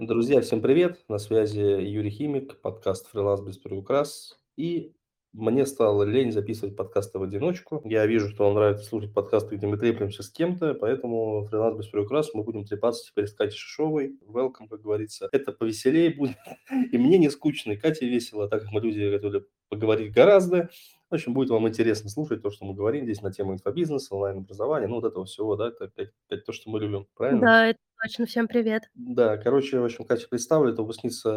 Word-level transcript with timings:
Друзья, 0.00 0.40
всем 0.42 0.62
привет! 0.62 1.04
На 1.08 1.18
связи 1.18 1.58
Юрий 1.58 2.10
Химик, 2.10 2.60
подкаст 2.60 3.08
«Фриланс 3.08 3.40
без 3.40 3.58
приукрас». 3.58 4.38
И 4.56 4.94
мне 5.32 5.66
стало 5.66 6.04
лень 6.04 6.30
записывать 6.30 6.76
подкасты 6.76 7.18
в 7.18 7.24
одиночку. 7.24 7.82
Я 7.84 8.06
вижу, 8.06 8.28
что 8.28 8.44
вам 8.44 8.54
нравится 8.54 8.84
слушать 8.84 9.12
подкасты, 9.12 9.56
где 9.56 9.66
мы 9.66 9.76
треплемся 9.76 10.22
с 10.22 10.30
кем-то, 10.30 10.74
поэтому 10.74 11.44
«Фриланс 11.46 11.78
без 11.78 11.88
приукрас» 11.88 12.32
мы 12.32 12.44
будем 12.44 12.64
трепаться 12.64 13.10
теперь 13.10 13.26
с 13.26 13.32
Катей 13.32 13.58
Шишовой. 13.58 14.16
Welcome, 14.24 14.68
как 14.70 14.82
говорится. 14.82 15.28
Это 15.32 15.50
повеселее 15.50 16.14
будет. 16.14 16.36
И 16.92 16.96
мне 16.96 17.18
не 17.18 17.28
скучно, 17.28 17.72
и 17.72 17.76
Кате 17.76 18.08
весело, 18.08 18.48
так 18.48 18.62
как 18.62 18.70
мы 18.70 18.80
люди 18.80 19.00
готовы 19.10 19.46
поговорить 19.68 20.12
гораздо. 20.12 20.70
В 21.10 21.14
общем, 21.14 21.32
будет 21.32 21.48
вам 21.48 21.66
интересно 21.66 22.10
слушать 22.10 22.42
то, 22.42 22.50
что 22.50 22.66
мы 22.66 22.74
говорим 22.74 23.04
здесь 23.04 23.22
на 23.22 23.32
тему 23.32 23.54
инфобизнеса, 23.54 24.14
онлайн-образования, 24.14 24.88
ну, 24.88 24.96
вот 24.96 25.04
этого 25.04 25.24
всего, 25.24 25.56
да, 25.56 25.68
это 25.68 25.84
опять, 25.84 26.10
опять 26.28 26.44
то, 26.44 26.52
что 26.52 26.68
мы 26.68 26.80
любим, 26.80 27.06
правильно? 27.16 27.40
Да, 27.40 27.66
это 27.68 27.78
точно. 28.02 28.26
Всем 28.26 28.46
привет. 28.46 28.90
Да, 28.94 29.38
короче, 29.38 29.80
в 29.80 29.84
общем, 29.84 30.04
Катя 30.04 30.28
представлю, 30.28 30.70
это 30.70 30.82
выпускница 30.82 31.32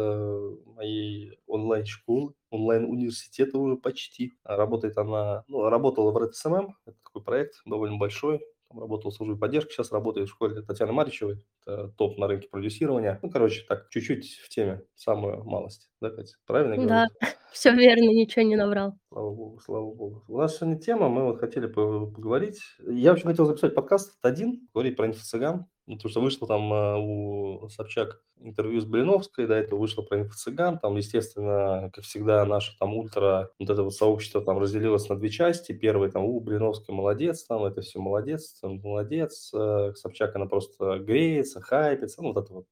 моей 0.76 1.38
онлайн-школы, 1.46 2.34
онлайн-университета 2.50 3.56
уже 3.56 3.76
почти. 3.76 4.34
Работает 4.44 4.98
она, 4.98 5.44
ну, 5.48 5.66
работала 5.70 6.10
в 6.10 6.18
Red 6.18 6.32
SMM, 6.32 6.72
это 6.84 6.96
такой 7.02 7.22
проект 7.22 7.54
довольно 7.64 7.96
большой, 7.96 8.42
там 8.72 8.80
работала 8.80 9.10
в 9.12 9.14
службе 9.14 9.36
поддержки, 9.36 9.72
сейчас 9.72 9.92
работает 9.92 10.28
в 10.28 10.32
школе 10.32 10.62
Татьяны 10.62 10.92
Маричевой, 10.92 11.44
это 11.66 11.88
топ 11.96 12.18
на 12.18 12.26
рынке 12.26 12.48
продюсирования. 12.48 13.18
Ну, 13.22 13.30
короче, 13.30 13.64
так, 13.68 13.88
чуть-чуть 13.90 14.26
в 14.44 14.48
теме, 14.48 14.82
самую 14.94 15.44
малость, 15.44 15.90
да, 16.00 16.10
Катя? 16.10 16.34
Правильно 16.46 16.74
я 16.74 16.86
Да, 16.86 17.06
говорю? 17.20 17.36
все 17.52 17.72
верно, 17.74 18.04
ничего 18.08 18.42
не 18.44 18.56
наврал. 18.56 18.94
Слава 19.08 19.30
богу, 19.34 19.60
слава 19.60 19.84
богу. 19.94 20.24
У 20.28 20.38
нас 20.38 20.56
сегодня 20.56 20.78
тема, 20.78 21.08
мы 21.08 21.24
вот 21.24 21.38
хотели 21.38 21.66
по- 21.66 22.06
поговорить. 22.06 22.60
Я 22.86 23.10
вообще 23.10 23.26
хотел 23.26 23.46
записать 23.46 23.74
подкаст 23.74 24.18
один, 24.22 24.68
говорить 24.74 24.96
про 24.96 25.06
инфо-цыган, 25.08 25.66
потому 25.86 26.10
что 26.10 26.20
вышло 26.20 26.48
там 26.48 26.72
а, 26.72 26.96
у 26.98 27.68
Собчак 27.68 28.22
интервью 28.40 28.80
с 28.80 28.84
Блиновской, 28.84 29.46
до 29.46 29.54
этого 29.54 29.78
вышло 29.78 30.02
про 30.02 30.20
инфо-цыган, 30.20 30.78
там, 30.78 30.96
естественно, 30.96 31.90
как 31.94 32.04
всегда, 32.04 32.44
наше 32.44 32.76
там 32.78 32.94
ультра, 32.94 33.50
вот 33.58 33.70
это 33.70 33.82
вот 33.82 33.94
сообщество 33.94 34.40
там 34.40 34.58
разделилось 34.58 35.08
на 35.08 35.16
две 35.16 35.30
части. 35.30 35.72
Первый 35.72 36.10
там, 36.10 36.24
у, 36.24 36.40
Блиновская 36.40 36.94
молодец, 36.94 37.44
там, 37.44 37.64
это 37.64 37.80
все 37.82 38.00
молодец, 38.00 38.58
там, 38.60 38.80
молодец. 38.80 39.50
э, 39.54 39.92
Собчак, 39.94 40.34
она 40.36 40.46
просто 40.46 40.98
греется, 40.98 41.60
хайпится, 41.60 42.22
ну, 42.22 42.32
вот 42.32 42.44
это 42.44 42.52
вот 42.52 42.66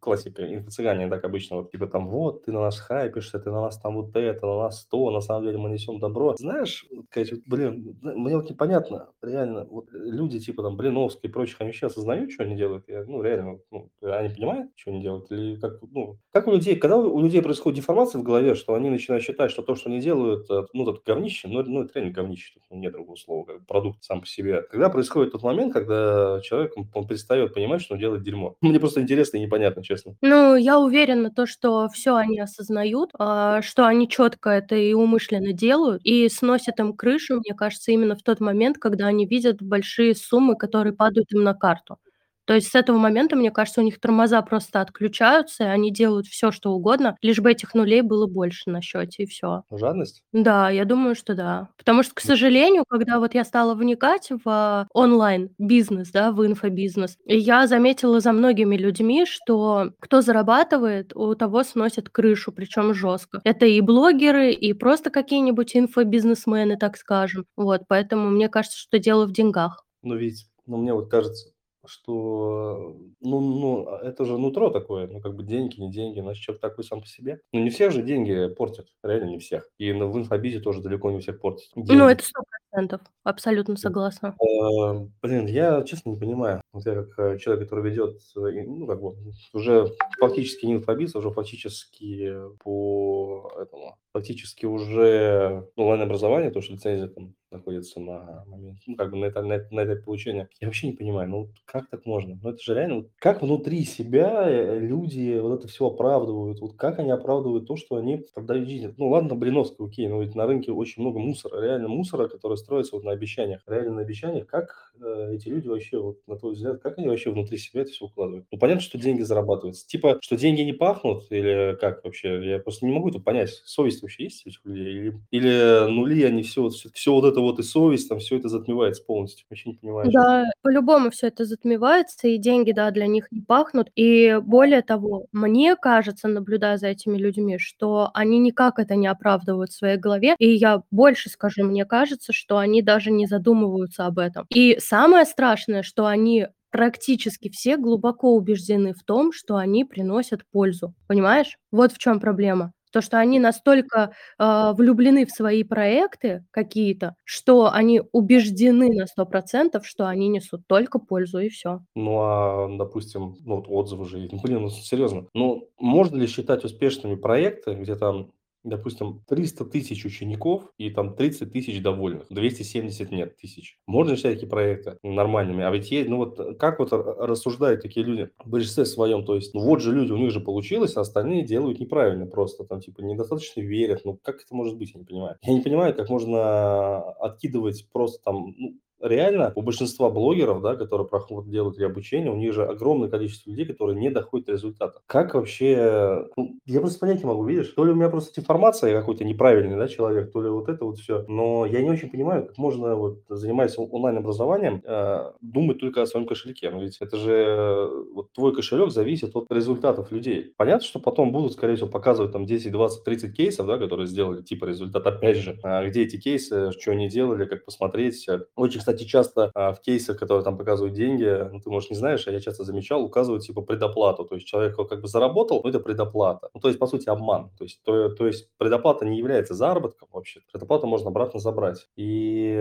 классика 0.00 0.42
инфо-цыгане, 0.42 1.08
так 1.08 1.24
обычно, 1.24 1.56
вот, 1.56 1.70
типа 1.70 1.86
там, 1.86 2.08
вот, 2.08 2.44
ты 2.44 2.52
на 2.52 2.60
нас 2.60 2.78
хайпишься, 2.78 3.38
ты 3.38 3.50
на 3.50 3.62
нас 3.62 3.78
там 3.78 3.96
вот 3.96 4.14
это, 4.16 4.46
на 4.46 4.58
нас 4.58 4.86
то, 4.86 5.10
на 5.10 5.20
самом 5.20 5.44
деле 5.44 5.58
мы 5.58 5.70
несем 5.70 5.98
добро. 5.98 6.34
Знаешь, 6.38 6.86
вот, 6.90 7.06
блин, 7.46 7.98
мне 8.02 8.36
вот 8.36 8.50
непонятно, 8.50 9.08
реально, 9.22 9.64
вот 9.64 9.92
э, 9.92 9.98
люди 9.98 10.38
типа 10.40 10.62
там 10.62 10.76
Блиновской 10.76 11.28
и 11.28 11.32
прочих, 11.32 11.60
они 11.60 11.68
вообще 11.68 11.86
осознают, 11.86 12.32
что 12.32 12.44
они 12.44 12.56
делают? 12.56 12.88
Я, 12.88 13.04
ну, 13.04 13.22
реально, 13.22 13.58
ну, 13.70 13.90
они 14.02 14.28
понимают, 14.28 14.70
что 14.76 14.90
они 14.90 15.02
делают? 15.02 15.30
Или 15.30 15.56
как, 15.56 15.80
ну, 15.90 16.18
как 16.32 16.46
у 16.46 16.52
людей, 16.52 16.76
когда 16.76 16.98
у 16.98 17.20
людей 17.20 17.42
происходит 17.42 17.80
деформация 17.80 18.20
в 18.20 18.24
голове, 18.24 18.54
что 18.54 18.74
они 18.74 18.90
начинают 18.90 19.24
считать, 19.24 19.50
что 19.50 19.62
то, 19.62 19.74
что 19.74 19.88
они 19.88 20.00
делают, 20.00 20.50
э, 20.50 20.66
ну, 20.72 20.90
это 20.90 21.00
говнище, 21.04 21.48
ну, 21.48 21.62
ну, 21.62 21.82
это 21.82 21.98
реально 21.98 22.12
говнище, 22.12 22.54
тут 22.54 22.62
нет 22.70 22.92
другого 22.92 23.16
слова, 23.16 23.44
как 23.44 23.66
продукт 23.66 24.04
сам 24.04 24.20
по 24.20 24.26
себе. 24.26 24.62
Когда 24.62 24.88
происходит 24.90 25.32
тот 25.32 25.42
момент, 25.42 25.72
когда 25.72 26.40
человек, 26.42 26.72
он, 26.76 26.88
он 26.94 27.06
перестает 27.06 27.54
понимать, 27.54 27.82
что 27.82 27.94
он 27.94 28.00
делает 28.00 28.22
дерьмо. 28.22 28.56
Мне 28.60 28.78
просто 28.80 29.00
интересно 29.00 29.36
и 29.38 29.40
непонятно, 29.40 29.55
честно. 29.82 30.14
Ну, 30.22 30.56
я 30.56 30.78
уверена, 30.78 31.30
то, 31.30 31.46
что 31.46 31.88
все 31.88 32.16
они 32.16 32.40
осознают, 32.40 33.10
а, 33.18 33.60
что 33.62 33.86
они 33.86 34.08
четко 34.08 34.50
это 34.50 34.74
и 34.74 34.92
умышленно 34.94 35.52
делают, 35.52 36.00
и 36.04 36.28
сносят 36.28 36.80
им 36.80 36.94
крышу, 36.94 37.36
мне 37.36 37.54
кажется, 37.54 37.92
именно 37.92 38.16
в 38.16 38.22
тот 38.22 38.40
момент, 38.40 38.78
когда 38.78 39.06
они 39.06 39.26
видят 39.26 39.62
большие 39.62 40.14
суммы, 40.14 40.56
которые 40.56 40.94
падают 40.94 41.32
им 41.32 41.42
на 41.44 41.54
карту. 41.54 41.98
То 42.46 42.54
есть 42.54 42.68
с 42.68 42.74
этого 42.74 42.98
момента, 42.98 43.36
мне 43.36 43.50
кажется, 43.50 43.80
у 43.80 43.84
них 43.84 44.00
тормоза 44.00 44.40
просто 44.42 44.80
отключаются, 44.80 45.64
и 45.64 45.66
они 45.66 45.90
делают 45.92 46.26
все, 46.26 46.50
что 46.52 46.72
угодно, 46.72 47.16
лишь 47.22 47.40
бы 47.40 47.50
этих 47.50 47.74
нулей 47.74 48.02
было 48.02 48.26
больше 48.26 48.70
на 48.70 48.80
счете, 48.82 49.24
и 49.24 49.26
все. 49.26 49.62
Жадность? 49.70 50.22
Да, 50.32 50.70
я 50.70 50.84
думаю, 50.84 51.14
что 51.14 51.34
да. 51.34 51.68
Потому 51.76 52.02
что, 52.02 52.14
к 52.14 52.20
сожалению, 52.20 52.84
когда 52.88 53.18
вот 53.18 53.34
я 53.34 53.44
стала 53.44 53.74
вникать 53.74 54.28
в 54.44 54.86
онлайн-бизнес, 54.94 56.10
да, 56.12 56.32
в 56.32 56.46
инфобизнес, 56.46 57.16
я 57.26 57.66
заметила 57.66 58.20
за 58.20 58.32
многими 58.32 58.76
людьми, 58.76 59.26
что 59.26 59.90
кто 60.00 60.20
зарабатывает, 60.22 61.14
у 61.16 61.34
того 61.34 61.62
сносят 61.64 62.08
крышу, 62.08 62.52
причем 62.52 62.94
жестко. 62.94 63.40
Это 63.44 63.66
и 63.66 63.80
блогеры, 63.80 64.52
и 64.52 64.72
просто 64.72 65.10
какие-нибудь 65.10 65.76
инфобизнесмены, 65.76 66.76
так 66.76 66.96
скажем. 66.96 67.44
Вот, 67.56 67.82
поэтому 67.88 68.30
мне 68.30 68.48
кажется, 68.48 68.78
что 68.78 68.98
дело 68.98 69.26
в 69.26 69.32
деньгах. 69.32 69.84
Но 70.02 70.14
ведь, 70.14 70.46
ну, 70.66 70.76
мне 70.76 70.92
вот 70.94 71.10
кажется, 71.10 71.48
что, 71.88 72.96
ну 73.20 73.40
ну, 73.40 73.86
а 73.88 74.00
это 74.02 74.24
же 74.24 74.38
нутро 74.38 74.70
такое, 74.70 75.06
ну, 75.08 75.20
как 75.20 75.34
бы 75.36 75.42
деньги, 75.42 75.80
не 75.80 75.90
деньги, 75.90 76.20
значит, 76.20 76.42
человек 76.42 76.60
такой 76.62 76.84
сам 76.84 77.00
по 77.00 77.06
себе. 77.06 77.40
Ну, 77.52 77.60
не 77.62 77.70
всех 77.70 77.92
же 77.92 78.02
деньги 78.02 78.48
портят, 78.54 78.86
реально 79.02 79.30
не 79.30 79.38
всех. 79.38 79.68
И 79.78 79.92
в 79.92 80.16
инфобизе 80.18 80.60
тоже 80.60 80.82
далеко 80.82 81.10
не 81.10 81.20
всех 81.20 81.40
портят 81.40 81.68
Ну, 81.74 81.84
деньги. 81.84 82.12
это 82.12 82.24
сто 82.24 82.42
процентов. 82.70 83.00
Абсолютно 83.24 83.76
согласна. 83.76 84.36
А, 84.38 85.06
блин, 85.22 85.46
я 85.46 85.82
честно 85.82 86.10
не 86.10 86.16
понимаю. 86.18 86.60
Вот 86.72 86.84
я 86.86 86.94
как, 87.04 87.18
э, 87.18 87.38
человек, 87.38 87.64
который 87.64 87.90
ведет, 87.90 88.20
э, 88.36 88.62
ну, 88.66 88.86
как 88.86 89.00
бы, 89.00 89.14
уже 89.52 89.86
фактически 90.20 90.66
не 90.66 90.74
инфобиз, 90.74 91.14
а 91.14 91.18
уже 91.20 91.30
фактически 91.30 92.34
по 92.62 93.50
этому, 93.60 93.96
фактически 94.16 94.66
уже 94.66 95.68
онлайн-образование, 95.76 96.50
то, 96.50 96.60
что 96.60 96.74
лицензия 96.74 97.08
там 97.08 97.34
находится 97.50 98.00
на 98.00 98.44
момент, 98.46 98.80
ну, 98.86 98.96
как 98.96 99.10
бы 99.10 99.16
на, 99.18 99.26
это, 99.26 99.42
на, 99.42 99.52
это- 99.54 99.74
на 99.74 99.84
этапе 99.84 100.02
получения. 100.02 100.48
Я 100.60 100.66
вообще 100.68 100.88
не 100.88 100.94
понимаю, 100.94 101.28
ну, 101.30 101.50
как 101.64 101.88
так 101.90 102.04
можно? 102.06 102.38
Ну, 102.42 102.50
это 102.50 102.58
же 102.62 102.74
реально, 102.74 102.96
вот 102.96 103.10
как 103.18 103.42
внутри 103.42 103.84
себя 103.84 104.48
э, 104.50 104.78
люди 104.80 105.38
вот 105.38 105.60
это 105.60 105.68
все 105.68 105.86
оправдывают, 105.86 106.60
вот 106.60 106.74
как 106.76 106.98
они 106.98 107.10
оправдывают 107.10 107.66
то, 107.66 107.76
что 107.76 107.96
они 107.96 108.24
продают 108.34 108.68
жизнь. 108.68 108.94
Ну, 108.96 109.08
ладно, 109.08 109.34
Блиновская, 109.36 109.86
окей, 109.86 110.08
но 110.08 110.22
ведь 110.22 110.34
на 110.34 110.46
рынке 110.46 110.72
очень 110.72 111.02
много 111.02 111.18
мусора, 111.18 111.62
реально 111.62 111.88
мусора, 111.88 112.28
который 112.28 112.56
строится 112.56 112.96
вот 112.96 113.04
на 113.04 113.12
обещаниях. 113.12 113.62
Реально 113.66 113.94
на 113.94 114.00
обещаниях, 114.02 114.46
как 114.46 114.92
э, 115.00 115.34
эти 115.34 115.48
люди 115.48 115.68
вообще, 115.68 115.98
вот 116.00 116.18
на 116.26 116.36
твой 116.36 116.52
взгляд, 116.54 116.80
как 116.82 116.98
они 116.98 117.08
вообще 117.08 117.30
внутри 117.30 117.58
себя 117.58 117.82
это 117.82 117.90
все 117.90 118.06
укладывают? 118.06 118.46
Ну, 118.50 118.58
понятно, 118.58 118.80
что 118.82 118.98
деньги 118.98 119.22
зарабатываются. 119.22 119.86
Типа, 119.86 120.18
что 120.20 120.36
деньги 120.36 120.62
не 120.62 120.72
пахнут 120.72 121.24
или 121.30 121.76
как 121.80 122.04
вообще? 122.04 122.44
Я 122.48 122.58
просто 122.58 122.86
не 122.86 122.92
могу 122.92 123.08
это 123.10 123.20
понять. 123.20 123.50
Совесть 123.64 124.02
вообще 124.06 124.24
есть 124.24 124.46
у 124.64 124.68
людей? 124.68 124.94
Или, 124.96 125.20
или 125.30 125.90
нули, 125.90 126.22
они 126.22 126.42
все, 126.42 126.68
все, 126.70 126.88
все 126.92 127.12
вот 127.12 127.24
это 127.24 127.40
вот 127.40 127.58
и 127.58 127.62
совесть, 127.62 128.08
там 128.08 128.18
все 128.18 128.36
это 128.36 128.48
затмевается 128.48 129.02
полностью. 129.04 129.46
Вообще 129.50 129.70
не 129.70 129.76
понимаю. 129.76 130.10
Да, 130.10 130.44
по-любому 130.62 131.10
все 131.10 131.28
это 131.28 131.44
затмевается, 131.44 132.28
и 132.28 132.38
деньги, 132.38 132.72
да, 132.72 132.90
для 132.90 133.06
них 133.06 133.30
не 133.30 133.42
пахнут. 133.42 133.88
И 133.94 134.38
более 134.42 134.82
того, 134.82 135.26
мне 135.32 135.76
кажется, 135.76 136.28
наблюдая 136.28 136.78
за 136.78 136.88
этими 136.88 137.18
людьми, 137.18 137.58
что 137.58 138.10
они 138.14 138.38
никак 138.38 138.78
это 138.78 138.96
не 138.96 139.06
оправдывают 139.06 139.70
в 139.70 139.76
своей 139.76 139.96
голове. 139.98 140.34
И 140.38 140.48
я 140.48 140.82
больше 140.90 141.28
скажу, 141.28 141.64
мне 141.64 141.84
кажется, 141.84 142.32
что 142.32 142.58
они 142.58 142.82
даже 142.82 143.10
не 143.10 143.26
задумываются 143.26 144.06
об 144.06 144.18
этом. 144.18 144.46
И 144.50 144.78
самое 144.80 145.24
страшное, 145.24 145.82
что 145.82 146.06
они 146.06 146.46
практически 146.70 147.48
все 147.48 147.78
глубоко 147.78 148.34
убеждены 148.34 148.92
в 148.92 149.02
том, 149.02 149.32
что 149.32 149.56
они 149.56 149.84
приносят 149.84 150.42
пользу. 150.52 150.94
Понимаешь? 151.06 151.56
Вот 151.70 151.92
в 151.92 151.98
чем 151.98 152.20
проблема. 152.20 152.72
То, 152.96 153.02
что 153.02 153.18
они 153.18 153.38
настолько 153.38 154.12
а, 154.38 154.72
влюблены 154.72 155.26
в 155.26 155.30
свои 155.30 155.64
проекты 155.64 156.46
какие-то, 156.50 157.14
что 157.24 157.70
они 157.70 158.00
убеждены 158.12 158.88
на 158.88 159.06
сто 159.06 159.26
процентов, 159.26 159.86
что 159.86 160.08
они 160.08 160.28
несут 160.28 160.66
только 160.66 160.98
пользу, 160.98 161.40
и 161.40 161.50
все. 161.50 161.80
Ну, 161.94 162.18
а, 162.22 162.74
допустим, 162.74 163.36
ну, 163.44 163.56
вот 163.56 163.66
отзывы 163.68 164.06
же. 164.06 164.26
Ну, 164.32 164.40
блин, 164.42 164.62
ну, 164.62 164.70
серьезно. 164.70 165.26
Ну, 165.34 165.68
можно 165.78 166.16
ли 166.16 166.26
считать 166.26 166.64
успешными 166.64 167.16
проекты, 167.16 167.74
где 167.74 167.96
там, 167.96 168.30
допустим, 168.66 169.22
300 169.26 169.64
тысяч 169.64 170.04
учеников 170.04 170.70
и 170.78 170.90
там 170.90 171.14
30 171.14 171.52
тысяч 171.52 171.80
довольных, 171.82 172.26
270 172.30 173.10
нет 173.12 173.36
тысяч? 173.36 173.78
Можно 173.86 174.16
считать 174.16 174.34
такие 174.34 174.48
проекты 174.48 174.98
нормальными? 175.02 175.64
А 175.64 175.70
ведь 175.70 175.90
есть, 175.90 176.08
ну 176.08 176.18
вот 176.18 176.38
э, 176.38 176.54
как 176.54 176.78
вот 176.78 176.92
р- 176.92 177.04
рассуждают 177.18 177.82
такие 177.82 178.04
люди 178.04 178.30
в 178.44 178.50
большинстве 178.50 178.84
своем? 178.84 179.24
То 179.24 179.36
есть, 179.36 179.54
ну 179.54 179.60
вот 179.60 179.80
же 179.80 179.94
люди, 179.94 180.12
у 180.12 180.16
них 180.16 180.30
же 180.30 180.40
получилось, 180.40 180.96
а 180.96 181.00
остальные 181.00 181.44
делают 181.44 181.80
неправильно 181.80 182.26
просто, 182.26 182.64
там 182.64 182.80
типа 182.80 183.00
недостаточно 183.02 183.60
верят. 183.60 184.02
Ну, 184.04 184.18
как 184.22 184.36
это 184.42 184.54
может 184.54 184.76
быть, 184.76 184.92
я 184.94 185.00
не 185.00 185.06
понимаю. 185.06 185.36
Я 185.42 185.54
не 185.54 185.60
понимаю, 185.62 185.94
как 185.94 186.08
можно 186.08 187.00
откидывать 187.14 187.88
просто 187.92 188.22
там, 188.22 188.54
ну, 188.56 188.74
реально 189.00 189.52
у 189.54 189.62
большинства 189.62 190.10
блогеров, 190.10 190.62
да, 190.62 190.76
которые 190.76 191.06
проходят, 191.06 191.50
делают 191.50 191.80
обучение, 191.80 192.30
у 192.30 192.36
них 192.36 192.52
же 192.52 192.64
огромное 192.64 193.08
количество 193.08 193.50
людей, 193.50 193.66
которые 193.66 193.98
не 193.98 194.10
доходят 194.10 194.46
до 194.46 194.52
результата. 194.52 195.00
Как 195.06 195.34
вообще... 195.34 196.28
ну, 196.36 196.58
я 196.66 196.80
просто 196.80 196.98
понять 196.98 197.20
не 197.20 197.26
могу, 197.26 197.44
видишь? 197.44 197.68
То 197.68 197.84
ли 197.84 197.92
у 197.92 197.94
меня 197.94 198.08
просто 198.08 198.40
информация, 198.40 198.98
какой-то 198.98 199.24
неправильный 199.24 199.76
да, 199.76 199.88
человек, 199.88 200.32
то 200.32 200.42
ли 200.42 200.48
вот 200.48 200.68
это 200.68 200.84
вот 200.84 200.98
все. 200.98 201.24
Но 201.28 201.66
я 201.66 201.82
не 201.82 201.90
очень 201.90 202.10
понимаю, 202.10 202.46
как 202.46 202.58
можно, 202.58 202.96
вот, 202.96 203.22
занимаясь 203.28 203.76
он- 203.78 203.88
онлайн-образованием, 203.90 204.82
э, 204.84 205.32
думать 205.40 205.78
только 205.78 206.02
о 206.02 206.06
своем 206.06 206.26
кошельке. 206.26 206.70
Но 206.70 206.82
ведь 206.82 206.98
это 207.00 207.16
же 207.16 207.88
вот 208.14 208.32
твой 208.32 208.54
кошелек 208.54 208.90
зависит 208.90 209.34
от 209.36 209.50
результатов 209.52 210.10
людей. 210.12 210.52
Понятно, 210.56 210.86
что 210.86 210.98
потом 210.98 211.32
будут, 211.32 211.52
скорее 211.52 211.76
всего, 211.76 211.88
показывать 211.88 212.32
там 212.32 212.46
10, 212.46 212.72
20, 212.72 213.04
30 213.04 213.36
кейсов, 213.36 213.66
да, 213.66 213.78
которые 213.78 214.06
сделали 214.06 214.42
типа 214.42 214.64
результат. 214.66 215.06
Опять 215.06 215.36
же, 215.38 215.58
а 215.62 215.86
где 215.86 216.02
эти 216.02 216.18
кейсы, 216.18 216.72
что 216.72 216.92
они 216.92 217.08
делали, 217.08 217.44
как 217.46 217.64
посмотреть. 217.64 218.26
Очень, 218.56 218.80
кстати, 218.80 218.95
Кстати, 218.96 219.10
часто 219.10 219.50
а, 219.54 219.72
в 219.74 219.82
кейсах, 219.82 220.18
которые 220.18 220.42
там 220.42 220.56
показывают 220.56 220.94
деньги, 220.94 221.24
ну, 221.52 221.60
ты, 221.60 221.68
может, 221.68 221.90
не 221.90 221.96
знаешь, 221.96 222.26
а 222.26 222.30
я 222.30 222.40
часто 222.40 222.64
замечал, 222.64 223.04
указывают 223.04 223.44
типа 223.44 223.60
предоплату. 223.60 224.24
То 224.24 224.36
есть 224.36 224.46
человек 224.46 224.76
как 224.76 225.02
бы 225.02 225.08
заработал, 225.08 225.60
но 225.62 225.68
это 225.68 225.80
предоплата. 225.80 226.48
Ну, 226.54 226.60
то 226.60 226.68
есть, 226.68 226.78
по 226.78 226.86
сути, 226.86 227.08
обман. 227.10 227.50
То 227.58 227.64
есть, 227.64 227.82
то, 227.84 228.08
то 228.08 228.26
есть 228.26 228.48
предоплата 228.56 229.04
не 229.04 229.18
является 229.18 229.52
заработком 229.52 230.08
вообще. 230.12 230.40
Предоплату 230.50 230.86
можно 230.86 231.10
обратно 231.10 231.40
забрать. 231.40 231.86
И, 231.96 232.56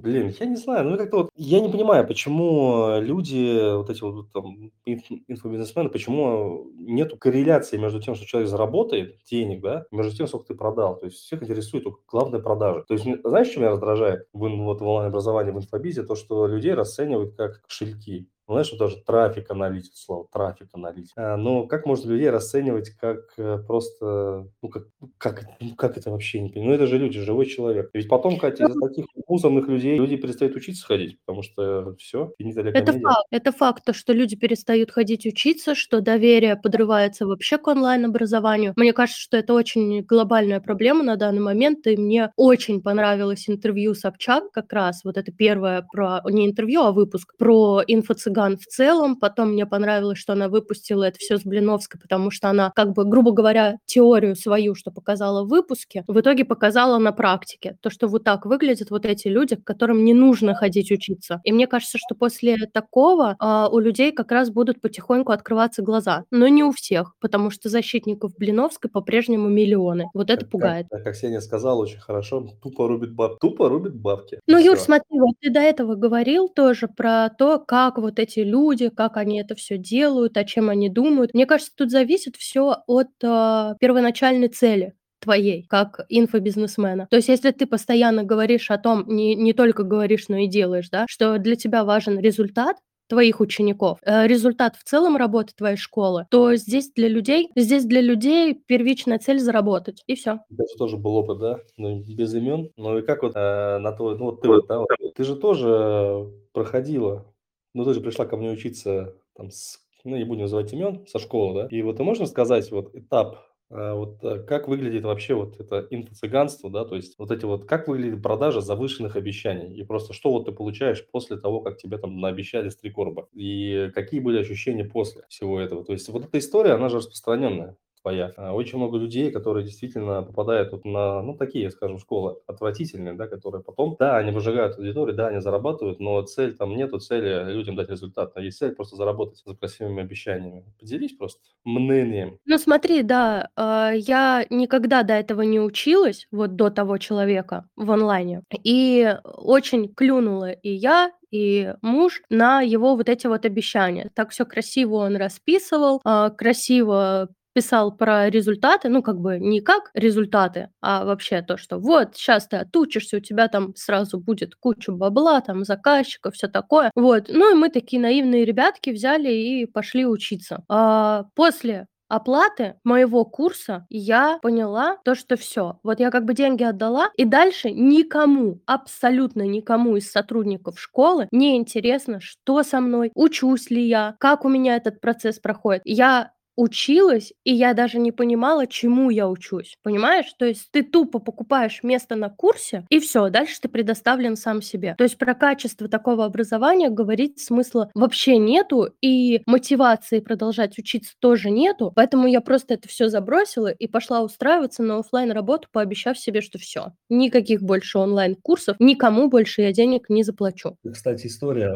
блин, 0.00 0.32
я 0.38 0.46
не 0.46 0.56
знаю, 0.56 0.88
ну, 0.88 0.96
как-то 0.96 1.16
вот, 1.16 1.30
я 1.34 1.58
не 1.58 1.68
понимаю, 1.68 2.06
почему 2.06 3.00
люди, 3.00 3.74
вот 3.76 3.90
эти 3.90 4.02
вот 4.02 4.30
там 4.32 4.70
инфобизнесмены, 4.86 5.88
почему 5.88 6.68
нету 6.78 7.16
корреляции 7.16 7.78
между 7.78 8.00
тем, 8.00 8.14
что 8.14 8.26
человек 8.26 8.48
заработает 8.48 9.16
денег, 9.28 9.60
да, 9.60 9.86
между 9.90 10.16
тем, 10.16 10.28
сколько 10.28 10.46
ты 10.48 10.54
продал. 10.54 10.98
То 10.98 11.06
есть 11.06 11.18
всех 11.18 11.42
интересует 11.42 11.82
только 11.82 11.98
главная 12.08 12.40
продажа. 12.40 12.84
То 12.86 12.94
есть, 12.94 13.06
знаешь, 13.24 13.48
что 13.48 13.58
меня 13.58 13.70
раздражает 13.70 14.28
в, 14.32 14.38
вот, 14.38 14.80
в 14.80 14.86
онлайн-образовании, 14.86 15.50
в 15.54 15.58
инфобизе? 15.58 16.02
То, 16.04 16.14
что 16.14 16.46
людей 16.46 16.74
расценивают 16.74 17.36
как 17.36 17.62
кошельки. 17.62 18.28
Ну, 18.46 18.54
знаешь, 18.54 18.70
вот 18.72 18.78
даже 18.78 18.96
трафик 19.04 19.50
аналитик, 19.50 19.92
слово 19.94 20.26
трафик 20.32 20.68
аналитик. 20.72 21.12
А, 21.16 21.36
но 21.36 21.66
как 21.66 21.86
можно 21.86 22.10
людей 22.10 22.28
расценивать 22.30 22.90
как 22.90 23.20
э, 23.38 23.58
просто, 23.66 24.48
ну, 24.62 24.68
как, 24.68 24.84
как, 25.18 25.44
ну, 25.60 25.74
как 25.74 25.96
это 25.96 26.10
вообще 26.10 26.40
не 26.40 26.50
понимаю? 26.50 26.70
Ну, 26.70 26.74
это 26.74 26.86
же 26.86 26.98
люди, 26.98 27.20
живой 27.20 27.46
человек. 27.46 27.90
Ведь 27.94 28.08
потом, 28.08 28.38
Катя, 28.38 28.66
из-за 28.66 28.80
таких 28.80 29.06
мусорных 29.28 29.68
людей 29.68 29.96
люди 29.96 30.16
перестают 30.16 30.56
учиться 30.56 30.86
ходить, 30.86 31.18
потому 31.24 31.42
что 31.42 31.94
все, 31.98 32.32
Это 32.70 32.92
факт, 33.00 33.26
это 33.30 33.52
факт, 33.52 33.84
то, 33.84 33.94
что 33.94 34.12
люди 34.12 34.36
перестают 34.36 34.90
ходить 34.90 35.26
учиться, 35.26 35.74
что 35.74 36.00
доверие 36.00 36.56
подрывается 36.56 37.26
вообще 37.26 37.58
к 37.58 37.66
онлайн-образованию. 37.66 38.74
Мне 38.76 38.92
кажется, 38.92 39.20
что 39.20 39.36
это 39.36 39.54
очень 39.54 40.02
глобальная 40.02 40.60
проблема 40.60 41.02
на 41.02 41.16
данный 41.16 41.40
момент, 41.40 41.86
и 41.86 41.96
мне 41.96 42.30
очень 42.36 42.82
понравилось 42.82 43.48
интервью 43.48 43.94
Собчак 43.94 44.50
как 44.52 44.72
раз, 44.72 45.02
вот 45.04 45.16
это 45.16 45.32
первое 45.32 45.86
про, 45.92 46.20
не 46.28 46.46
интервью, 46.46 46.82
а 46.82 46.92
выпуск 46.92 47.34
про 47.38 47.82
инфо 47.86 48.14
цыган 48.34 48.56
в 48.56 48.66
целом. 48.66 49.16
Потом 49.16 49.52
мне 49.52 49.66
понравилось, 49.66 50.18
что 50.18 50.32
она 50.32 50.48
выпустила 50.48 51.04
это 51.04 51.18
все 51.18 51.38
с 51.38 51.42
Блиновской, 51.42 52.00
потому 52.00 52.30
что 52.30 52.48
она, 52.48 52.72
как 52.74 52.92
бы, 52.92 53.04
грубо 53.04 53.32
говоря, 53.32 53.78
теорию 53.86 54.36
свою, 54.36 54.74
что 54.74 54.90
показала 54.90 55.44
в 55.44 55.48
выпуске, 55.48 56.04
в 56.06 56.20
итоге 56.20 56.44
показала 56.44 56.98
на 56.98 57.12
практике. 57.12 57.76
То, 57.80 57.90
что 57.90 58.08
вот 58.08 58.24
так 58.24 58.46
выглядят 58.46 58.90
вот 58.90 59.06
эти 59.06 59.28
люди, 59.28 59.56
к 59.56 59.64
которым 59.64 60.04
не 60.04 60.14
нужно 60.14 60.54
ходить 60.54 60.90
учиться. 60.90 61.40
И 61.44 61.52
мне 61.52 61.66
кажется, 61.66 61.98
что 61.98 62.14
после 62.14 62.56
такого 62.72 63.36
э, 63.40 63.68
у 63.70 63.78
людей 63.78 64.12
как 64.12 64.32
раз 64.32 64.50
будут 64.50 64.80
потихоньку 64.80 65.32
открываться 65.32 65.82
глаза. 65.82 66.24
Но 66.30 66.48
не 66.48 66.64
у 66.64 66.72
всех, 66.72 67.14
потому 67.20 67.50
что 67.50 67.68
защитников 67.68 68.32
Блиновской 68.36 68.90
по-прежнему 68.90 69.48
миллионы. 69.48 70.06
Вот 70.14 70.30
это 70.30 70.42
как, 70.42 70.50
пугает. 70.50 70.86
Как, 70.90 71.04
как 71.04 71.16
Сеня 71.16 71.40
сказал 71.40 71.78
очень 71.78 71.98
хорошо, 71.98 72.46
тупо 72.62 72.88
рубит, 72.88 73.14
баб... 73.14 73.38
тупо 73.38 73.68
рубит 73.68 73.94
бабки. 73.94 74.40
Ну, 74.46 74.58
Юр, 74.58 74.78
смотри, 74.78 75.20
вот 75.20 75.34
ты 75.40 75.50
до 75.50 75.60
этого 75.60 75.94
говорил 75.94 76.48
тоже 76.48 76.88
про 76.88 77.28
то, 77.30 77.58
как 77.58 77.98
вот 77.98 78.18
эти 78.18 78.23
люди, 78.36 78.88
как 78.88 79.16
они 79.16 79.40
это 79.40 79.54
все 79.54 79.78
делают, 79.78 80.36
о 80.36 80.44
чем 80.44 80.70
они 80.70 80.88
думают. 80.88 81.34
Мне 81.34 81.46
кажется, 81.46 81.72
тут 81.76 81.90
зависит 81.90 82.36
все 82.36 82.76
от 82.86 83.08
э, 83.22 83.74
первоначальной 83.80 84.48
цели 84.48 84.94
твоей, 85.20 85.64
как 85.68 86.04
инфобизнесмена. 86.08 87.06
То 87.10 87.16
есть, 87.16 87.28
если 87.28 87.50
ты 87.50 87.66
постоянно 87.66 88.24
говоришь 88.24 88.70
о 88.70 88.78
том, 88.78 89.04
не, 89.06 89.34
не 89.34 89.52
только 89.52 89.82
говоришь, 89.82 90.28
но 90.28 90.36
и 90.36 90.46
делаешь, 90.46 90.90
да, 90.90 91.06
что 91.08 91.38
для 91.38 91.56
тебя 91.56 91.84
важен 91.84 92.18
результат, 92.18 92.76
твоих 93.08 93.40
учеников, 93.40 93.98
э, 94.02 94.26
результат 94.26 94.76
в 94.76 94.84
целом 94.84 95.16
работы 95.16 95.52
твоей 95.56 95.76
школы, 95.76 96.26
то 96.30 96.54
здесь 96.56 96.90
для 96.92 97.08
людей, 97.08 97.50
здесь 97.54 97.84
для 97.84 98.00
людей 98.00 98.54
первичная 98.66 99.18
цель 99.18 99.40
заработать, 99.40 100.02
и 100.06 100.14
все. 100.14 100.40
Это 100.50 100.78
тоже 100.78 100.96
был 100.96 101.16
опыт, 101.16 101.38
да? 101.38 101.58
Ну, 101.76 102.02
без 102.02 102.34
имен. 102.34 102.70
Ну 102.76 102.98
и 102.98 103.02
как 103.02 103.22
вот 103.22 103.32
э, 103.34 103.78
на 103.78 103.92
твой, 103.92 104.16
ну 104.18 104.26
вот 104.26 104.40
ты 104.40 104.48
вот, 104.48 104.66
да, 104.66 104.78
вот, 104.78 104.88
ты 105.14 105.24
же 105.24 105.36
тоже 105.36 106.30
проходила 106.52 107.26
ну, 107.74 107.84
ты 107.84 107.94
же 107.94 108.00
пришла 108.00 108.26
ко 108.26 108.36
мне 108.36 108.50
учиться 108.50 109.14
там 109.36 109.50
с, 109.50 109.78
ну, 110.04 110.16
не 110.16 110.24
будем 110.24 110.42
называть 110.42 110.72
имен, 110.72 111.06
со 111.06 111.18
школы, 111.18 111.62
да? 111.62 111.68
И 111.76 111.82
вот 111.82 111.96
ты 111.96 112.02
можно 112.04 112.26
сказать 112.26 112.70
вот 112.70 112.94
этап, 112.94 113.38
а, 113.70 113.94
вот 113.94 114.22
э, 114.22 114.40
как 114.44 114.68
выглядит 114.68 115.04
вообще 115.04 115.34
вот 115.34 115.58
это 115.60 115.86
инфо-цыганство, 115.90 116.70
да, 116.70 116.84
то 116.84 116.96
есть 116.96 117.18
вот 117.18 117.30
эти 117.30 117.44
вот, 117.44 117.64
как 117.66 117.88
выглядит 117.88 118.22
продажа 118.22 118.60
завышенных 118.60 119.16
обещаний, 119.16 119.74
и 119.74 119.82
просто 119.84 120.12
что 120.12 120.30
вот 120.30 120.44
ты 120.46 120.52
получаешь 120.52 121.06
после 121.10 121.36
того, 121.36 121.60
как 121.60 121.78
тебе 121.78 121.98
там 121.98 122.20
наобещали 122.20 122.68
с 122.68 122.76
три 122.76 122.90
корба, 122.90 123.28
и 123.32 123.90
какие 123.94 124.20
были 124.20 124.38
ощущения 124.40 124.84
после 124.84 125.24
всего 125.28 125.60
этого. 125.60 125.84
То 125.84 125.92
есть 125.92 126.08
вот 126.08 126.24
эта 126.24 126.38
история, 126.38 126.72
она 126.72 126.88
же 126.88 126.98
распространенная 126.98 127.76
твоя. 128.04 128.32
А, 128.36 128.52
очень 128.52 128.78
много 128.78 128.98
людей, 128.98 129.30
которые 129.30 129.64
действительно 129.64 130.22
попадают 130.22 130.72
вот 130.72 130.84
на, 130.84 131.22
ну, 131.22 131.34
такие, 131.34 131.70
скажем, 131.70 131.98
школы 131.98 132.36
отвратительные, 132.46 133.14
да, 133.14 133.26
которые 133.26 133.62
потом, 133.62 133.96
да, 133.98 134.18
они 134.18 134.30
выжигают 134.30 134.76
аудиторию, 134.76 135.16
да, 135.16 135.28
они 135.28 135.40
зарабатывают, 135.40 136.00
но 136.00 136.20
цель 136.22 136.54
там 136.54 136.76
нету 136.76 136.98
цели 136.98 137.50
людям 137.50 137.76
дать 137.76 137.88
результат, 137.88 138.32
а 138.34 138.42
есть 138.42 138.58
цель 138.58 138.74
просто 138.74 138.96
заработать 138.96 139.42
за 139.44 139.56
красивыми 139.56 140.02
обещаниями. 140.02 140.64
Поделись 140.78 141.16
просто 141.16 141.40
мнением. 141.64 142.38
Ну, 142.44 142.58
смотри, 142.58 143.02
да, 143.02 143.48
э, 143.56 143.92
я 143.96 144.44
никогда 144.50 145.02
до 145.02 145.14
этого 145.14 145.40
не 145.42 145.58
училась, 145.60 146.26
вот 146.30 146.56
до 146.56 146.68
того 146.68 146.98
человека 146.98 147.66
в 147.74 147.90
онлайне, 147.90 148.42
и 148.62 149.16
очень 149.24 149.88
клюнула 149.94 150.50
и 150.50 150.70
я, 150.70 151.10
и 151.30 151.74
муж 151.82 152.22
на 152.28 152.60
его 152.60 152.94
вот 152.94 153.08
эти 153.08 153.26
вот 153.26 153.46
обещания. 153.46 154.10
Так 154.14 154.30
все 154.30 154.44
красиво 154.44 154.96
он 154.96 155.16
расписывал, 155.16 156.00
э, 156.04 156.30
красиво 156.36 157.30
писал 157.54 157.96
про 157.96 158.28
результаты, 158.30 158.88
ну, 158.88 159.02
как 159.02 159.18
бы 159.20 159.38
не 159.38 159.60
как 159.60 159.90
результаты, 159.94 160.70
а 160.80 161.04
вообще 161.04 161.42
то, 161.42 161.56
что 161.56 161.78
вот, 161.78 162.16
сейчас 162.16 162.48
ты 162.48 162.56
отучишься, 162.58 163.16
у 163.18 163.20
тебя 163.20 163.48
там 163.48 163.74
сразу 163.76 164.18
будет 164.20 164.54
куча 164.56 164.92
бабла, 164.92 165.40
там, 165.40 165.64
заказчиков, 165.64 166.34
все 166.34 166.48
такое. 166.48 166.90
Вот. 166.94 167.26
Ну, 167.28 167.52
и 167.52 167.54
мы 167.54 167.70
такие 167.70 168.00
наивные 168.02 168.44
ребятки 168.44 168.90
взяли 168.90 169.32
и 169.32 169.66
пошли 169.66 170.06
учиться. 170.06 170.64
А 170.68 171.24
после 171.34 171.86
оплаты 172.08 172.74
моего 172.84 173.24
курса 173.24 173.86
я 173.88 174.38
поняла 174.42 174.98
то, 175.04 175.14
что 175.14 175.36
все. 175.36 175.78
Вот 175.82 176.00
я 176.00 176.10
как 176.10 176.24
бы 176.24 176.34
деньги 176.34 176.62
отдала, 176.62 177.08
и 177.16 177.24
дальше 177.24 177.70
никому, 177.70 178.60
абсолютно 178.66 179.42
никому 179.42 179.96
из 179.96 180.10
сотрудников 180.10 180.78
школы 180.78 181.28
не 181.32 181.56
интересно, 181.56 182.20
что 182.20 182.62
со 182.62 182.80
мной, 182.80 183.10
учусь 183.14 183.70
ли 183.70 183.86
я, 183.86 184.16
как 184.20 184.44
у 184.44 184.48
меня 184.48 184.76
этот 184.76 185.00
процесс 185.00 185.38
проходит. 185.40 185.82
Я 185.84 186.30
училась, 186.56 187.32
и 187.44 187.52
я 187.52 187.74
даже 187.74 187.98
не 187.98 188.12
понимала, 188.12 188.66
чему 188.66 189.10
я 189.10 189.28
учусь. 189.28 189.76
Понимаешь? 189.82 190.32
То 190.38 190.46
есть 190.46 190.70
ты 190.70 190.82
тупо 190.82 191.18
покупаешь 191.18 191.82
место 191.82 192.16
на 192.16 192.30
курсе, 192.30 192.86
и 192.90 193.00
все, 193.00 193.28
дальше 193.30 193.60
ты 193.60 193.68
предоставлен 193.68 194.36
сам 194.36 194.62
себе. 194.62 194.94
То 194.96 195.04
есть 195.04 195.18
про 195.18 195.34
качество 195.34 195.88
такого 195.88 196.24
образования 196.24 196.90
говорить 196.90 197.40
смысла 197.40 197.90
вообще 197.94 198.38
нету, 198.38 198.88
и 199.00 199.42
мотивации 199.46 200.20
продолжать 200.20 200.78
учиться 200.78 201.14
тоже 201.18 201.50
нету. 201.50 201.92
Поэтому 201.94 202.26
я 202.26 202.40
просто 202.40 202.74
это 202.74 202.88
все 202.88 203.08
забросила 203.08 203.68
и 203.68 203.86
пошла 203.86 204.22
устраиваться 204.22 204.82
на 204.82 204.98
офлайн 204.98 205.32
работу, 205.32 205.68
пообещав 205.72 206.18
себе, 206.18 206.40
что 206.40 206.58
все, 206.58 206.92
никаких 207.08 207.62
больше 207.62 207.98
онлайн 207.98 208.36
курсов, 208.36 208.76
никому 208.78 209.28
больше 209.28 209.62
я 209.62 209.72
денег 209.72 210.08
не 210.08 210.22
заплачу. 210.22 210.76
Кстати, 210.90 211.26
история 211.26 211.74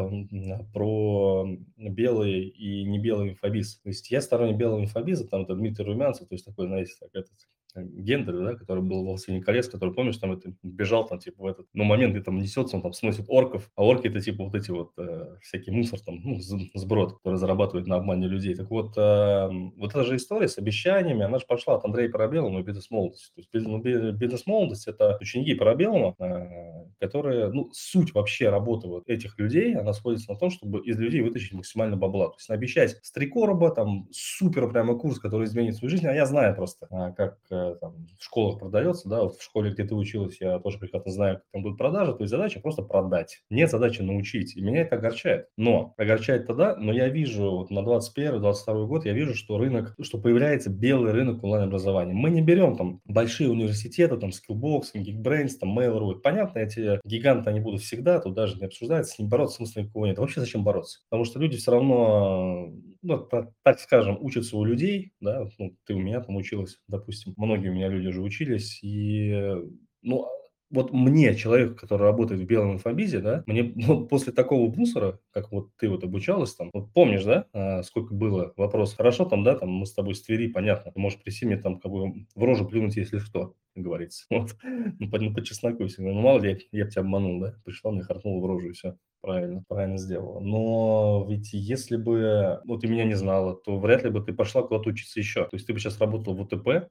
про 0.72 1.46
белый 1.76 2.48
и 2.48 2.84
не 2.84 2.98
белый 2.98 3.30
инфобиз. 3.30 3.80
То 3.80 3.88
есть 3.88 4.10
я 4.10 4.20
сторонник 4.20 4.56
белого 4.56 4.67
белого 4.68 4.82
инфобиза, 4.82 5.26
там 5.26 5.42
это 5.42 5.54
Дмитрий 5.54 5.84
Румянцев, 5.84 6.28
то 6.28 6.34
есть 6.34 6.44
такой, 6.44 6.66
знаете, 6.66 6.92
так, 7.00 7.10
этот, 7.14 7.32
Гендер, 7.74 8.44
да, 8.44 8.54
который 8.54 8.82
был 8.82 9.02
в 9.02 9.06
«Властелине 9.06 9.42
колец», 9.42 9.68
который, 9.68 9.94
помнишь, 9.94 10.16
там 10.16 10.32
это, 10.32 10.52
бежал 10.62 11.06
там, 11.06 11.18
типа, 11.18 11.42
в 11.42 11.46
этот, 11.46 11.66
ну, 11.74 11.84
момент, 11.84 12.14
где 12.14 12.22
там 12.22 12.38
несется, 12.38 12.76
он 12.76 12.82
там 12.82 12.92
сносит 12.92 13.26
орков, 13.28 13.70
а 13.76 13.84
орки 13.84 14.08
это, 14.08 14.20
типа, 14.20 14.44
вот 14.44 14.54
эти 14.54 14.70
вот 14.70 14.92
э, 14.98 15.36
всякий 15.42 15.70
мусор, 15.70 16.00
там, 16.00 16.20
ну, 16.22 16.38
сброд, 16.74 17.14
который 17.14 17.36
зарабатывает 17.36 17.86
на 17.86 17.96
обмане 17.96 18.28
людей. 18.28 18.54
Так 18.54 18.70
вот, 18.70 18.96
э, 18.96 19.48
вот 19.76 19.90
эта 19.90 20.04
же 20.04 20.16
история 20.16 20.48
с 20.48 20.58
обещаниями, 20.58 21.24
она 21.24 21.38
же 21.38 21.46
пошла 21.46 21.76
от 21.76 21.84
Андрея 21.84 22.10
Парабеллума 22.10 22.60
и 22.60 22.62
бизнес-молодости. 22.62 23.32
То 23.34 23.58
есть 23.58 23.66
ну, 23.66 23.78
бизнес-молодость– 23.80 24.86
это 24.88 25.18
ученики 25.20 25.54
Парабеллума, 25.54 26.14
э, 26.18 26.86
которые, 27.00 27.48
ну, 27.52 27.70
суть 27.72 28.14
вообще 28.14 28.48
работы 28.48 28.88
вот 28.88 29.08
этих 29.08 29.38
людей, 29.38 29.74
она 29.76 29.92
сводится 29.92 30.32
на 30.32 30.38
том, 30.38 30.50
чтобы 30.50 30.80
из 30.80 30.98
людей 30.98 31.20
вытащить 31.20 31.52
максимально 31.52 31.96
бабла. 31.96 32.28
То 32.28 32.36
есть 32.38 32.50
обещать 32.50 32.98
с 33.02 33.12
три 33.12 33.26
короба, 33.26 33.70
там, 33.70 34.08
супер 34.10 34.68
прямо 34.70 34.98
курс, 34.98 35.18
который 35.18 35.44
изменит 35.46 35.76
свою 35.76 35.90
жизнь, 35.90 36.06
а 36.06 36.14
я 36.14 36.26
знаю 36.26 36.54
просто, 36.54 36.86
а, 36.90 37.12
как 37.12 37.38
там, 37.80 38.06
в 38.18 38.24
школах 38.24 38.58
продается, 38.58 39.08
да, 39.08 39.22
вот 39.22 39.36
в 39.36 39.42
школе, 39.42 39.72
где 39.72 39.84
ты 39.84 39.94
училась, 39.94 40.40
я 40.40 40.58
тоже 40.58 40.78
прекрасно 40.78 41.12
знаю, 41.12 41.36
как 41.36 41.44
там 41.52 41.62
будут 41.62 41.78
продажи, 41.78 42.12
то 42.12 42.22
есть 42.22 42.30
задача 42.30 42.60
просто 42.60 42.82
продать, 42.82 43.42
нет 43.50 43.70
задачи 43.70 44.02
научить, 44.02 44.56
и 44.56 44.60
меня 44.60 44.82
это 44.82 44.96
огорчает, 44.96 45.46
но 45.56 45.94
огорчает 45.96 46.46
тогда, 46.46 46.76
но 46.76 46.92
я 46.92 47.08
вижу 47.08 47.50
вот 47.50 47.70
на 47.70 47.80
21-22 47.80 48.86
год, 48.86 49.04
я 49.04 49.12
вижу, 49.12 49.34
что 49.34 49.58
рынок, 49.58 49.94
что 50.00 50.18
появляется 50.18 50.70
белый 50.70 51.12
рынок 51.12 51.42
онлайн-образования, 51.42 52.14
мы 52.14 52.30
не 52.30 52.42
берем 52.42 52.76
там 52.76 53.00
большие 53.04 53.50
университеты, 53.50 54.16
там 54.16 54.30
Skillbox, 54.30 54.94
Geekbrains, 54.94 55.52
там 55.60 55.78
Mail.ru, 55.78 56.16
понятно, 56.16 56.58
эти 56.58 57.00
гиганты, 57.04 57.50
они 57.50 57.60
будут 57.60 57.82
всегда, 57.82 58.20
тут 58.20 58.34
даже 58.34 58.58
не 58.58 58.66
обсуждается, 58.66 59.14
с 59.14 59.18
ним 59.18 59.28
бороться 59.28 59.56
смысла 59.56 59.80
никакого 59.80 60.06
нет, 60.06 60.18
вообще 60.18 60.40
зачем 60.40 60.64
бороться, 60.64 61.00
потому 61.08 61.24
что 61.24 61.38
люди 61.38 61.56
все 61.56 61.72
равно, 61.72 62.70
ну, 63.02 63.28
так 63.62 63.80
скажем, 63.80 64.18
учатся 64.20 64.56
у 64.56 64.64
людей, 64.64 65.12
да, 65.20 65.46
ну, 65.58 65.76
ты 65.86 65.94
у 65.94 65.98
меня 65.98 66.20
там 66.20 66.36
училась, 66.36 66.78
допустим, 66.88 67.34
многие 67.48 67.68
у 67.68 67.74
меня 67.74 67.88
люди 67.88 68.10
же 68.10 68.22
учились, 68.22 68.78
и, 68.82 69.54
ну, 70.02 70.28
вот 70.70 70.92
мне, 70.92 71.34
человеку, 71.34 71.74
который 71.76 72.02
работает 72.02 72.40
в 72.40 72.44
белом 72.44 72.74
инфобизе, 72.74 73.20
да, 73.20 73.42
мне 73.46 73.62
ну, 73.74 74.06
после 74.06 74.32
такого 74.32 74.72
мусора, 74.74 75.18
как 75.30 75.50
вот 75.50 75.70
ты 75.76 75.88
вот 75.88 76.04
обучалась 76.04 76.54
там, 76.54 76.70
вот 76.72 76.92
помнишь, 76.92 77.24
да, 77.24 77.46
а, 77.52 77.82
сколько 77.82 78.14
было 78.14 78.52
вопросов, 78.56 78.96
хорошо 78.96 79.24
там, 79.24 79.44
да, 79.44 79.56
там 79.56 79.70
мы 79.70 79.86
с 79.86 79.92
тобой 79.92 80.14
с 80.14 80.22
Твери, 80.22 80.48
понятно, 80.48 80.92
ты 80.92 81.00
можешь 81.00 81.20
прийти 81.20 81.46
мне 81.46 81.56
там 81.56 81.80
как 81.80 81.90
бы 81.90 82.26
в 82.34 82.44
рожу 82.44 82.66
плюнуть, 82.66 82.96
если 82.96 83.18
что, 83.18 83.54
говорится. 83.74 84.26
Вот. 84.38 84.56
Ну, 84.98 85.10
по, 85.10 85.18
ну, 85.18 85.34
по 85.34 85.42
чесноку 85.42 85.86
всегда. 85.86 86.10
Ну, 86.10 86.20
мало 86.20 86.40
ли, 86.40 86.66
я, 86.72 86.84
я 86.84 86.86
тебя 86.90 87.02
обманул, 87.02 87.40
да, 87.40 87.54
пришла, 87.64 87.90
мне 87.90 88.02
харкнула 88.02 88.40
в 88.40 88.46
рожу 88.46 88.68
и 88.68 88.72
все. 88.72 88.96
Правильно, 89.20 89.64
правильно 89.66 89.98
сделала. 89.98 90.38
Но 90.38 91.26
ведь 91.28 91.52
если 91.52 91.96
бы 91.96 92.60
ну, 92.64 92.78
ты 92.78 92.86
меня 92.86 93.04
не 93.04 93.14
знала, 93.14 93.56
то 93.56 93.78
вряд 93.78 94.04
ли 94.04 94.10
бы 94.10 94.20
ты 94.20 94.32
пошла 94.32 94.62
куда-то 94.62 94.90
учиться 94.90 95.18
еще. 95.18 95.42
То 95.42 95.54
есть 95.54 95.66
ты 95.66 95.72
бы 95.72 95.80
сейчас 95.80 95.98
работала 95.98 96.34
в 96.34 96.40
УТП, 96.40 96.88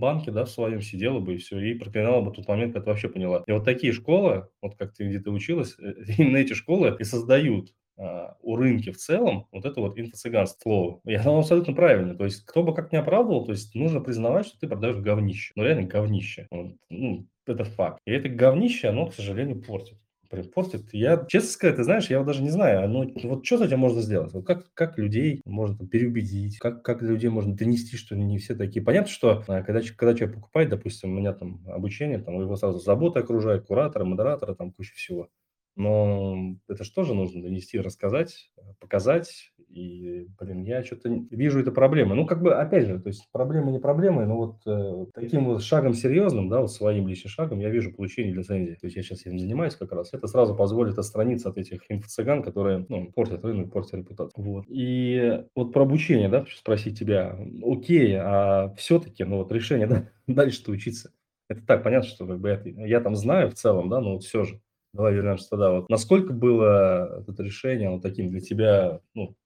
банке, 0.00 0.30
да, 0.30 0.44
в 0.44 0.50
своем 0.50 0.80
сидела 0.80 1.20
бы 1.20 1.34
и 1.34 1.38
все, 1.38 1.58
и 1.58 1.74
проклинала 1.74 2.22
бы 2.22 2.32
тот 2.32 2.48
момент, 2.48 2.72
когда 2.74 2.90
вообще 2.90 3.08
поняла. 3.08 3.42
И 3.46 3.52
вот 3.52 3.64
такие 3.64 3.92
школы, 3.92 4.48
вот 4.62 4.76
как 4.76 4.94
ты 4.94 5.08
где-то 5.08 5.30
училась, 5.30 5.76
э, 5.78 5.94
именно 6.18 6.36
эти 6.36 6.54
школы 6.54 6.96
и 6.98 7.04
создают 7.04 7.72
а, 7.98 8.36
у 8.42 8.56
рынки 8.56 8.90
в 8.90 8.98
целом 8.98 9.46
вот 9.52 9.64
это 9.64 9.80
вот 9.80 9.98
инфо-цыганство 9.98 10.60
слово. 10.62 11.00
Я 11.04 11.22
думаю, 11.22 11.40
абсолютно 11.40 11.72
правильно. 11.72 12.14
То 12.14 12.24
есть, 12.24 12.44
кто 12.44 12.62
бы 12.62 12.74
как 12.74 12.92
ни 12.92 12.96
оправдывал, 12.96 13.46
то 13.46 13.52
есть, 13.52 13.74
нужно 13.74 14.00
признавать, 14.00 14.46
что 14.46 14.58
ты 14.58 14.68
продаешь 14.68 14.96
говнище. 14.96 15.52
Ну, 15.56 15.64
реально 15.64 15.84
говнище. 15.84 16.46
Вот, 16.50 16.74
ну, 16.90 17.26
это 17.46 17.64
факт. 17.64 18.00
И 18.04 18.12
это 18.12 18.28
говнище, 18.28 18.88
оно, 18.88 19.06
к 19.06 19.14
сожалению, 19.14 19.62
портит 19.62 19.98
прям 20.28 20.46
портит. 20.48 20.92
Я, 20.92 21.24
честно 21.28 21.50
сказать, 21.50 21.76
ты 21.76 21.84
знаешь, 21.84 22.10
я 22.10 22.18
вот 22.18 22.26
даже 22.26 22.42
не 22.42 22.50
знаю, 22.50 22.88
ну, 22.88 23.12
вот 23.24 23.44
что 23.44 23.58
с 23.58 23.62
этим 23.62 23.78
можно 23.78 24.02
сделать? 24.02 24.32
Вот 24.32 24.46
как, 24.46 24.72
как 24.74 24.98
людей 24.98 25.42
можно 25.44 25.76
там, 25.76 25.88
переубедить? 25.88 26.58
Как, 26.58 26.82
как 26.82 27.02
людей 27.02 27.30
можно 27.30 27.54
донести, 27.54 27.96
что 27.96 28.16
не 28.16 28.38
все 28.38 28.54
такие? 28.54 28.84
Понятно, 28.84 29.10
что 29.10 29.44
а, 29.46 29.62
когда, 29.62 29.80
когда 29.96 30.14
человек 30.14 30.36
покупает, 30.36 30.70
допустим, 30.70 31.10
у 31.12 31.18
меня 31.18 31.32
там 31.32 31.62
обучение, 31.66 32.18
там 32.18 32.40
его 32.40 32.56
сразу 32.56 32.78
забота 32.78 33.20
окружает, 33.20 33.64
кураторы, 33.66 34.04
модераторы, 34.04 34.54
там 34.54 34.72
куча 34.72 34.94
всего. 34.94 35.28
Но 35.76 36.56
это 36.68 36.84
же 36.84 36.92
тоже 36.92 37.14
нужно 37.14 37.42
донести, 37.42 37.78
рассказать, 37.78 38.50
показать. 38.80 39.52
И, 39.68 40.26
блин, 40.38 40.62
я 40.62 40.82
что-то 40.82 41.08
вижу 41.30 41.60
это 41.60 41.70
проблемы. 41.70 42.14
Ну, 42.14 42.24
как 42.26 42.42
бы, 42.42 42.54
опять 42.54 42.86
же, 42.86 42.98
то 42.98 43.08
есть 43.08 43.28
проблемы 43.32 43.72
не 43.72 43.78
проблемы, 43.78 44.24
но 44.24 44.36
вот 44.36 44.56
э, 44.66 45.06
таким 45.12 45.44
вот 45.46 45.62
шагом 45.62 45.92
серьезным, 45.92 46.48
да, 46.48 46.60
вот 46.60 46.72
своим 46.72 47.06
личным 47.08 47.30
шагом 47.30 47.58
я 47.60 47.68
вижу 47.68 47.92
получение 47.92 48.32
лицензии. 48.32 48.74
То 48.74 48.86
есть 48.86 48.96
я 48.96 49.02
сейчас 49.02 49.22
этим 49.22 49.38
занимаюсь 49.38 49.74
как 49.74 49.92
раз. 49.92 50.14
Это 50.14 50.26
сразу 50.28 50.54
позволит 50.54 50.98
отстраниться 50.98 51.48
от 51.48 51.58
этих 51.58 51.82
инфо-цыган, 51.90 52.42
которые, 52.42 52.86
ну, 52.88 53.12
портят 53.12 53.44
рынок, 53.44 53.72
портят 53.72 53.94
репутацию. 53.94 54.44
Вот. 54.44 54.64
И 54.68 55.42
вот 55.54 55.72
про 55.72 55.82
обучение, 55.82 56.28
да, 56.28 56.46
спросить 56.54 56.98
тебя. 56.98 57.38
Окей, 57.62 58.16
а 58.16 58.72
все-таки, 58.76 59.24
ну, 59.24 59.38
вот 59.38 59.52
решение, 59.52 59.86
да, 59.86 60.08
дальше-то 60.26 60.70
учиться. 60.70 61.12
Это 61.48 61.64
так, 61.66 61.82
понятно, 61.82 62.08
что 62.08 62.26
как 62.26 62.40
бы 62.40 62.48
это, 62.48 62.68
я 62.68 63.00
там 63.00 63.14
знаю 63.14 63.50
в 63.50 63.54
целом, 63.54 63.88
да, 63.88 64.00
но 64.00 64.14
вот 64.14 64.24
все 64.24 64.44
же 64.44 64.60
Давай 64.96 65.12
вернемся 65.12 65.50
тогда. 65.50 65.72
Вот 65.72 65.90
насколько 65.90 66.32
было 66.32 67.22
это 67.28 67.42
решение 67.42 67.90
вот 67.90 68.00
таким 68.00 68.30
для 68.30 68.40
тебя, 68.40 69.00
ну, 69.12 69.36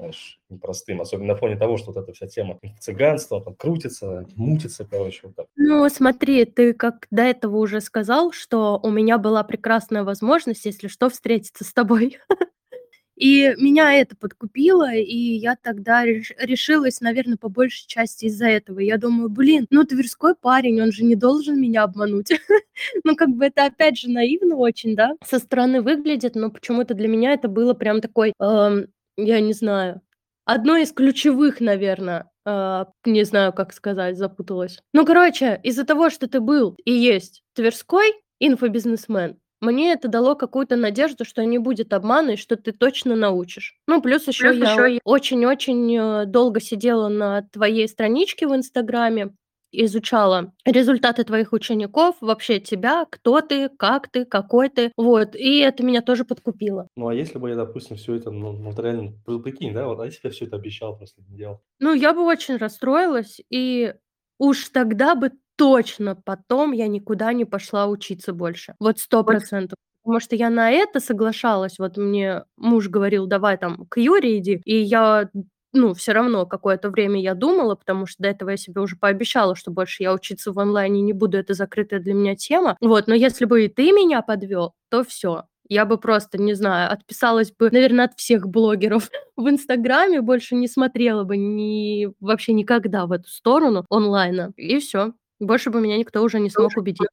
знаешь, 0.00 0.38
непростым, 0.48 1.00
особенно 1.00 1.34
на 1.34 1.36
фоне 1.36 1.56
того, 1.56 1.76
что 1.76 1.92
вот 1.92 2.02
эта 2.02 2.12
вся 2.12 2.26
тема 2.26 2.58
цыганства 2.80 3.42
там 3.42 3.54
крутится, 3.54 4.26
мутится, 4.34 4.84
короче, 4.84 5.20
вот 5.24 5.36
так. 5.36 5.46
Ну, 5.56 5.88
смотри, 5.88 6.44
ты 6.46 6.72
как 6.72 7.06
до 7.10 7.22
этого 7.22 7.58
уже 7.58 7.80
сказал, 7.80 8.32
что 8.32 8.80
у 8.82 8.90
меня 8.90 9.18
была 9.18 9.44
прекрасная 9.44 10.02
возможность, 10.02 10.64
если 10.64 10.88
что, 10.88 11.10
встретиться 11.10 11.64
с 11.64 11.72
тобой. 11.72 12.18
И 13.16 13.54
меня 13.58 13.92
это 13.92 14.16
подкупило, 14.16 14.94
и 14.94 15.14
я 15.14 15.54
тогда 15.54 16.06
реш 16.06 16.32
решилась, 16.38 17.02
наверное, 17.02 17.36
по 17.36 17.50
большей 17.50 17.86
части 17.86 18.24
из-за 18.24 18.46
этого. 18.46 18.78
Я 18.80 18.96
думаю: 18.96 19.28
"Блин, 19.28 19.66
ну, 19.68 19.84
тверской 19.84 20.34
парень, 20.34 20.80
он 20.80 20.90
же 20.90 21.04
не 21.04 21.16
должен 21.16 21.60
меня 21.60 21.82
обмануть". 21.82 22.30
Ну, 23.04 23.14
как 23.16 23.28
бы 23.28 23.44
это 23.44 23.66
опять 23.66 23.98
же 23.98 24.08
наивно 24.08 24.56
очень, 24.56 24.96
да, 24.96 25.16
со 25.22 25.38
стороны 25.38 25.82
выглядит, 25.82 26.34
но 26.34 26.50
почему-то 26.50 26.94
для 26.94 27.08
меня 27.08 27.32
это 27.34 27.48
было 27.48 27.74
прям 27.74 28.00
такой, 28.00 28.32
эм, 28.40 28.86
я 29.24 29.40
не 29.40 29.52
знаю, 29.52 30.00
одно 30.44 30.76
из 30.76 30.92
ключевых, 30.92 31.60
наверно, 31.60 32.30
а, 32.44 32.88
не 33.04 33.24
знаю, 33.24 33.52
как 33.52 33.72
сказать, 33.72 34.16
запуталась. 34.16 34.78
Ну, 34.92 35.04
короче, 35.04 35.60
из-за 35.62 35.84
того, 35.84 36.10
что 36.10 36.28
ты 36.28 36.40
был 36.40 36.76
и 36.84 36.92
есть 36.92 37.42
тверской 37.54 38.12
инфобизнесмен, 38.40 39.38
мне 39.60 39.92
это 39.92 40.08
дало 40.08 40.36
какую-то 40.36 40.76
надежду, 40.76 41.24
что 41.24 41.44
не 41.44 41.58
будет 41.58 41.92
обмана 41.92 42.30
и 42.30 42.36
что 42.36 42.56
ты 42.56 42.72
точно 42.72 43.14
научишь. 43.14 43.74
Ну, 43.86 44.00
плюс 44.00 44.26
еще 44.26 44.52
Плюс 44.52 44.68
я 44.68 44.98
очень-очень 45.04 45.96
э, 45.96 46.26
долго 46.26 46.60
сидела 46.60 47.08
на 47.08 47.42
твоей 47.42 47.86
страничке 47.86 48.46
в 48.46 48.56
Инстаграме, 48.56 49.34
изучала 49.72 50.52
результаты 50.64 51.24
твоих 51.24 51.52
учеников, 51.52 52.16
вообще 52.20 52.60
тебя, 52.60 53.06
кто 53.10 53.40
ты, 53.40 53.68
как 53.68 54.08
ты, 54.08 54.24
какой 54.24 54.68
ты, 54.68 54.92
вот, 54.96 55.34
и 55.36 55.58
это 55.60 55.82
меня 55.84 56.02
тоже 56.02 56.24
подкупило. 56.24 56.88
Ну, 56.96 57.08
а 57.08 57.14
если 57.14 57.38
бы 57.38 57.50
я, 57.50 57.56
допустим, 57.56 57.96
все 57.96 58.14
это, 58.14 58.30
ну, 58.30 58.52
вот 58.56 58.78
реально, 58.78 59.14
ну, 59.26 59.40
прикинь, 59.40 59.72
да, 59.72 59.86
вот, 59.86 60.00
а 60.00 60.06
если 60.06 60.20
бы 60.22 60.28
я 60.28 60.32
все 60.32 60.46
это 60.46 60.56
обещал, 60.56 60.96
просто 60.96 61.22
не 61.28 61.36
делал? 61.36 61.60
Ну, 61.78 61.94
я 61.94 62.12
бы 62.14 62.22
очень 62.24 62.56
расстроилась, 62.56 63.40
и 63.50 63.94
уж 64.38 64.68
тогда 64.70 65.14
бы 65.14 65.32
точно 65.56 66.14
потом 66.16 66.72
я 66.72 66.88
никуда 66.88 67.32
не 67.32 67.44
пошла 67.44 67.86
учиться 67.86 68.32
больше. 68.32 68.74
Вот 68.80 68.98
сто 68.98 69.22
процентов. 69.24 69.76
Потому 70.02 70.20
что 70.20 70.34
я 70.34 70.48
на 70.48 70.70
это 70.70 70.98
соглашалась. 71.00 71.78
Вот 71.78 71.98
мне 71.98 72.44
муж 72.56 72.88
говорил: 72.88 73.26
"Давай 73.26 73.58
там 73.58 73.86
к 73.86 73.98
Юре 74.00 74.38
иди". 74.38 74.62
И 74.64 74.76
я, 74.76 75.28
ну, 75.72 75.94
все 75.94 76.12
равно 76.12 76.46
какое-то 76.46 76.90
время 76.90 77.20
я 77.20 77.34
думала, 77.34 77.74
потому 77.74 78.06
что 78.06 78.22
до 78.22 78.28
этого 78.28 78.50
я 78.50 78.56
себе 78.56 78.80
уже 78.80 78.96
пообещала, 78.96 79.54
что 79.56 79.70
больше 79.70 80.02
я 80.02 80.12
учиться 80.12 80.52
в 80.52 80.58
онлайне 80.58 81.00
не 81.00 81.12
буду, 81.12 81.38
это 81.38 81.54
закрытая 81.54 82.00
для 82.00 82.14
меня 82.14 82.36
тема. 82.36 82.76
Вот, 82.80 83.06
но 83.06 83.14
если 83.14 83.44
бы 83.44 83.64
и 83.64 83.68
ты 83.68 83.92
меня 83.92 84.22
подвел, 84.22 84.74
то 84.90 85.04
все 85.04 85.44
я 85.70 85.84
бы 85.86 85.98
просто, 85.98 86.36
не 86.36 86.54
знаю, 86.54 86.92
отписалась 86.92 87.52
бы, 87.52 87.70
наверное, 87.70 88.06
от 88.06 88.18
всех 88.18 88.48
блогеров 88.48 89.08
в 89.36 89.48
Инстаграме, 89.48 90.20
больше 90.20 90.56
не 90.56 90.66
смотрела 90.66 91.22
бы 91.24 91.36
ни 91.36 92.08
вообще 92.20 92.52
никогда 92.52 93.06
в 93.06 93.12
эту 93.12 93.28
сторону 93.30 93.86
онлайна, 93.88 94.52
и 94.56 94.80
все. 94.80 95.14
Больше 95.38 95.70
бы 95.70 95.80
меня 95.80 95.96
никто 95.96 96.22
уже 96.22 96.40
не 96.40 96.50
смог 96.50 96.76
убедить. 96.76 97.08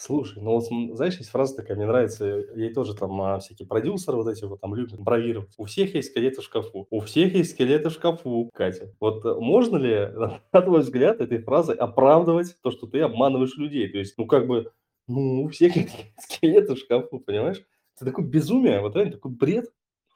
Слушай, 0.00 0.40
ну 0.40 0.52
вот 0.52 0.96
знаешь, 0.96 1.18
есть 1.18 1.30
фраза 1.30 1.56
такая, 1.56 1.76
мне 1.76 1.84
нравится, 1.84 2.24
ей 2.54 2.72
тоже 2.72 2.94
там 2.94 3.20
а, 3.20 3.40
всякие 3.40 3.66
продюсеры 3.66 4.16
вот 4.16 4.28
эти 4.28 4.44
вот 4.44 4.60
там 4.60 4.76
любят 4.76 5.00
бравировать. 5.00 5.52
У 5.58 5.64
всех 5.64 5.92
есть 5.96 6.10
скелеты 6.10 6.40
в 6.40 6.44
шкафу. 6.44 6.86
У 6.90 7.00
всех 7.00 7.34
есть 7.34 7.50
скелеты 7.50 7.88
в 7.88 7.92
шкафу, 7.92 8.48
Катя. 8.54 8.94
Вот 9.00 9.24
э, 9.24 9.34
можно 9.34 9.76
ли, 9.76 10.08
на 10.52 10.62
твой 10.62 10.82
взгляд, 10.82 11.20
этой 11.20 11.38
фразой 11.38 11.74
оправдывать 11.74 12.56
то, 12.62 12.70
что 12.70 12.86
ты 12.86 13.00
обманываешь 13.00 13.56
людей? 13.56 13.88
То 13.88 13.98
есть, 13.98 14.16
ну 14.18 14.26
как 14.26 14.46
бы, 14.46 14.70
ну 15.08 15.42
у 15.42 15.48
всех 15.48 15.74
есть 15.74 15.96
скелеты 16.20 16.76
в 16.76 16.78
шкафу, 16.78 17.18
понимаешь? 17.18 17.64
Это 17.96 18.04
такое 18.04 18.24
безумие, 18.24 18.80
вот 18.80 18.94
реально 18.94 19.14
такой 19.14 19.32
бред, 19.32 19.66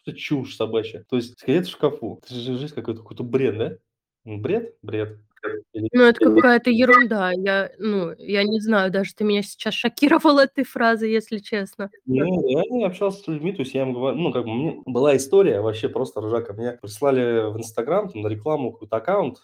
что 0.01 0.13
чушь 0.13 0.55
собачья. 0.55 1.05
То 1.11 1.17
есть 1.17 1.41
скелет 1.41 1.67
в 1.67 1.71
шкафу. 1.71 2.21
Это 2.23 2.35
же 2.35 2.57
жизнь 2.57 2.75
какой-то, 2.75 3.01
какой-то 3.03 3.25
бред, 3.25 3.59
да? 3.59 3.79
Бред? 4.25 4.77
Бред. 4.81 5.19
Ну, 5.93 6.03
это 6.03 6.21
какая-то 6.35 6.71
ерунда. 6.71 7.33
Я, 7.33 7.71
ну, 7.79 8.13
я 8.19 8.45
не 8.45 8.61
знаю, 8.61 8.91
даже 8.91 9.15
ты 9.15 9.25
меня 9.25 9.43
сейчас 9.43 9.75
шокировал 9.75 10.39
этой 10.39 10.65
фразой, 10.65 11.11
если 11.11 11.39
честно. 11.39 11.91
Не, 12.07 12.53
я 12.53 12.63
не 12.71 12.85
общался 12.85 13.23
с 13.23 13.27
людьми, 13.29 13.53
то 13.53 13.63
есть 13.63 13.75
я 13.75 13.83
им 13.83 13.93
говорю, 13.93 14.17
ну, 14.17 14.33
как 14.33 14.45
бы, 14.45 14.51
мне 14.53 14.83
была 14.87 15.17
история 15.17 15.61
вообще 15.61 15.89
просто 15.89 16.21
ржака. 16.21 16.53
Мне 16.53 16.73
прислали 16.73 17.53
в 17.53 17.59
Инстаграм 17.59 18.09
там, 18.09 18.23
на 18.23 18.29
рекламу 18.29 18.73
какой-то 18.73 18.97
аккаунт, 18.97 19.39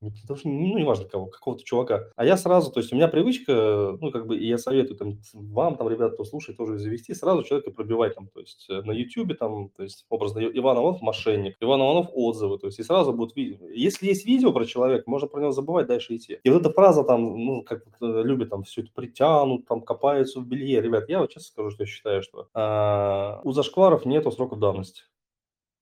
Потому 0.00 0.38
что, 0.38 0.48
ну, 0.48 0.78
неважно 0.78 1.06
кого, 1.06 1.26
какого-то 1.26 1.64
чувака. 1.64 2.04
А 2.14 2.24
я 2.24 2.36
сразу, 2.36 2.70
то 2.70 2.78
есть 2.78 2.92
у 2.92 2.96
меня 2.96 3.08
привычка, 3.08 3.96
ну, 4.00 4.12
как 4.12 4.26
бы, 4.26 4.38
и 4.38 4.46
я 4.46 4.56
советую 4.56 4.96
там 4.96 5.18
вам, 5.32 5.76
там, 5.76 5.88
ребята, 5.88 6.14
кто 6.14 6.24
слушает, 6.24 6.56
тоже 6.56 6.78
завести, 6.78 7.14
сразу 7.14 7.42
человека 7.42 7.72
пробивать 7.72 8.14
там, 8.14 8.28
то 8.28 8.40
есть 8.40 8.66
э, 8.70 8.82
на 8.82 8.92
Ютубе 8.92 9.34
там, 9.34 9.70
то 9.70 9.82
есть 9.82 10.06
образно 10.08 10.38
Иван 10.40 10.76
Иванов 10.76 11.02
мошенник, 11.02 11.56
Иван 11.60 11.80
Иванов 11.80 12.10
отзывы, 12.12 12.58
то 12.58 12.66
есть 12.66 12.78
и 12.78 12.84
сразу 12.84 13.12
будут 13.12 13.34
видео. 13.34 13.58
Если 13.70 14.06
есть 14.06 14.24
видео 14.24 14.52
про 14.52 14.64
человека, 14.66 15.04
можно 15.06 15.26
про 15.26 15.40
него 15.40 15.50
забывать, 15.50 15.88
дальше 15.88 16.14
идти. 16.14 16.38
И 16.44 16.50
вот 16.50 16.60
эта 16.60 16.70
фраза 16.70 17.02
там, 17.02 17.44
ну, 17.44 17.62
как 17.62 17.84
э, 18.00 18.22
любят 18.24 18.50
там 18.50 18.62
все 18.62 18.82
это 18.82 18.90
притянут, 18.94 19.66
там 19.66 19.80
копаются 19.82 20.38
в 20.40 20.46
белье. 20.46 20.80
Ребят, 20.80 21.08
я 21.08 21.20
вот 21.20 21.30
честно 21.30 21.48
скажу, 21.48 21.70
что 21.70 21.82
я 21.82 21.86
считаю, 21.86 22.22
что 22.22 22.48
а, 22.54 23.40
у 23.42 23.52
зашкваров 23.52 24.04
нету 24.04 24.30
сроков 24.30 24.60
давности. 24.60 25.02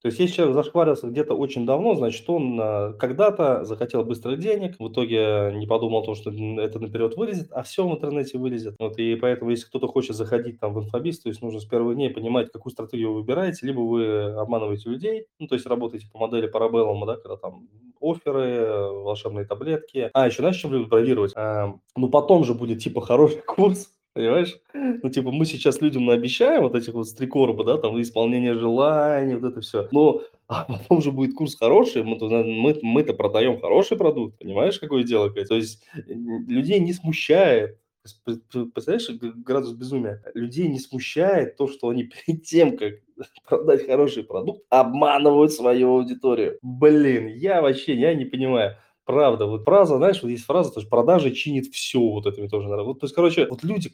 То 0.07 0.09
есть, 0.09 0.21
если 0.21 0.37
человек 0.37 0.55
зашкварился 0.55 1.09
где-то 1.09 1.35
очень 1.35 1.67
давно, 1.67 1.97
значит, 1.97 2.31
он 2.31 2.57
а, 2.63 2.93
когда-то 2.93 3.65
захотел 3.65 4.05
быстро 4.05 4.37
денег, 4.37 4.77
в 4.79 4.89
итоге 4.89 5.51
не 5.57 5.67
подумал 5.67 6.03
о 6.03 6.05
том, 6.05 6.15
что 6.15 6.31
это 6.31 6.79
наперед 6.79 7.17
вылезет, 7.17 7.49
а 7.51 7.65
все 7.65 7.85
в 7.85 7.91
интернете 7.91 8.39
вылезет. 8.39 8.77
Вот, 8.79 8.97
и 8.99 9.17
поэтому, 9.17 9.51
если 9.51 9.67
кто-то 9.67 9.89
хочет 9.89 10.15
заходить 10.15 10.61
там 10.61 10.75
в 10.75 10.79
инфобиз, 10.79 11.19
то 11.19 11.29
есть 11.29 11.43
нужно 11.43 11.59
с 11.59 11.65
первых 11.65 11.97
дней 11.97 12.11
понимать, 12.11 12.53
какую 12.53 12.73
стратегию 12.73 13.15
вы 13.15 13.23
выбираете, 13.23 13.67
либо 13.67 13.81
вы 13.81 14.27
обманываете 14.27 14.91
людей, 14.91 15.27
ну, 15.41 15.49
то 15.49 15.57
есть 15.57 15.67
работаете 15.67 16.07
по 16.13 16.21
модели 16.21 16.49
Parabellum, 16.49 17.05
да, 17.05 17.17
когда 17.17 17.37
там 17.37 17.67
оферы, 18.01 18.93
волшебные 18.93 19.45
таблетки. 19.45 20.09
А, 20.13 20.27
еще 20.27 20.43
знаешь, 20.43 20.59
чем 20.59 20.73
любят 20.73 20.89
бравировать? 20.89 21.33
А, 21.35 21.75
ну, 21.97 22.09
потом 22.09 22.45
же 22.45 22.55
будет 22.55 22.79
типа 22.79 23.01
хороший 23.01 23.43
курс, 23.43 23.91
Понимаешь? 24.17 24.59
Ну, 24.73 25.11
типа, 25.11 25.31
мы 25.31 25.45
сейчас 25.45 25.83
людям 25.83 26.07
наобещаем 26.07 26.63
вот 26.63 26.75
этих 26.75 26.95
вот 26.95 27.07
стрекорба, 27.07 27.65
да, 27.65 27.77
там, 27.77 28.01
исполнение 28.01 28.55
желаний, 28.55 29.35
вот 29.35 29.53
это 29.53 29.61
все. 29.61 29.89
Но 29.93 30.23
а 30.49 30.65
потом 30.65 31.03
же 31.03 31.13
будет 31.13 31.35
курс 31.35 31.55
хороший, 31.55 32.03
мы, 32.03 32.17
мы, 32.19 32.79
мы-то 32.81 33.13
продаем 33.13 33.61
хороший 33.61 33.99
продукт, 33.99 34.39
понимаешь, 34.39 34.79
какое 34.79 35.05
дело? 35.05 35.31
То 35.31 35.55
есть 35.55 35.85
людей 36.07 36.81
не 36.81 36.95
смущает, 36.95 37.79
Представляешь, 38.25 39.11
градус 39.45 39.73
безумия? 39.73 40.23
Людей 40.33 40.69
не 40.69 40.79
смущает 40.79 41.57
то, 41.57 41.67
что 41.67 41.89
они 41.89 42.05
перед 42.27 42.45
тем, 42.45 42.79
как 42.79 42.95
продать 43.49 43.85
хороший 43.85 44.23
продукт, 44.23 44.65
обманывают 44.71 45.53
свою 45.53 45.97
аудиторию. 45.97 46.59
Блин, 46.63 47.27
я 47.27 47.61
вообще, 47.61 47.95
я 47.95 48.15
не 48.15 48.25
понимаю. 48.25 48.77
Правда, 49.07 49.47
вот 49.47 49.63
фраза, 49.63 49.99
знаешь, 49.99 50.21
вот 50.21 50.31
есть 50.31 50.45
фраза, 50.45 50.73
то 50.73 50.81
есть 50.81 50.91
продажи 50.91 51.31
чинит 51.31 51.67
все, 51.73 52.01
вот 52.01 52.27
это 52.27 52.41
мне 52.41 52.49
тоже 52.49 52.67
нравится. 52.67 52.89
Вот, 52.89 52.99
то 52.99 53.05
есть, 53.05 53.15
короче, 53.15 53.47
вот 53.47 53.63
люди, 53.63 53.89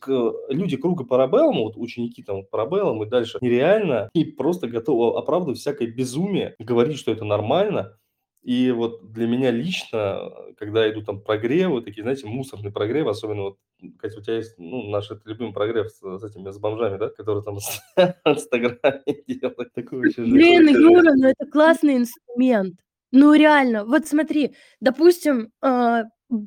люди 0.49 0.79
круга 0.79 1.05
Парабеллума, 1.05 1.65
вот 1.65 1.75
ученики 1.77 2.23
там 2.23 2.47
Парабеллум 2.47 3.03
и 3.03 3.07
дальше, 3.07 3.37
нереально 3.43 4.09
и 4.15 4.25
просто 4.25 4.69
готовы 4.69 5.19
оправдывать 5.19 5.59
всякое 5.59 5.89
безумие, 5.89 6.55
говорить, 6.59 6.99
что 6.99 7.13
это 7.13 7.27
нормально, 7.27 7.99
и 8.43 8.73
вот 8.73 9.13
для 9.13 9.27
меня 9.27 9.51
лично, 9.51 10.33
когда 10.59 10.91
идут 10.91 11.05
там 11.05 11.21
прогревы, 11.21 11.83
такие, 11.83 12.03
знаете, 12.03 12.27
мусорные 12.27 12.73
прогревы, 12.73 13.11
особенно 13.11 13.43
вот, 13.43 13.59
Катя, 13.99 14.19
у 14.19 14.23
тебя 14.23 14.37
есть, 14.37 14.59
ну, 14.59 14.89
наш 14.89 15.11
это 15.11 15.21
любимый 15.27 15.53
прогрев 15.53 15.91
с, 15.91 16.01
с 16.01 16.25
этими, 16.25 16.51
с 16.51 16.59
бомжами, 16.59 16.97
да, 16.97 17.11
которые 17.11 17.45
там 17.45 17.57
в 17.97 18.21
Инстаграме 18.25 19.03
делают. 19.29 19.73
Вообще 19.77 20.23
Блин, 20.23 20.69
Юра, 20.69 21.13
ну 21.15 21.29
это 21.29 21.47
классный 21.47 21.99
инструмент. 21.99 22.81
Ну, 23.13 23.35
реально, 23.35 23.85
вот 23.85 24.07
смотри, 24.07 24.55
допустим, 24.81 25.53
э, 25.63 26.05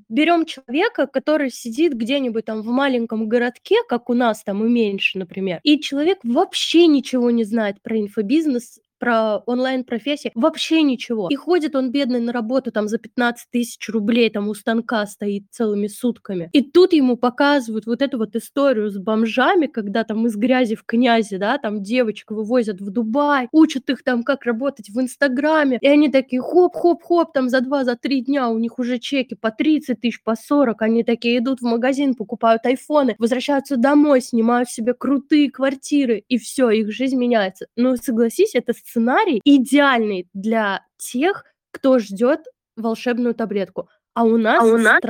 берем 0.10 0.46
человека, 0.46 1.06
который 1.06 1.52
сидит 1.52 1.94
где-нибудь 1.94 2.44
там 2.46 2.62
в 2.64 2.66
маленьком 2.68 3.30
городке, 3.30 3.76
как 3.88 4.10
у 4.10 4.16
нас 4.16 4.44
там 4.44 4.66
и 4.66 4.70
меньше, 4.70 5.20
например, 5.20 5.60
и 5.64 5.80
человек 5.80 6.18
вообще 6.24 6.88
ничего 6.88 7.30
не 7.30 7.44
знает 7.44 7.80
про 7.84 8.00
инфобизнес, 8.00 8.80
про 9.00 9.38
онлайн-профессии, 9.46 10.32
вообще 10.36 10.82
ничего. 10.82 11.28
И 11.30 11.36
ходит 11.36 11.76
он 11.76 11.92
бедный 11.92 12.20
на 12.20 12.32
работу 12.32 12.72
там 12.72 12.88
за 12.88 12.98
15 12.98 13.50
тысяч 13.52 13.90
рублей, 13.90 14.30
там 14.30 14.48
у 14.48 14.54
станка 14.54 15.06
стоит 15.06 15.46
целыми 15.52 15.88
сутками. 15.88 16.50
И 16.54 16.62
тут 16.62 16.94
ему 16.94 17.18
показывают 17.18 17.86
вот 17.86 18.02
эту 18.02 18.18
вот 18.18 18.36
историю 18.36 18.90
с 18.90 18.98
бомжами, 18.98 19.68
когда 19.68 20.04
там 20.04 20.26
из 20.28 20.36
грязи 20.36 20.76
в 20.76 20.84
князи, 20.84 21.38
да, 21.38 21.58
там 21.58 21.82
девочек 21.82 22.32
вывозят 22.32 22.82
в 22.82 22.90
Дубай, 22.90 23.48
учат 23.52 23.90
их 23.90 24.04
там, 24.04 24.24
как 24.24 24.46
работать 24.46 24.90
в 24.90 25.00
Инстаграме, 25.00 25.78
и 25.82 25.88
они 25.88 26.10
такие 26.10 26.42
хоп-хоп-хоп, 26.42 27.34
там 27.34 27.50
за 27.50 27.62
два, 27.62 27.84
за 27.84 27.96
три 27.96 28.22
дня 28.22 28.50
у 28.50 28.58
них 28.58 28.80
уже 28.80 29.00
чеки 29.00 29.36
по 29.36 29.52
30 29.52 30.00
тысяч, 30.00 30.24
по 30.24 30.36
40, 30.36 30.82
они 30.82 31.04
такие 31.04 31.40
идут 31.40 31.60
в 31.60 31.66
магазин, 31.66 32.16
покупают 32.16 32.66
айфоны, 32.66 33.16
возвращаются 33.18 33.78
домой, 33.78 34.22
снимают 34.22 34.70
себе 34.70 34.94
крутые 34.94 35.52
квартиры, 35.52 36.24
и 36.28 36.38
все, 36.38 36.70
их 36.70 36.92
жизнь 36.92 37.18
меняется. 37.18 37.68
Ну, 37.76 37.96
согласись, 37.98 38.56
это 38.56 38.74
сценарий 38.86 39.42
идеальный 39.44 40.28
для 40.34 40.86
тех, 40.98 41.46
кто 41.72 42.00
ждет 42.00 42.42
волшебную 42.76 43.36
таблетку. 43.36 43.90
А 44.14 44.24
у 44.24 44.38
нас, 44.38 44.64
а 44.64 44.66
у 44.66 44.78
нас... 44.78 45.02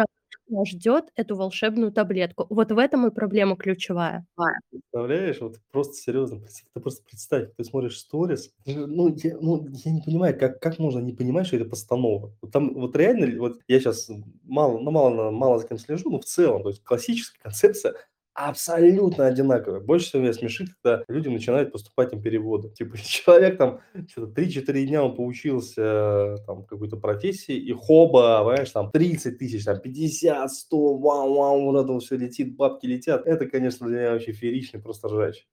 ждет 0.65 1.05
эту 1.15 1.35
волшебную 1.35 1.91
таблетку. 1.91 2.47
Вот 2.49 2.71
в 2.71 2.77
этом 2.77 3.07
и 3.07 3.11
проблема 3.11 3.55
ключевая. 3.55 4.25
Представляешь, 4.71 5.41
вот 5.41 5.57
просто 5.71 5.95
серьезно, 5.95 6.39
ты 6.73 6.79
просто 6.79 7.03
представь, 7.03 7.49
ты 7.55 7.63
смотришь 7.63 7.99
сторис, 7.99 8.51
ну 8.65 9.15
я, 9.15 9.37
ну, 9.39 9.67
я 9.69 9.91
не 9.91 10.01
понимаю, 10.01 10.37
как, 10.39 10.59
как 10.59 10.79
можно 10.79 10.99
не 10.99 11.13
понимать, 11.13 11.47
что 11.47 11.57
это 11.57 11.65
постанова. 11.65 12.33
Вот 12.41 12.51
там 12.51 12.73
вот 12.73 12.95
реально, 12.95 13.39
вот 13.39 13.59
я 13.67 13.79
сейчас 13.79 14.09
мало, 14.43 14.79
ну, 14.79 14.91
мало, 14.91 15.31
мало 15.31 15.59
за 15.59 15.67
кем 15.67 15.77
слежу, 15.77 16.09
но 16.09 16.19
в 16.19 16.25
целом, 16.25 16.63
то 16.63 16.69
есть 16.69 16.83
классическая 16.83 17.39
концепция 17.41 17.95
абсолютно 18.35 19.25
одинаковые. 19.25 19.81
Больше 19.81 20.07
всего 20.07 20.21
меня 20.21 20.33
смешит, 20.33 20.69
когда 20.81 21.03
людям 21.07 21.33
начинают 21.33 21.71
поступать 21.71 22.13
им 22.13 22.21
переводы. 22.21 22.69
Типа 22.69 22.97
человек 23.03 23.57
там 23.57 23.79
что-то 24.07 24.39
3-4 24.41 24.85
дня 24.85 25.03
он 25.03 25.15
поучился 25.15 26.37
там 26.45 26.65
какой-то 26.65 26.97
профессии, 26.97 27.55
и 27.55 27.71
хоба, 27.71 28.43
понимаешь, 28.43 28.69
там 28.71 28.91
30 28.91 29.39
тысяч, 29.39 29.63
там 29.63 29.79
50, 29.79 30.51
100, 30.51 30.97
вау, 30.97 31.33
вау, 31.33 31.61
вот 31.71 31.83
это 31.83 31.99
все 31.99 32.17
летит, 32.17 32.55
бабки 32.55 32.85
летят. 32.85 33.25
Это, 33.25 33.47
конечно, 33.47 33.87
для 33.87 33.99
меня 33.99 34.11
вообще 34.11 34.33
фееричный 34.33 34.81
просто 34.81 35.07
ржач. 35.07 35.47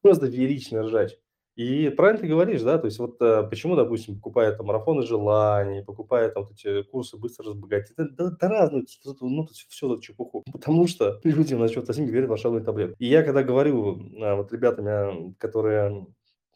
Просто 0.00 0.30
фееричный 0.30 0.82
ржач. 0.82 1.12
И 1.56 1.88
правильно 1.90 2.20
ты 2.20 2.26
говоришь, 2.26 2.62
да, 2.62 2.78
то 2.78 2.86
есть 2.86 2.98
вот 2.98 3.16
э, 3.22 3.44
почему, 3.48 3.76
допустим, 3.76 4.16
покупают 4.16 4.56
там 4.56 4.66
марафоны 4.66 5.02
желаний, 5.02 5.84
покупают 5.84 6.34
там 6.34 6.44
вот 6.44 6.52
эти 6.52 6.82
курсы 6.82 7.16
быстро 7.16 7.46
разбогатеть, 7.46 7.94
да, 7.96 8.06
да, 8.10 8.30
да 8.30 8.48
разную, 8.48 8.86
ну, 9.20 9.46
тут 9.46 9.56
все 9.56 9.86
тут 9.86 10.02
чепуху, 10.02 10.42
потому 10.52 10.88
что 10.88 11.20
людям 11.22 11.60
насчет 11.60 11.86
совсем 11.86 12.06
верят 12.06 12.26
в 12.26 12.30
волшебную 12.30 12.64
таблетку. 12.64 12.96
И 12.98 13.06
я 13.06 13.22
когда 13.22 13.44
говорю 13.44 14.00
а, 14.20 14.34
вот 14.34 14.52
ребятами, 14.52 15.32
которые 15.38 16.06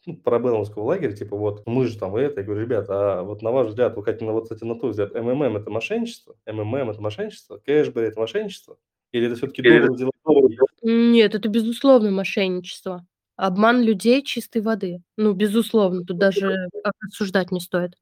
ну, 0.05 0.17
парабелловского 0.17 0.83
лагеря, 0.83 1.13
типа 1.13 1.37
вот 1.37 1.63
мы 1.65 1.85
же 1.85 1.97
там 1.97 2.15
это, 2.17 2.41
я 2.41 2.45
говорю, 2.45 2.61
ребята, 2.61 3.19
а 3.19 3.23
вот 3.23 3.41
на 3.41 3.51
ваш 3.51 3.69
взгляд, 3.69 3.95
вот 3.95 4.03
как 4.03 4.19
на 4.19 4.33
вот 4.33 4.43
кстати, 4.43 4.65
на 4.65 4.77
твой 4.77 4.91
взгляд, 4.91 5.13
МММ 5.13 5.55
это 5.55 5.69
мошенничество, 5.69 6.35
МММ 6.45 6.89
это 6.89 7.01
мошенничество, 7.01 7.57
кэшбэри 7.57 8.07
это 8.07 8.19
мошенничество, 8.19 8.77
или 9.13 9.27
это 9.27 9.35
все-таки 9.35 9.61
доброе 9.61 9.95
дело? 9.95 10.67
Нет, 10.81 11.35
это 11.35 11.47
безусловно 11.47 12.11
мошенничество. 12.11 13.05
Обман 13.39 13.81
людей 13.81 14.21
чистой 14.21 14.61
воды. 14.61 15.01
Ну, 15.15 15.31
безусловно, 15.31 16.03
тут 16.03 16.17
даже 16.17 16.67
обсуждать 16.83 17.51
не 17.51 17.61
стоит. 17.61 17.93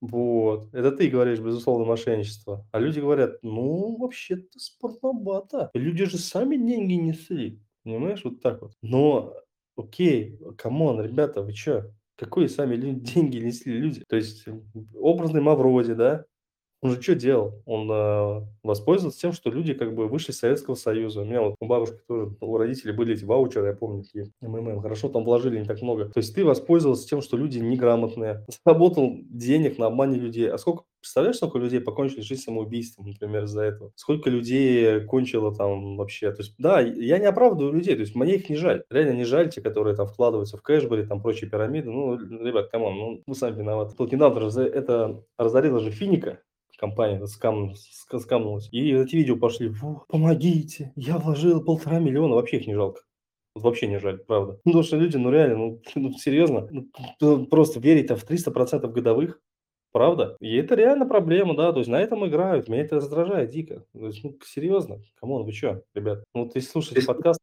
Вот. 0.00 0.72
Это 0.72 0.90
ты 0.90 1.10
говоришь, 1.10 1.38
безусловно, 1.38 1.84
мошенничество. 1.84 2.66
А 2.72 2.78
люди 2.78 3.00
говорят, 3.00 3.36
ну, 3.42 3.98
вообще-то 3.98 4.58
спорно, 4.58 5.10
ребята. 5.10 5.70
Люди 5.74 6.06
же 6.06 6.16
сами 6.16 6.56
деньги 6.56 6.94
несли. 6.94 7.60
Понимаешь, 7.84 8.24
вот 8.24 8.40
так 8.40 8.62
вот. 8.62 8.72
Но, 8.80 9.34
окей, 9.76 10.38
come 10.56 10.82
on, 10.82 11.02
ребята, 11.02 11.42
вы 11.42 11.52
что? 11.52 11.92
Какие 12.16 12.46
сами 12.46 12.76
деньги 12.80 13.36
несли 13.36 13.78
люди? 13.78 14.02
То 14.08 14.16
есть 14.16 14.46
образный 14.94 15.42
Мавроди, 15.42 15.92
да? 15.92 16.24
Он 16.86 16.92
же 16.92 17.02
что 17.02 17.16
делал? 17.16 17.62
Он 17.66 17.90
э, 17.90 18.46
воспользовался 18.62 19.18
тем, 19.18 19.32
что 19.32 19.50
люди 19.50 19.74
как 19.74 19.92
бы 19.92 20.06
вышли 20.06 20.30
из 20.30 20.38
Советского 20.38 20.76
Союза. 20.76 21.22
У 21.22 21.24
меня 21.24 21.42
вот 21.42 21.56
у 21.58 21.66
бабушки 21.66 21.98
тоже, 22.06 22.30
у 22.40 22.56
родителей 22.56 22.92
были 22.92 23.14
эти 23.14 23.24
ваучеры, 23.24 23.66
я 23.66 23.72
помню, 23.74 24.04
такие 24.04 24.30
МММ. 24.40 24.80
Хорошо, 24.82 25.08
там 25.08 25.24
вложили 25.24 25.58
не 25.58 25.64
так 25.64 25.82
много. 25.82 26.04
То 26.04 26.18
есть 26.18 26.32
ты 26.32 26.44
воспользовался 26.44 27.08
тем, 27.08 27.22
что 27.22 27.36
люди 27.36 27.58
неграмотные. 27.58 28.46
Заработал 28.64 29.16
денег 29.28 29.78
на 29.78 29.86
обмане 29.86 30.16
людей. 30.16 30.48
А 30.48 30.58
сколько, 30.58 30.84
представляешь, 31.00 31.38
сколько 31.38 31.58
людей 31.58 31.80
покончили 31.80 32.20
жизнь 32.20 32.42
самоубийством, 32.42 33.08
например, 33.08 33.44
из-за 33.44 33.62
этого? 33.62 33.90
Сколько 33.96 34.30
людей 34.30 35.00
кончило 35.06 35.52
там 35.52 35.96
вообще? 35.96 36.30
То 36.30 36.42
есть, 36.42 36.54
да, 36.56 36.78
я 36.80 37.18
не 37.18 37.26
оправдываю 37.26 37.74
людей, 37.74 37.96
то 37.96 38.02
есть 38.02 38.14
мне 38.14 38.36
их 38.36 38.48
не 38.48 38.54
жаль. 38.54 38.84
Реально 38.90 39.16
не 39.16 39.24
жаль 39.24 39.50
те, 39.50 39.60
которые 39.60 39.96
там 39.96 40.06
вкладываются 40.06 40.56
в 40.56 40.62
Cashbery, 40.62 41.06
там 41.06 41.20
прочие 41.20 41.50
пирамиды. 41.50 41.90
Ну, 41.90 42.16
ребят, 42.16 42.70
come 42.70 42.85
on, 42.85 42.96
ну, 42.96 43.22
вы 43.26 43.34
сами 43.34 43.58
виноваты. 43.58 43.96
Тут 43.96 44.12
недавно 44.12 44.36
это 44.60 45.24
разорила 45.36 45.80
же 45.80 45.90
Финико, 45.90 46.40
компания 46.76 47.24
scam, 47.26 47.74
скамнулась. 47.74 48.68
И 48.72 48.92
эти 48.92 49.16
видео 49.16 49.36
пошли, 49.36 49.72
помогите, 50.08 50.92
я 50.96 51.18
вложил 51.18 51.64
полтора 51.64 51.98
миллиона, 51.98 52.34
вообще 52.34 52.58
их 52.58 52.66
не 52.66 52.74
жалко. 52.74 53.02
Вот 53.54 53.64
вообще 53.64 53.86
не 53.86 53.98
жаль, 53.98 54.18
правда. 54.18 54.60
Ну, 54.64 54.72
потому 54.72 54.82
что 54.82 54.96
люди, 54.96 55.16
ну 55.16 55.30
реально, 55.30 55.56
ну, 55.56 55.82
ну 55.94 56.12
серьезно, 56.12 56.68
ну, 57.20 57.46
просто 57.46 57.80
верить 57.80 58.10
в 58.10 58.30
300% 58.30 58.86
годовых, 58.92 59.40
правда? 59.92 60.36
И 60.40 60.54
это 60.56 60.74
реально 60.74 61.06
проблема, 61.06 61.56
да, 61.56 61.72
то 61.72 61.78
есть 61.78 61.90
на 61.90 62.00
этом 62.00 62.26
играют, 62.26 62.68
меня 62.68 62.82
это 62.82 62.96
раздражает 62.96 63.50
дико. 63.50 63.84
То 63.92 64.06
есть, 64.06 64.22
ну, 64.22 64.36
серьезно, 64.44 65.00
come 65.18 65.33
on, 65.33 65.44
вы 65.44 65.52
что, 65.52 65.82
ребят? 65.94 66.22
Ну, 66.34 66.44
вот 66.44 66.54
если 66.54 66.68
слушаете 66.68 67.06
подкаст, 67.06 67.40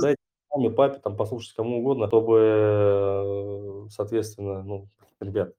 дайте 0.00 0.18
маме, 0.50 0.70
папе, 0.70 1.00
там, 1.00 1.16
послушать 1.16 1.54
кому 1.54 1.80
угодно, 1.80 2.06
чтобы, 2.06 2.38
э, 2.40 3.88
соответственно, 3.90 4.62
ну, 4.62 4.88
ребят, 5.20 5.52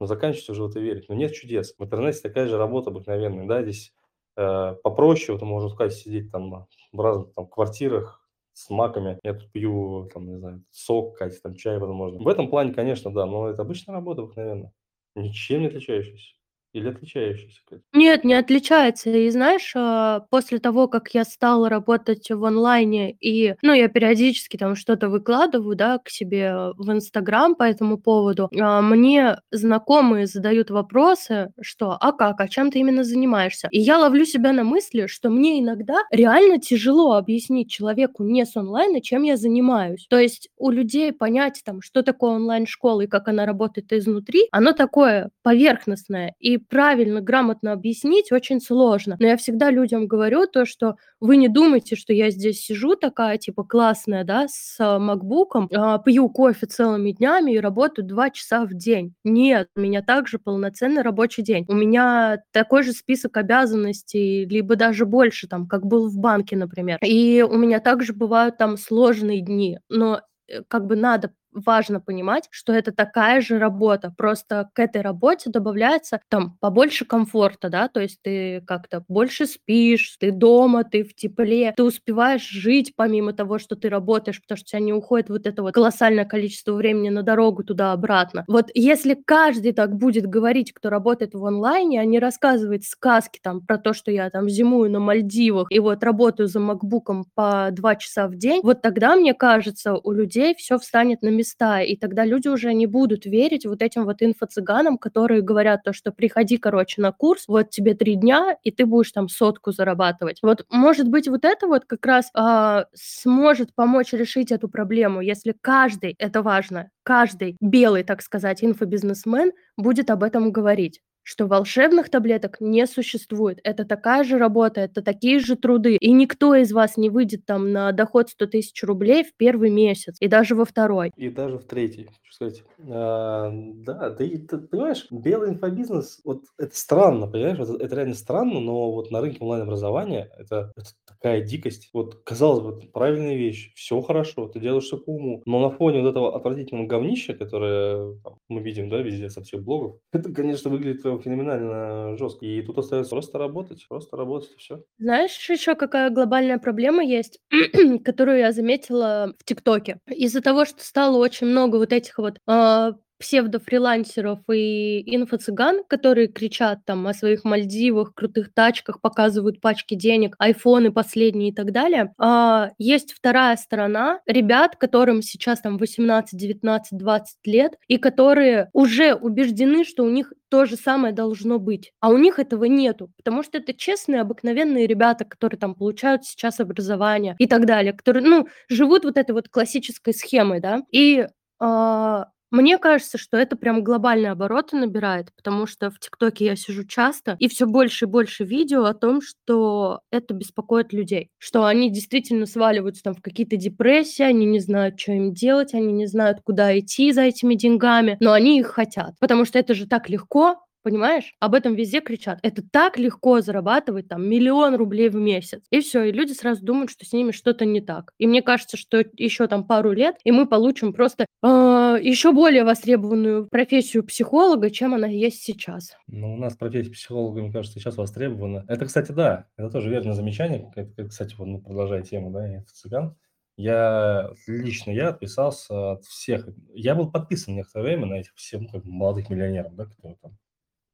но 0.00 0.06
заканчивать 0.06 0.50
уже 0.50 0.62
в 0.62 0.70
это 0.70 0.80
верить. 0.80 1.08
Но 1.08 1.14
нет 1.14 1.32
чудес. 1.32 1.74
В 1.78 1.84
интернете 1.84 2.20
такая 2.20 2.46
же 2.46 2.56
работа 2.56 2.90
обыкновенная, 2.90 3.46
да, 3.46 3.62
здесь 3.62 3.92
э, 4.36 4.74
попроще, 4.82 5.36
вот 5.36 5.46
можно 5.46 5.68
сказать, 5.68 5.94
сидеть 5.94 6.30
там 6.30 6.66
в 6.92 7.00
разных 7.00 7.34
там 7.34 7.46
квартирах 7.46 8.24
с 8.52 8.70
маками, 8.70 9.20
я 9.22 9.34
тут 9.34 9.52
пью, 9.52 10.10
там, 10.12 10.26
не 10.26 10.36
знаю, 10.38 10.64
сок, 10.70 11.16
Катя, 11.16 11.40
там, 11.40 11.54
чай, 11.54 11.78
возможно. 11.78 12.18
В 12.18 12.26
этом 12.26 12.50
плане, 12.50 12.74
конечно, 12.74 13.12
да, 13.12 13.24
но 13.24 13.48
это 13.48 13.62
обычная 13.62 13.94
работа 13.94 14.22
обыкновенная, 14.22 14.72
ничем 15.14 15.60
не 15.60 15.68
отличающаяся. 15.68 16.37
Или 16.74 16.88
отличающийся? 16.88 17.60
Нет, 17.94 18.24
не 18.24 18.34
отличается. 18.34 19.08
И 19.10 19.30
знаешь, 19.30 19.72
а, 19.74 20.20
после 20.30 20.58
того, 20.58 20.86
как 20.86 21.08
я 21.14 21.24
стала 21.24 21.68
работать 21.70 22.30
в 22.30 22.44
онлайне, 22.44 23.12
и, 23.20 23.54
ну, 23.62 23.72
я 23.72 23.88
периодически 23.88 24.58
там 24.58 24.76
что-то 24.76 25.08
выкладываю, 25.08 25.74
да, 25.74 25.98
к 25.98 26.10
себе 26.10 26.72
в 26.76 26.92
Инстаграм 26.92 27.54
по 27.54 27.62
этому 27.62 27.96
поводу, 27.96 28.50
а, 28.60 28.82
мне 28.82 29.38
знакомые 29.50 30.26
задают 30.26 30.70
вопросы, 30.70 31.50
что, 31.62 31.96
а 31.98 32.12
как, 32.12 32.40
а 32.40 32.48
чем 32.48 32.70
ты 32.70 32.80
именно 32.80 33.02
занимаешься? 33.02 33.68
И 33.70 33.80
я 33.80 33.98
ловлю 33.98 34.26
себя 34.26 34.52
на 34.52 34.62
мысли, 34.64 35.06
что 35.06 35.30
мне 35.30 35.60
иногда 35.60 35.96
реально 36.10 36.58
тяжело 36.60 37.14
объяснить 37.14 37.70
человеку 37.70 38.24
не 38.24 38.44
с 38.44 38.54
онлайна, 38.56 39.00
чем 39.00 39.22
я 39.22 39.38
занимаюсь. 39.38 40.06
То 40.10 40.18
есть 40.18 40.50
у 40.58 40.70
людей 40.70 41.12
понять 41.12 41.62
там, 41.64 41.80
что 41.80 42.02
такое 42.02 42.32
онлайн-школа 42.32 43.02
и 43.02 43.06
как 43.06 43.28
она 43.28 43.46
работает 43.46 43.92
изнутри, 43.92 44.48
оно 44.52 44.72
такое 44.72 45.30
поверхностное. 45.42 46.34
И 46.38 46.57
правильно, 46.58 47.20
грамотно 47.20 47.72
объяснить 47.72 48.32
очень 48.32 48.60
сложно. 48.60 49.16
Но 49.18 49.26
я 49.26 49.36
всегда 49.36 49.70
людям 49.70 50.06
говорю 50.06 50.46
то, 50.46 50.64
что 50.64 50.96
вы 51.20 51.36
не 51.36 51.48
думайте, 51.48 51.96
что 51.96 52.12
я 52.12 52.30
здесь 52.30 52.60
сижу 52.60 52.96
такая, 52.96 53.38
типа, 53.38 53.64
классная, 53.64 54.24
да, 54.24 54.46
с 54.48 54.98
макбуком, 54.98 55.68
а, 55.74 55.98
пью 55.98 56.28
кофе 56.28 56.66
целыми 56.66 57.12
днями 57.12 57.52
и 57.52 57.60
работаю 57.60 58.06
2 58.06 58.30
часа 58.30 58.64
в 58.64 58.74
день. 58.74 59.14
Нет, 59.24 59.68
у 59.76 59.80
меня 59.80 60.02
также 60.02 60.38
полноценный 60.38 61.02
рабочий 61.02 61.42
день. 61.42 61.64
У 61.68 61.74
меня 61.74 62.42
такой 62.52 62.82
же 62.82 62.92
список 62.92 63.36
обязанностей, 63.36 64.44
либо 64.46 64.76
даже 64.76 65.06
больше, 65.06 65.48
там, 65.48 65.66
как 65.66 65.86
был 65.86 66.08
в 66.08 66.18
банке, 66.18 66.56
например. 66.56 66.98
И 67.02 67.44
у 67.48 67.56
меня 67.56 67.80
также 67.80 68.12
бывают 68.12 68.56
там 68.58 68.76
сложные 68.76 69.40
дни. 69.40 69.78
Но 69.88 70.20
э, 70.48 70.62
как 70.68 70.86
бы 70.86 70.96
надо 70.96 71.32
важно 71.64 72.00
понимать, 72.00 72.48
что 72.50 72.72
это 72.72 72.92
такая 72.92 73.40
же 73.40 73.58
работа, 73.58 74.12
просто 74.16 74.70
к 74.72 74.78
этой 74.78 75.02
работе 75.02 75.50
добавляется 75.50 76.20
там 76.28 76.56
побольше 76.60 77.04
комфорта, 77.04 77.68
да, 77.68 77.88
то 77.88 78.00
есть 78.00 78.20
ты 78.22 78.62
как-то 78.66 79.04
больше 79.08 79.46
спишь, 79.46 80.16
ты 80.18 80.30
дома, 80.32 80.84
ты 80.84 81.04
в 81.04 81.14
тепле, 81.14 81.72
ты 81.76 81.82
успеваешь 81.82 82.48
жить 82.48 82.94
помимо 82.96 83.32
того, 83.32 83.58
что 83.58 83.76
ты 83.76 83.88
работаешь, 83.88 84.40
потому 84.40 84.56
что 84.58 84.64
у 84.64 84.68
тебя 84.68 84.80
не 84.80 84.92
уходит 84.92 85.28
вот 85.30 85.46
это 85.46 85.62
вот 85.62 85.74
колоссальное 85.74 86.24
количество 86.24 86.72
времени 86.72 87.08
на 87.08 87.22
дорогу 87.22 87.64
туда-обратно. 87.64 88.44
Вот 88.48 88.70
если 88.74 89.14
каждый 89.14 89.72
так 89.72 89.94
будет 89.96 90.26
говорить, 90.26 90.72
кто 90.72 90.90
работает 90.90 91.34
в 91.34 91.44
онлайне, 91.44 92.00
а 92.00 92.04
не 92.04 92.18
рассказывает 92.18 92.84
сказки 92.84 93.40
там 93.42 93.60
про 93.64 93.78
то, 93.78 93.92
что 93.92 94.10
я 94.10 94.30
там 94.30 94.48
зимую 94.48 94.90
на 94.90 95.00
Мальдивах 95.00 95.68
и 95.70 95.78
вот 95.78 96.02
работаю 96.02 96.48
за 96.48 96.60
макбуком 96.60 97.24
по 97.34 97.68
два 97.72 97.96
часа 97.96 98.28
в 98.28 98.36
день, 98.36 98.60
вот 98.62 98.82
тогда, 98.82 99.16
мне 99.16 99.34
кажется, 99.34 99.94
у 99.94 100.12
людей 100.12 100.54
все 100.54 100.78
встанет 100.78 101.22
на 101.22 101.28
места, 101.48 101.80
и 101.80 101.96
тогда 101.96 102.24
люди 102.24 102.48
уже 102.48 102.72
не 102.74 102.86
будут 102.86 103.26
верить 103.26 103.66
вот 103.66 103.82
этим 103.82 104.04
вот 104.04 104.22
инфо-цыганам, 104.22 104.98
которые 104.98 105.42
говорят 105.42 105.82
то, 105.84 105.92
что 105.92 106.12
приходи, 106.12 106.58
короче, 106.58 107.00
на 107.02 107.12
курс, 107.12 107.44
вот 107.48 107.70
тебе 107.70 107.94
три 107.94 108.16
дня, 108.16 108.56
и 108.62 108.70
ты 108.70 108.86
будешь 108.86 109.12
там 109.12 109.28
сотку 109.28 109.72
зарабатывать. 109.72 110.38
Вот, 110.42 110.64
может 110.70 111.08
быть, 111.08 111.28
вот 111.28 111.44
это 111.44 111.66
вот 111.66 111.84
как 111.86 112.04
раз 112.06 112.30
а, 112.34 112.86
сможет 112.94 113.74
помочь 113.74 114.12
решить 114.12 114.52
эту 114.52 114.68
проблему, 114.68 115.20
если 115.20 115.54
каждый, 115.60 116.14
это 116.18 116.42
важно, 116.42 116.90
каждый 117.02 117.56
белый, 117.60 118.04
так 118.04 118.22
сказать, 118.22 118.62
инфобизнесмен 118.62 119.52
будет 119.76 120.10
об 120.10 120.22
этом 120.22 120.52
говорить 120.52 121.00
что 121.28 121.46
волшебных 121.46 122.08
таблеток 122.08 122.56
не 122.58 122.86
существует. 122.86 123.60
Это 123.62 123.84
такая 123.84 124.24
же 124.24 124.38
работа, 124.38 124.80
это 124.80 125.02
такие 125.02 125.40
же 125.40 125.56
труды. 125.56 125.96
И 126.00 126.10
никто 126.10 126.54
из 126.54 126.72
вас 126.72 126.96
не 126.96 127.10
выйдет 127.10 127.44
там 127.44 127.70
на 127.70 127.92
доход 127.92 128.30
100 128.30 128.46
тысяч 128.46 128.82
рублей 128.82 129.24
в 129.24 129.36
первый 129.36 129.68
месяц, 129.68 130.16
и 130.20 130.26
даже 130.26 130.54
во 130.54 130.64
второй. 130.64 131.12
И 131.16 131.28
даже 131.28 131.58
в 131.58 131.64
третий, 131.64 132.04
хочу 132.04 132.32
сказать. 132.32 132.64
А, 132.90 133.50
да, 133.52 134.10
ты, 134.12 134.38
ты 134.38 134.56
понимаешь, 134.56 135.06
белый 135.10 135.50
инфобизнес, 135.50 136.22
вот 136.24 136.44
это 136.56 136.74
странно, 136.74 137.26
понимаешь, 137.26 137.58
это, 137.58 137.74
это 137.74 137.94
реально 137.94 138.14
странно, 138.14 138.60
но 138.60 138.90
вот 138.90 139.10
на 139.10 139.20
рынке 139.20 139.38
онлайн-образования 139.40 140.30
это, 140.38 140.72
это 140.76 140.90
такая 141.06 141.42
дикость. 141.42 141.90
Вот, 141.92 142.22
казалось 142.24 142.62
бы, 142.62 142.88
правильная 142.90 143.34
вещь, 143.34 143.74
все 143.74 144.00
хорошо, 144.00 144.48
ты 144.48 144.60
делаешь 144.60 144.84
все 144.84 144.96
по 144.96 145.10
уму, 145.10 145.42
но 145.44 145.60
на 145.60 145.70
фоне 145.76 146.00
вот 146.00 146.08
этого 146.08 146.34
отвратительного 146.34 146.86
говнища, 146.86 147.34
которое 147.34 148.14
там, 148.24 148.38
мы 148.48 148.62
видим, 148.62 148.88
да, 148.88 149.02
везде 149.02 149.28
со 149.28 149.42
всех 149.42 149.62
блогов, 149.62 149.98
это, 150.12 150.32
конечно, 150.32 150.70
выглядит 150.70 151.04
феноменально 151.20 152.16
жестко. 152.16 152.46
И 152.46 152.62
тут 152.62 152.78
остается 152.78 153.10
просто 153.10 153.38
работать, 153.38 153.86
просто 153.88 154.16
работать, 154.16 154.52
и 154.52 154.58
все. 154.58 154.82
Знаешь, 154.98 155.48
еще 155.48 155.74
какая 155.74 156.10
глобальная 156.10 156.58
проблема 156.58 157.04
есть, 157.04 157.40
которую 158.04 158.38
я 158.38 158.52
заметила 158.52 159.34
в 159.38 159.44
ТикТоке? 159.44 160.00
Из-за 160.06 160.40
того, 160.40 160.64
что 160.64 160.84
стало 160.84 161.16
очень 161.18 161.46
много 161.46 161.76
вот 161.76 161.92
этих 161.92 162.18
вот 162.18 162.38
э, 162.48 162.92
псевдофрилансеров 163.18 164.40
и 164.52 165.02
инфо-цыган, 165.16 165.84
которые 165.88 166.28
кричат 166.28 166.84
там 166.84 167.06
о 167.06 167.14
своих 167.14 167.44
Мальдивах, 167.44 168.14
крутых 168.14 168.52
тачках, 168.52 169.00
показывают 169.00 169.60
пачки 169.60 169.94
денег, 169.94 170.34
айфоны 170.38 170.92
последние 170.92 171.50
и 171.50 171.54
так 171.54 171.72
далее. 171.72 172.14
А, 172.18 172.70
есть 172.78 173.12
вторая 173.12 173.56
сторона 173.56 174.20
ребят, 174.26 174.76
которым 174.76 175.22
сейчас 175.22 175.60
там 175.60 175.78
18, 175.78 176.38
19, 176.38 176.98
20 176.98 177.36
лет, 177.46 177.74
и 177.88 177.98
которые 177.98 178.70
уже 178.72 179.14
убеждены, 179.14 179.84
что 179.84 180.04
у 180.04 180.10
них 180.10 180.32
то 180.48 180.64
же 180.64 180.76
самое 180.76 181.12
должно 181.12 181.58
быть. 181.58 181.92
А 182.00 182.08
у 182.10 182.18
них 182.18 182.38
этого 182.38 182.64
нету, 182.64 183.10
потому 183.16 183.42
что 183.42 183.58
это 183.58 183.74
честные, 183.74 184.22
обыкновенные 184.22 184.86
ребята, 184.86 185.24
которые 185.24 185.58
там 185.58 185.74
получают 185.74 186.24
сейчас 186.24 186.60
образование 186.60 187.36
и 187.38 187.46
так 187.46 187.66
далее, 187.66 187.92
которые, 187.92 188.24
ну, 188.24 188.48
живут 188.68 189.04
вот 189.04 189.18
этой 189.18 189.32
вот 189.32 189.48
классической 189.48 190.14
схемой, 190.14 190.60
да, 190.60 190.82
и 190.90 191.26
а, 191.60 192.28
мне 192.50 192.78
кажется, 192.78 193.18
что 193.18 193.36
это 193.36 193.56
прям 193.56 193.82
глобальные 193.84 194.32
обороты 194.32 194.76
набирает, 194.76 195.32
потому 195.36 195.66
что 195.66 195.90
в 195.90 195.98
ТикТоке 195.98 196.46
я 196.46 196.56
сижу 196.56 196.84
часто, 196.84 197.36
и 197.38 197.48
все 197.48 197.66
больше 197.66 198.06
и 198.06 198.08
больше 198.08 198.44
видео 198.44 198.84
о 198.84 198.94
том, 198.94 199.20
что 199.20 200.00
это 200.10 200.34
беспокоит 200.34 200.92
людей, 200.92 201.30
что 201.38 201.64
они 201.64 201.90
действительно 201.90 202.46
сваливаются 202.46 203.02
там 203.02 203.14
в 203.14 203.22
какие-то 203.22 203.56
депрессии, 203.56 204.22
они 204.22 204.46
не 204.46 204.60
знают, 204.60 204.98
что 204.98 205.12
им 205.12 205.32
делать, 205.32 205.74
они 205.74 205.92
не 205.92 206.06
знают, 206.06 206.38
куда 206.42 206.78
идти 206.78 207.12
за 207.12 207.22
этими 207.22 207.54
деньгами, 207.54 208.16
но 208.20 208.32
они 208.32 208.58
их 208.58 208.68
хотят, 208.68 209.14
потому 209.20 209.44
что 209.44 209.58
это 209.58 209.74
же 209.74 209.86
так 209.86 210.08
легко, 210.08 210.56
Понимаешь? 210.88 211.34
Об 211.38 211.52
этом 211.52 211.74
везде 211.74 212.00
кричат. 212.00 212.38
Это 212.42 212.62
так 212.62 212.98
легко 212.98 213.42
зарабатывать 213.42 214.08
там 214.08 214.26
миллион 214.26 214.74
рублей 214.74 215.10
в 215.10 215.16
месяц. 215.16 215.60
И 215.68 215.80
все, 215.80 216.04
и 216.04 216.12
люди 216.12 216.32
сразу 216.32 216.64
думают, 216.64 216.90
что 216.90 217.04
с 217.04 217.12
ними 217.12 217.30
что-то 217.30 217.66
не 217.66 217.82
так. 217.82 218.14
И 218.16 218.26
мне 218.26 218.40
кажется, 218.40 218.78
что 218.78 219.04
еще 219.18 219.46
там 219.48 219.66
пару 219.66 219.92
лет, 219.92 220.16
и 220.24 220.32
мы 220.32 220.46
получим 220.46 220.94
просто 220.94 221.26
э, 221.42 221.46
еще 221.46 222.32
более 222.32 222.64
востребованную 222.64 223.48
профессию 223.50 224.02
психолога, 224.02 224.70
чем 224.70 224.94
она 224.94 225.08
есть 225.08 225.42
сейчас. 225.42 225.94
Ну, 226.06 226.32
у 226.32 226.36
нас 226.38 226.56
профессия 226.56 226.90
психолога, 226.90 227.42
мне 227.42 227.52
кажется, 227.52 227.78
сейчас 227.78 227.98
востребована. 227.98 228.64
Это, 228.66 228.86
кстати, 228.86 229.12
да, 229.12 229.44
это 229.58 229.68
тоже 229.68 229.90
верное 229.90 230.14
замечание. 230.14 230.72
Это, 230.74 231.04
кстати, 231.06 231.34
вот, 231.36 231.64
продолжая 231.64 232.00
тему, 232.00 232.30
да, 232.30 232.64
цыган. 232.72 233.14
Я 233.58 234.30
лично 234.46 234.90
я 234.90 235.08
отписался 235.08 235.92
от 235.92 236.04
всех. 236.06 236.48
Я 236.72 236.94
был 236.94 237.10
подписан 237.10 237.56
некоторое 237.56 237.82
время 237.82 238.06
на 238.06 238.14
этих 238.14 238.32
всех 238.36 238.62
ну, 238.62 238.68
как 238.68 238.84
молодых 238.86 239.28
миллионеров, 239.28 239.74
да, 239.74 239.84
которые 239.84 240.16
там 240.22 240.38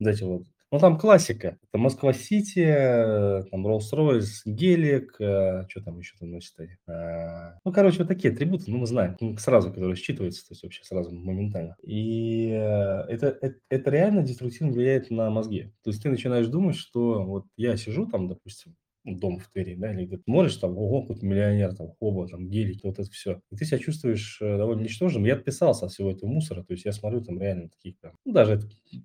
вот 0.01 0.09
эти 0.09 0.23
вот. 0.23 0.45
Ну, 0.73 0.81
там 0.81 0.99
классика. 0.99 1.57
Это 1.63 1.79
Москва-Сити, 1.79 2.59
э, 2.67 3.45
там 3.49 3.65
Роллс-Ройс, 3.65 4.43
Гелик, 4.45 5.15
э, 5.21 5.67
что 5.69 5.83
там 5.83 6.01
еще 6.01 6.17
там 6.19 6.33
носит? 6.33 6.55
А, 6.89 7.59
ну, 7.65 7.73
короче, 7.73 7.99
вот 7.99 8.09
такие 8.09 8.33
атрибуты, 8.33 8.65
ну, 8.73 8.79
мы 8.79 8.87
знаем, 8.87 9.17
ну, 9.21 9.37
сразу, 9.37 9.71
которые 9.71 9.95
считываются, 9.95 10.43
то 10.43 10.53
есть 10.53 10.65
вообще 10.65 10.83
сразу 10.83 11.13
моментально. 11.13 11.77
И 11.83 12.49
э, 12.51 13.03
это, 13.09 13.39
это, 13.41 13.57
это 13.69 13.91
реально 13.91 14.23
деструктивно 14.23 14.73
влияет 14.73 15.11
на 15.11 15.31
мозги. 15.31 15.73
То 15.85 15.91
есть 15.91 16.03
ты 16.03 16.11
начинаешь 16.11 16.49
думать, 16.49 16.75
что 16.77 17.23
вот 17.25 17.45
я 17.57 17.77
сижу 17.77 18.07
там, 18.07 18.27
допустим, 18.27 18.75
дом 19.05 19.39
в 19.39 19.49
Твери, 19.49 19.75
да, 19.75 19.93
или 19.93 20.07
ты 20.07 20.19
смотришь, 20.25 20.57
там, 20.57 20.77
ого, 20.77 21.03
какой-то 21.03 21.27
миллионер, 21.27 21.75
там, 21.75 21.89
хоба, 21.99 22.27
там, 22.27 22.49
гелики, 22.49 22.87
вот 22.87 22.99
это 22.99 23.11
все. 23.11 23.41
И 23.51 23.57
ты 23.57 23.65
себя 23.65 23.79
чувствуешь 23.79 24.39
э, 24.41 24.57
довольно 24.57 24.83
ничтожным. 24.83 25.25
Я 25.25 25.35
отписался 25.35 25.87
от 25.87 25.93
всего 25.93 26.11
этого 26.11 26.31
мусора, 26.31 26.63
то 26.63 26.73
есть 26.73 26.85
я 26.85 26.93
смотрю 26.93 27.23
там 27.23 27.41
реально 27.41 27.69
таких, 27.69 27.99
там, 28.01 28.13
ну, 28.25 28.33
даже 28.33 28.61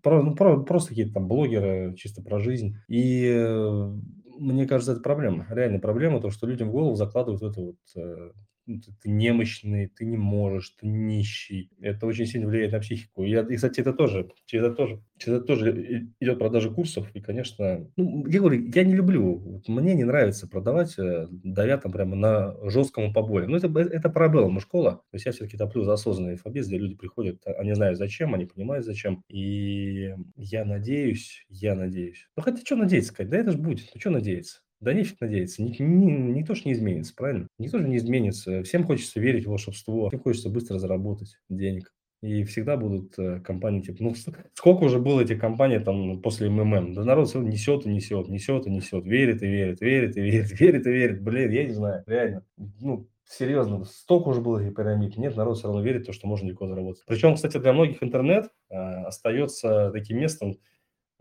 ну, 0.06 0.36
про, 0.36 0.64
просто 0.64 0.90
какие-то 0.90 1.14
там 1.14 1.28
блогеры 1.28 1.96
чисто 1.98 2.22
про 2.22 2.40
жизнь. 2.40 2.76
И 2.88 3.26
э, 3.28 3.94
мне 4.40 4.66
кажется, 4.66 4.94
это 4.94 5.02
проблема, 5.02 5.46
реальная 5.50 5.80
проблема, 5.80 6.22
то, 6.22 6.30
что 6.30 6.48
людям 6.48 6.70
в 6.70 6.72
голову 6.72 6.96
закладывают 6.96 7.44
это 7.44 7.62
вот 7.62 7.78
э, 7.96 8.32
ты, 8.78 8.92
ты 9.02 9.10
немощный, 9.10 9.88
ты 9.88 10.06
не 10.06 10.18
можешь, 10.18 10.76
ты 10.80 10.88
нищий. 10.88 11.72
Это 11.82 12.06
очень 12.06 12.26
сильно 12.26 12.48
влияет 12.48 12.72
на 12.72 12.80
психику. 12.80 13.24
И, 13.24 13.32
и 13.32 13.56
кстати, 13.56 13.82
это 13.82 13.94
тоже, 13.94 14.30
это 14.52 14.72
тоже, 14.72 15.02
это 15.18 15.42
тоже 15.42 16.12
идет 16.20 16.40
продажа 16.40 16.70
курсов. 16.70 17.10
И, 17.14 17.22
конечно, 17.22 17.90
ну, 17.96 18.26
я 18.28 18.40
говорю, 18.40 18.70
я 18.74 18.84
не 18.84 18.94
люблю, 18.94 19.38
вот 19.38 19.68
мне 19.68 19.96
не 19.96 20.04
нравится 20.04 20.48
продавать, 20.48 20.98
э, 21.00 21.28
давя 21.30 21.78
там 21.78 21.92
прямо 21.92 22.16
на 22.16 22.56
жесткому 22.70 23.14
поборе. 23.14 23.48
Ну, 23.48 23.58
это, 23.58 23.68
это 23.80 24.10
проблема 24.10 24.60
школа. 24.60 25.02
То 25.12 25.16
есть 25.16 25.26
я 25.26 25.32
все-таки 25.32 25.58
топлю 25.58 25.84
за 25.84 25.94
осознанный 25.94 26.34
инфобиз, 26.34 26.68
где 26.68 26.78
люди 26.78 26.96
приходят, 26.96 27.42
а, 27.46 27.52
они 27.54 27.74
знают 27.74 27.98
зачем, 27.98 28.34
они 28.34 28.46
понимают 28.46 28.86
зачем. 28.86 29.24
И 29.30 30.14
я 30.36 30.66
надеюсь, 30.66 31.46
я 31.50 31.76
надеюсь. 31.76 32.28
Ну, 32.36 32.44
хотя 32.44 32.60
что 32.64 32.76
надеяться 32.76 33.12
сказать? 33.12 33.32
Да 33.32 33.38
это 33.38 33.52
же 33.52 33.58
будет. 33.58 33.90
Ну, 33.94 34.00
что 34.00 34.10
надеяться? 34.10 34.62
Да 34.82 34.94
нефиг 34.94 35.20
надеяться. 35.20 35.62
Ник, 35.62 35.80
ни, 35.80 36.12
никто 36.12 36.56
же 36.56 36.62
не 36.66 36.74
изменится, 36.74 37.14
правильно? 37.16 37.48
Никто 37.58 37.80
же 37.80 37.88
не 37.88 37.98
изменится. 37.98 38.64
Всем 38.64 38.86
хочется 38.86 39.20
верить 39.20 39.46
в 39.46 39.50
волшебство. 39.50 40.08
Всем 40.10 40.22
хочется 40.22 40.50
быстро 40.50 40.80
заработать 40.80 41.38
денег. 41.50 41.94
И 42.22 42.44
всегда 42.44 42.76
будут 42.76 43.18
э, 43.18 43.40
компании, 43.40 43.82
типа, 43.82 44.04
ну, 44.04 44.14
сколько 44.54 44.84
уже 44.84 45.00
было 45.00 45.22
этих 45.22 45.40
компаний 45.40 45.80
там 45.80 46.22
после 46.22 46.50
МММ? 46.50 46.94
Да 46.94 47.06
народ 47.06 47.30
все 47.30 47.42
несет 47.42 47.86
и 47.86 47.90
несет, 47.90 48.28
несет 48.28 48.68
и 48.68 48.70
несет, 48.70 49.06
верит 49.06 49.42
и 49.42 49.48
верит, 49.48 49.80
верит 49.80 50.18
и 50.18 50.22
верит, 50.22 50.52
верит 50.60 50.86
и 50.86 50.92
верит. 50.92 51.24
Блин, 51.24 51.52
я 51.52 51.64
не 51.64 51.72
знаю, 51.72 52.04
реально. 52.08 52.44
Ну, 52.58 53.08
серьезно, 53.26 53.86
столько 53.86 54.30
уже 54.30 54.42
было 54.42 54.60
этих 54.60 54.76
пирамид. 54.76 55.18
Нет, 55.18 55.38
народ 55.38 55.58
все 55.58 55.68
равно 55.68 55.82
верит 55.82 56.04
в 56.04 56.06
то, 56.08 56.14
что 56.14 56.28
можно 56.28 56.48
легко 56.48 56.68
заработать. 56.68 57.04
Причем, 57.08 57.36
кстати, 57.36 57.58
для 57.58 57.72
многих 57.72 58.04
интернет 58.04 58.50
э, 58.70 58.76
остается 58.76 59.92
таким 59.92 60.18
местом, 60.18 60.58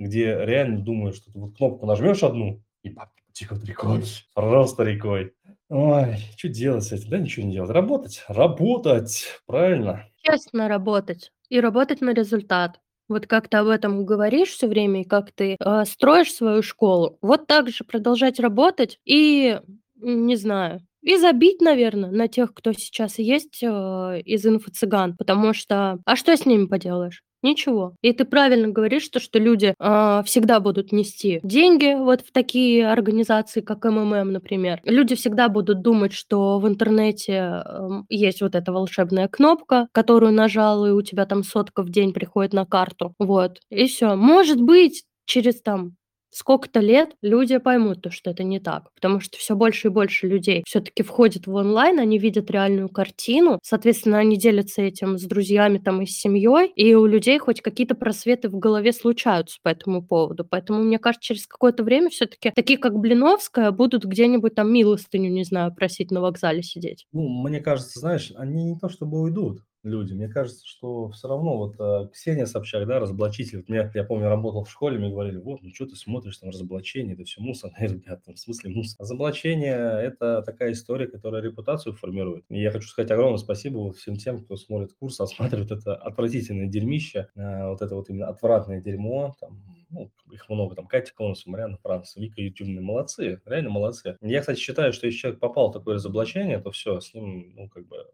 где 0.01 0.37
реально 0.45 0.81
думают, 0.81 1.15
что 1.15 1.33
ты 1.33 1.39
вот 1.39 1.57
кнопку 1.57 1.87
нажмешь 1.87 2.25
одну, 2.25 2.61
и 2.83 2.91
текут 3.39 3.65
рекой, 3.65 4.03
просто 4.35 4.85
рекой. 4.85 5.33
Ой, 5.69 6.17
что 6.37 6.49
делать 6.49 6.85
с 6.85 6.93
этим? 6.93 7.11
Да 7.11 7.19
ничего 7.19 7.47
не 7.47 7.53
делать. 7.53 7.71
Работать, 7.71 8.25
работать, 8.29 9.27
правильно. 9.47 10.07
Честно 10.23 10.69
работать 10.69 11.31
и 11.49 11.61
работать 11.61 12.01
на 12.01 12.13
результат. 12.13 12.81
Вот 13.09 13.27
как 13.27 13.49
ты 13.49 13.57
об 13.59 13.69
этом 13.69 14.05
говоришь 14.05 14.51
всё 14.51 14.67
время 14.69 15.01
и 15.03 15.05
как 15.05 15.33
ты, 15.33 15.57
э, 15.59 15.85
строишь 15.87 16.33
свою 16.35 16.63
школу, 16.63 17.19
вот 17.23 17.47
так 17.47 17.69
же 17.71 17.85
продолжать 17.85 18.39
работать 18.39 18.99
и, 19.07 19.61
не 19.97 20.37
знаю, 20.37 20.81
и 21.01 21.17
забить, 21.17 21.61
наверно, 21.63 22.11
на 22.11 22.29
тех, 22.29 22.53
кто 22.53 22.73
сейчас 22.73 23.19
есть, 23.19 23.63
э, 23.63 24.21
из 24.25 24.45
инфо-цыган, 24.45 25.17
потому 25.17 25.55
что 25.55 25.99
а 26.05 26.17
что 26.17 26.37
с 26.37 26.45
ними 26.45 26.67
поделаешь? 26.67 27.23
Ничего. 27.43 27.95
И 28.03 28.13
ты 28.13 28.25
правильно 28.25 28.69
говоришь, 28.69 29.09
то 29.09 29.21
что 29.21 29.39
люди, 29.39 29.75
а, 29.79 30.23
всегда 30.25 30.59
будут 30.59 30.91
нести 30.91 31.39
деньги 31.45 31.95
вот 31.97 32.23
в 32.23 32.33
такие 32.33 32.89
организации, 32.91 33.61
как 33.61 33.85
МММ, 33.85 34.33
например. 34.33 34.81
Люди 34.85 35.15
всегда 35.15 35.49
будут 35.49 35.81
думать, 35.83 36.13
что 36.13 36.59
в 36.59 36.67
интернете, 36.67 37.63
эм, 37.65 38.07
есть 38.09 38.41
вот 38.43 38.57
эта 38.57 38.73
волшебная 38.73 39.29
кнопка, 39.29 39.87
которую 39.93 40.33
нажал, 40.33 40.85
и 40.87 40.91
у 40.91 41.01
тебя 41.03 41.27
там 41.27 41.45
сотка 41.45 41.83
в 41.85 41.91
день 41.91 42.13
приходит 42.13 42.53
на 42.53 42.67
карту. 42.67 43.15
Вот, 43.21 43.59
и 43.71 43.87
всё. 43.87 44.17
Может 44.17 44.61
быть, 44.61 45.05
через 45.25 45.63
там 45.63 45.93
сколько-то 46.31 46.81
лет 46.81 47.11
люди 47.23 47.59
поймут 47.59 48.03
то, 48.03 48.11
что 48.11 48.31
это 48.31 48.45
не 48.45 48.61
так, 48.61 48.93
потому 48.95 49.21
что 49.21 49.39
всё 49.39 49.55
больше 49.57 49.89
и 49.89 49.91
больше 49.91 50.27
людей 50.29 50.63
всё-таки 50.67 51.03
входят 51.03 51.47
в 51.47 51.55
онлайн, 51.55 51.99
они 51.99 52.19
видят 52.19 52.51
реальную 52.51 52.89
картину, 52.89 53.59
соответственно, 53.63 54.19
они 54.19 54.37
делятся 54.37 54.83
этим 54.83 55.19
с 55.19 55.23
друзьями 55.25 55.79
там 55.79 56.03
и 56.03 56.07
с 56.07 56.19
семьей, 56.19 56.73
и 56.77 56.95
у 56.95 57.07
людей 57.07 57.39
хоть 57.39 57.61
какие-то 57.61 57.95
просветы 57.95 58.49
в 58.49 58.59
голове 58.59 58.93
случаются 58.93 59.59
по 59.63 59.69
этому 59.69 60.03
поводу. 60.07 60.45
Поэтому, 60.49 60.83
мне 60.83 60.99
кажется, 60.99 61.27
через 61.27 61.47
какое-то 61.47 61.83
время 61.85 62.11
всё-таки 62.11 62.51
такие, 62.55 62.79
как 62.79 62.95
Блиновская, 62.99 63.71
будут 63.71 64.05
где-нибудь 64.05 64.55
там 64.55 64.73
милостыню, 64.73 65.31
не 65.31 65.45
знаю, 65.45 65.75
просить 65.75 66.11
на 66.11 66.21
вокзале 66.21 66.63
сидеть. 66.63 67.07
Ну, 67.13 67.29
мне 67.29 67.61
кажется, 67.61 68.01
знаешь, 68.01 68.33
они 68.37 68.65
не 68.65 68.79
то 68.79 68.89
чтобы 68.89 69.21
уйдут, 69.21 69.61
люди. 69.89 70.13
Мне 70.15 70.29
кажется, 70.29 70.67
что 70.67 71.09
всё 71.11 71.29
равно 71.29 71.57
вот, 71.59 71.77
э, 71.81 72.09
Ксения 72.13 72.47
Собчак, 72.47 72.87
да, 72.87 73.01
разоблачитель. 73.01 73.59
Вот 73.59 73.69
меня, 73.69 73.91
я 73.95 74.05
помню, 74.05 74.29
работал 74.29 74.65
в 74.65 74.71
школе, 74.71 74.99
мне 74.99 75.11
говорили: 75.11 75.39
"Вот, 75.39 75.63
ну 75.63 75.71
чё 75.71 75.87
ты 75.87 75.97
смотришь 75.97 76.39
там 76.39 76.51
разоблачение, 76.51 77.15
это 77.15 77.25
всё 77.25 77.41
мусор". 77.43 77.71
Я 77.81 77.87
говорю: 77.89 78.03
"Ребята, 78.05 78.33
в 78.35 78.39
смысле 78.39 78.71
мусор?" 78.71 78.97
Разоблачение- 79.01 80.01
это 80.03 80.43
такая 80.43 80.73
история, 80.73 81.07
которая 81.09 81.43
репутацию 81.43 81.95
формирует. 81.95 82.45
И 82.51 82.61
я 82.61 82.71
хочу 82.71 82.89
сказать 82.89 83.11
огромное 83.11 83.39
спасибо 83.39 83.93
всем 83.93 84.17
тем, 84.17 84.39
кто 84.45 84.57
смотрит 84.57 84.93
курс, 84.95 85.21
осматривает 85.61 85.71
это 85.73 85.95
отвратительное 85.97 86.67
дерьмище, 86.69 87.29
э, 87.37 87.69
вот 87.69 87.83
это 87.83 87.95
вот 87.95 88.11
именно 88.11 88.29
отвратное 88.29 88.81
дерьмо, 88.81 89.35
там, 89.41 89.63
ну, 89.91 90.11
их 90.31 90.49
много, 90.51 90.75
там 90.77 90.87
Катя 90.87 91.13
Конусова, 91.17 91.53
Марианна 91.53 91.79
Франц, 91.83 92.15
Вика 92.17 92.41
Ютюбная. 92.43 92.83
Молодцы, 92.83 93.41
реально 93.47 93.71
молодцы. 93.71 94.17
Я, 94.21 94.41
кстати, 94.41 94.59
считаю, 94.61 94.93
что 94.93 95.07
если 95.07 95.19
человек 95.19 95.41
попал 95.41 95.71
в 95.71 95.73
такое 95.73 95.95
разоблачение, 95.97 96.59
то 96.61 96.71
всё, 96.71 97.01
с 97.01 97.15
ним, 97.15 97.55
ну, 97.57 97.69
как 97.69 97.87
бы 97.89 98.05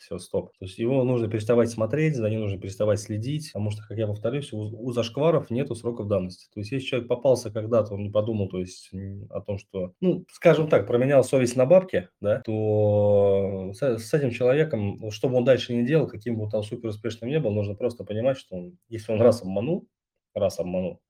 всё, 0.00 0.18
стоп. 0.18 0.50
То 0.58 0.64
есть 0.66 0.78
его 0.78 1.04
нужно 1.04 1.28
переставать 1.28 1.70
смотреть, 1.70 2.16
за 2.16 2.28
ним 2.30 2.40
нужно 2.40 2.58
переставать 2.60 3.00
следить, 3.00 3.50
потому 3.52 3.70
что, 3.70 3.82
как 3.86 3.98
я 3.98 4.06
повторюсь, 4.08 4.52
у 4.52 4.58
у 4.60 4.92
зашкваров 4.92 5.50
нету 5.50 5.74
сроков 5.76 6.08
давности. 6.08 6.48
То 6.54 6.60
есть 6.60 6.72
если 6.72 6.86
человек 6.86 7.08
попался 7.08 7.50
когда-то, 7.52 7.94
он 7.94 8.02
не 8.02 8.10
подумал, 8.10 8.48
то 8.48 8.58
есть, 8.60 8.90
о 9.30 9.40
том, 9.42 9.58
что, 9.58 9.94
ну, 10.00 10.24
скажем 10.32 10.68
так, 10.68 10.86
променял 10.86 11.24
совесть 11.24 11.56
на 11.56 11.66
бабки, 11.66 12.08
да, 12.20 12.40
то 12.40 13.72
с 13.74 13.82
с 13.98 14.14
этим 14.14 14.30
человеком, 14.32 14.96
вот 14.98 15.12
что 15.12 15.28
бы 15.28 15.36
он 15.36 15.44
дальше 15.44 15.74
ни 15.74 15.86
делал, 15.86 16.08
каким 16.08 16.36
бы 16.36 16.44
он 16.44 16.50
там 16.50 16.62
суперуспешным 16.64 17.30
не 17.30 17.40
был, 17.40 17.52
нужно 17.52 17.74
просто 17.74 18.04
понимать, 18.04 18.38
что 18.38 18.56
он, 18.56 18.78
если 18.88 19.12
он 19.12 19.20
раз 19.20 19.42
обманул, 19.42 19.86
раз 20.34 20.58
обманул, 20.60 21.00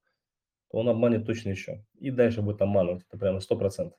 то 0.72 0.78
он 0.78 0.88
обманет 0.90 1.26
точно 1.26 1.50
еще. 1.50 1.84
И 2.00 2.10
дальше 2.10 2.42
будет 2.42 2.62
обманывать. 2.62 3.04
Это 3.08 3.18
прямо 3.18 3.40
100 3.40 3.56
%. 3.56 3.94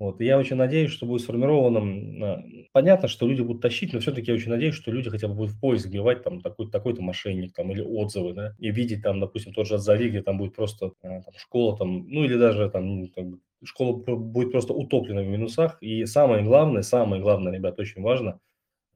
Вот. 0.00 0.20
И 0.20 0.26
я 0.26 0.38
очень 0.38 0.56
надеюсь, 0.56 0.90
что 0.90 1.06
будет 1.06 1.22
сформировано, 1.22 1.80
а, 2.26 2.44
понятно, 2.72 3.08
что 3.08 3.26
люди 3.26 3.40
будут 3.40 3.62
тащить, 3.62 3.94
но 3.94 4.00
всё-таки 4.00 4.30
я 4.30 4.34
очень 4.34 4.50
надеюсь, 4.50 4.74
что 4.74 4.90
люди 4.90 5.08
хотя 5.08 5.26
бы 5.28 5.34
будут 5.34 5.52
в 5.54 5.60
поиск 5.60 5.86
вбивать 5.86 6.22
там 6.22 6.40
такой-то 6.42 6.70
такой-то 6.72 7.00
мошенник 7.02 7.54
там 7.54 7.70
или 7.72 7.80
отзывы, 7.80 8.34
да, 8.34 8.54
и 8.58 8.70
видеть 8.70 9.02
там, 9.02 9.20
допустим, 9.20 9.54
тот 9.54 9.66
же 9.66 9.76
Азови, 9.76 10.10
где 10.10 10.22
там 10.22 10.36
будет 10.36 10.54
просто, 10.54 10.92
э, 11.02 11.08
там 11.22 11.34
школа 11.38 11.76
там, 11.78 12.06
ну, 12.08 12.24
или 12.24 12.36
даже 12.36 12.68
там, 12.70 12.86
ну, 13.00 13.08
как 13.14 13.24
школа 13.64 13.94
будет 14.16 14.52
просто 14.52 14.74
утоплена 14.74 15.22
в 15.22 15.26
минусах. 15.26 15.78
И 15.80 16.04
самое 16.04 16.44
главное, 16.44 16.82
самое 16.82 17.22
главное, 17.22 17.52
ребята, 17.52 17.80
очень 17.82 18.02
важно, 18.02 18.38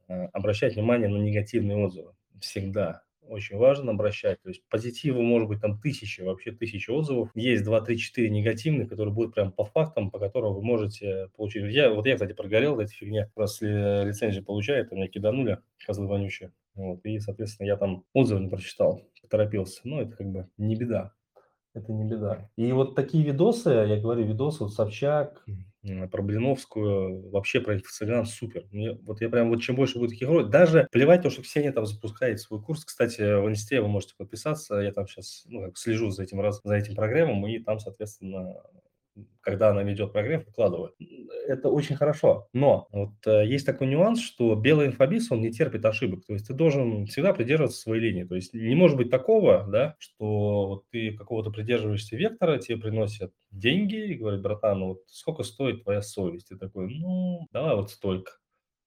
э, 0.09 0.25
обращать 0.33 0.75
внимание 0.75 1.09
на 1.09 1.17
негативные 1.17 1.77
отзывы. 1.77 2.13
Всегда 2.41 3.03
очень 3.31 3.57
важно 3.57 3.91
обращать. 3.91 4.41
То 4.41 4.49
есть 4.49 4.61
позитива 4.69 5.21
может 5.21 5.47
быть 5.47 5.61
там 5.61 5.79
тысячи, 5.79 6.21
вообще 6.21 6.51
тысячи 6.51 6.89
отзывов. 6.89 7.29
Есть 7.33 7.63
2, 7.63 7.81
3, 7.81 7.97
4 7.97 8.29
негативных, 8.29 8.89
которые 8.89 9.13
будут 9.13 9.33
прям 9.33 9.51
по 9.51 9.65
фактам, 9.65 10.11
по 10.11 10.19
которым 10.19 10.53
вы 10.53 10.61
можете 10.61 11.29
получить. 11.35 11.63
Я, 11.73 11.91
вот 11.91 12.05
я, 12.05 12.15
кстати, 12.15 12.33
прогорел 12.33 12.75
в 12.75 12.79
этой 12.79 12.93
фигне. 12.93 13.31
Раз 13.35 13.61
ли 13.61 13.69
лицензию 13.69 14.43
получает, 14.43 14.91
меня 14.91 15.07
киданули, 15.07 15.59
козлы 15.85 16.07
вонючие. 16.07 16.51
Вот. 16.75 17.05
И, 17.05 17.19
соответственно, 17.19 17.67
я 17.67 17.77
там 17.77 18.03
отзывы 18.13 18.41
не 18.41 18.49
прочитал, 18.49 19.01
поторопился. 19.21 19.81
Но 19.83 20.01
это 20.01 20.15
как 20.15 20.27
бы 20.27 20.47
не 20.57 20.75
беда. 20.75 21.13
Это 21.73 21.93
не 21.93 22.03
беда. 22.03 22.49
И 22.57 22.71
вот 22.73 22.95
такие 22.95 23.23
видосы, 23.23 23.69
я 23.69 23.97
говорю, 23.97 24.25
видосы, 24.25 24.63
вот 24.63 24.73
Собчак, 24.73 25.45
про 26.11 26.21
Блиновскую, 26.21 27.29
вообще 27.31 27.59
про 27.59 27.75
инфо-цыган- 27.75 28.25
супер. 28.25 28.65
Мне 28.71 28.93
вот 28.93 29.21
я 29.21 29.29
прям 29.29 29.49
вот 29.49 29.61
чем 29.61 29.75
больше 29.75 29.97
будет 29.99 30.11
таких 30.11 30.27
роликов 30.27 30.51
даже 30.51 30.87
плевать 30.91 31.23
то, 31.23 31.29
что 31.29 31.41
Ксения 31.41 31.71
там 31.71 31.85
запускает 31.85 32.39
свой 32.39 32.61
курс. 32.61 32.85
Кстати, 32.85 33.21
в 33.21 33.49
инсте 33.49 33.81
вы 33.81 33.87
можете 33.87 34.13
подписаться. 34.17 34.75
Я 34.75 34.91
там 34.91 35.07
щас, 35.07 35.43
ну, 35.47 35.65
как 35.65 35.77
слежу 35.77 36.11
за 36.11 36.23
этим 36.23 36.39
раз 36.41 36.61
за 36.63 36.75
этим 36.75 36.95
прогревом, 36.95 37.47
и 37.47 37.59
там, 37.59 37.79
соответственно, 37.79 38.55
когда 39.41 39.69
она 39.71 39.83
ведет 39.83 40.13
прогрев, 40.13 40.45
выкладывает. 40.45 40.95
Это 41.47 41.69
очень 41.69 41.95
хорошо. 41.95 42.47
Но 42.53 42.87
вот, 42.91 43.11
э, 43.25 43.45
есть 43.47 43.65
такой 43.65 43.87
нюанс, 43.87 44.21
что 44.21 44.55
белый 44.55 44.87
инфобиз, 44.87 45.31
он 45.31 45.41
не 45.41 45.51
терпит 45.51 45.85
ошибок. 45.85 46.25
То 46.25 46.33
есть 46.33 46.47
ты 46.47 46.53
должен 46.53 47.05
всегда 47.07 47.33
придерживаться 47.33 47.79
своей 47.79 48.01
линии. 48.01 48.23
То 48.23 48.35
есть 48.35 48.53
не 48.53 48.75
может 48.75 48.97
быть 48.97 49.09
такого, 49.09 49.65
да, 49.67 49.95
что 49.99 50.67
вот 50.67 50.83
ты 50.91 51.11
какого-то 51.13 51.49
придерживаешься 51.51 52.15
вектора, 52.15 52.57
тебе 52.59 52.77
приносят 52.77 53.31
деньги 53.51 53.95
и 53.95 54.15
говорят: 54.15 54.41
"Братан, 54.41 54.79
ну 54.79 54.87
вот 54.89 54.99
сколько 55.07 55.43
стоит 55.43 55.83
твоя 55.83 56.01
совесть?" 56.01 56.49
Ты 56.49 56.57
такой: 56.57 56.87
"Ну, 56.93 57.47
давай 57.51 57.75
вот 57.75 57.89
столько". 57.91 58.33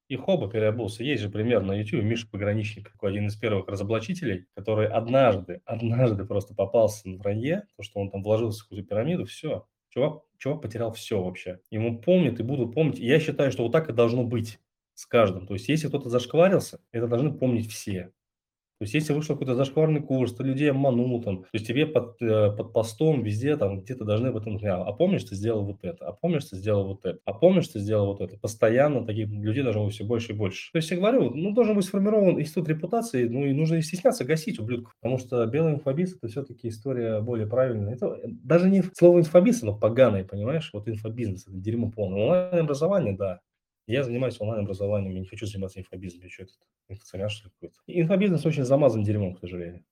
И 0.09 0.17
хоба, 0.17 0.51
переобулся. 0.51 1.05
Есть 1.05 1.23
же 1.23 1.31
пример 1.31 1.62
на 1.62 1.75
"Ютубе", 1.75 2.03
Миша 2.03 2.29
Пограничник, 2.31 2.90
такой 2.93 3.11
один 3.12 3.29
из 3.29 3.37
первых 3.37 3.69
разоблачителей, 3.69 4.47
который 4.57 4.88
однажды, 4.88 5.62
однажды 5.67 6.25
просто 6.27 6.55
попался 6.55 7.09
на 7.09 7.19
вранье, 7.19 7.64
то, 7.77 7.83
что 7.85 8.01
он 8.01 8.11
там 8.11 8.23
вложился 8.23 8.61
в 8.61 8.64
какую-то 8.64 8.88
пирамиду, 8.88 9.27
всё. 9.27 9.67
Чувак 9.95 10.23
чувак 10.39 10.61
потерял 10.63 10.93
всё 10.93 11.23
вообще. 11.23 11.61
Ему 11.71 12.01
помнят 12.01 12.41
и 12.41 12.43
будут 12.43 12.75
помнить. 12.75 12.99
Я 12.99 13.21
считаю, 13.21 13.53
что 13.53 13.63
вот 13.63 13.71
так 13.73 13.89
и 13.89 13.93
должно 13.93 14.25
быть 14.25 14.59
с 14.95 15.07
каждым. 15.07 15.47
То 15.47 15.55
есть 15.55 15.69
если 15.69 15.87
кто-то 15.87 16.09
зашкварился, 16.11 16.81
это 16.91 17.07
должны 17.07 17.33
помнить 17.33 17.71
все. 17.71 18.11
То 18.81 18.85
есть 18.85 18.95
если 18.95 19.13
вышел 19.13 19.37
какой-то 19.37 19.55
зашкварный 19.55 20.01
курс, 20.03 20.35
ты 20.35 20.43
людей 20.43 20.71
обманул 20.71 21.23
там, 21.23 21.43
то 21.43 21.49
есть 21.53 21.67
тебе 21.67 21.87
под, 21.87 22.21
э, 22.21 22.51
под 22.57 22.73
постом 22.73 23.23
везде 23.23 23.57
там 23.57 23.81
где-то 23.81 24.05
должны 24.05 24.29
об 24.29 24.37
этом 24.37 24.59
знать: 24.59 24.75
"А 24.85 24.93
помнишь, 24.93 25.23
ты 25.25 25.37
сделал 25.37 25.65
вот 25.65 25.79
это? 25.83 26.05
А 26.07 26.13
помнишь, 26.13 26.47
ты 26.47 26.57
сделал 26.57 26.87
вот 26.89 27.05
это? 27.05 27.19
А 27.25 27.33
помнишь, 27.33 27.69
ты 27.69 27.79
сделал 27.79 28.07
вот 28.07 28.21
это?" 28.21 28.37
Постоянно 28.39 29.07
таких 29.07 29.29
людей 29.29 29.63
должно 29.63 29.85
быть 29.85 29.95
всё 29.95 30.05
больше 30.05 30.33
и 30.33 30.37
больше. 30.37 30.73
То 30.73 30.79
есть 30.79 30.91
я 30.91 30.97
говорю, 30.97 31.31
ну, 31.31 31.53
должен 31.53 31.77
быть 31.77 31.85
сформирован 31.85 32.41
институт 32.41 32.69
репутации, 32.69 33.29
ну, 33.29 33.45
и 33.45 33.53
нужно 33.53 33.81
стесняться 33.81 34.25
гасить 34.25 34.59
ублюдков, 34.59 34.93
потому 35.01 35.19
что 35.19 35.47
белый 35.47 35.75
инфобиз- 35.75 36.17
это 36.17 36.27
всё-таки 36.29 36.69
история 36.69 37.21
более 37.21 37.47
правильная. 37.47 37.95
Это, 37.95 38.07
э, 38.07 38.27
даже 38.27 38.69
не 38.71 38.83
слово 38.95 39.21
инфобиз, 39.21 39.63
оно 39.63 39.77
поганое, 39.79 40.25
понимаешь? 40.25 40.71
Вот 40.73 40.89
инфобизнес- 40.89 41.47
это 41.47 41.57
дерьмо 41.57 41.91
полное. 41.93 42.23
Онлайн-образование- 42.25 43.17
да. 43.17 43.41
Я 43.88 44.03
занимаюсь 44.03 44.40
онлайн-образованием, 44.40 45.12
я 45.14 45.20
не 45.20 45.27
хочу 45.27 45.47
заниматься 45.47 45.79
инфобизнесом. 45.79 46.25
Я 46.25 46.31
чё, 46.31 46.42
этот 46.44 46.57
инфо-цыган, 46.88 47.29
что 47.29 47.51
какой-то? 47.51 47.77
Инфобизнес 47.87 48.44
очень 48.47 48.64
замазан 48.64 49.03
дерьмом, 49.05 49.35
к 49.35 49.40
сожалению. 49.40 49.85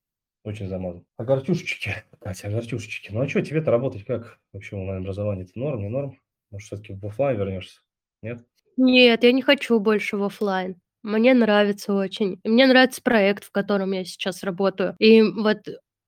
Очень 0.43 0.67
замазан. 0.67 1.05
Огорчушечки, 1.17 1.91
Катя, 2.19 2.47
огорчушечки. 2.47 3.11
Ну, 3.11 3.21
а 3.21 3.27
чё, 3.27 3.41
тебе-то 3.41 3.69
работать 3.71 4.03
как 4.03 4.39
вообще 4.51 4.75
в 4.75 4.79
онлайн-образовании? 4.79 5.45
Это 5.45 5.59
норм, 5.59 5.81
не 5.81 5.89
норм? 5.89 6.19
Может, 6.51 6.67
всё-таки 6.67 6.93
в 6.93 7.05
оффлайн 7.05 7.37
вернешься? 7.37 7.81
Нет? 8.23 8.39
Нет, 8.77 9.23
я 9.23 9.31
не 9.31 9.41
хочу 9.43 9.79
больше 9.79 10.17
в 10.17 10.23
оффлайн. 10.23 10.75
Мне 11.03 11.33
нравится 11.33 11.93
очень. 11.93 12.39
Мне 12.43 12.65
нравится 12.65 13.01
проект, 13.01 13.43
в 13.43 13.51
котором 13.51 13.91
я 13.91 14.03
сейчас 14.05 14.43
работаю. 14.43 14.95
И 14.99 15.21
вот 15.21 15.59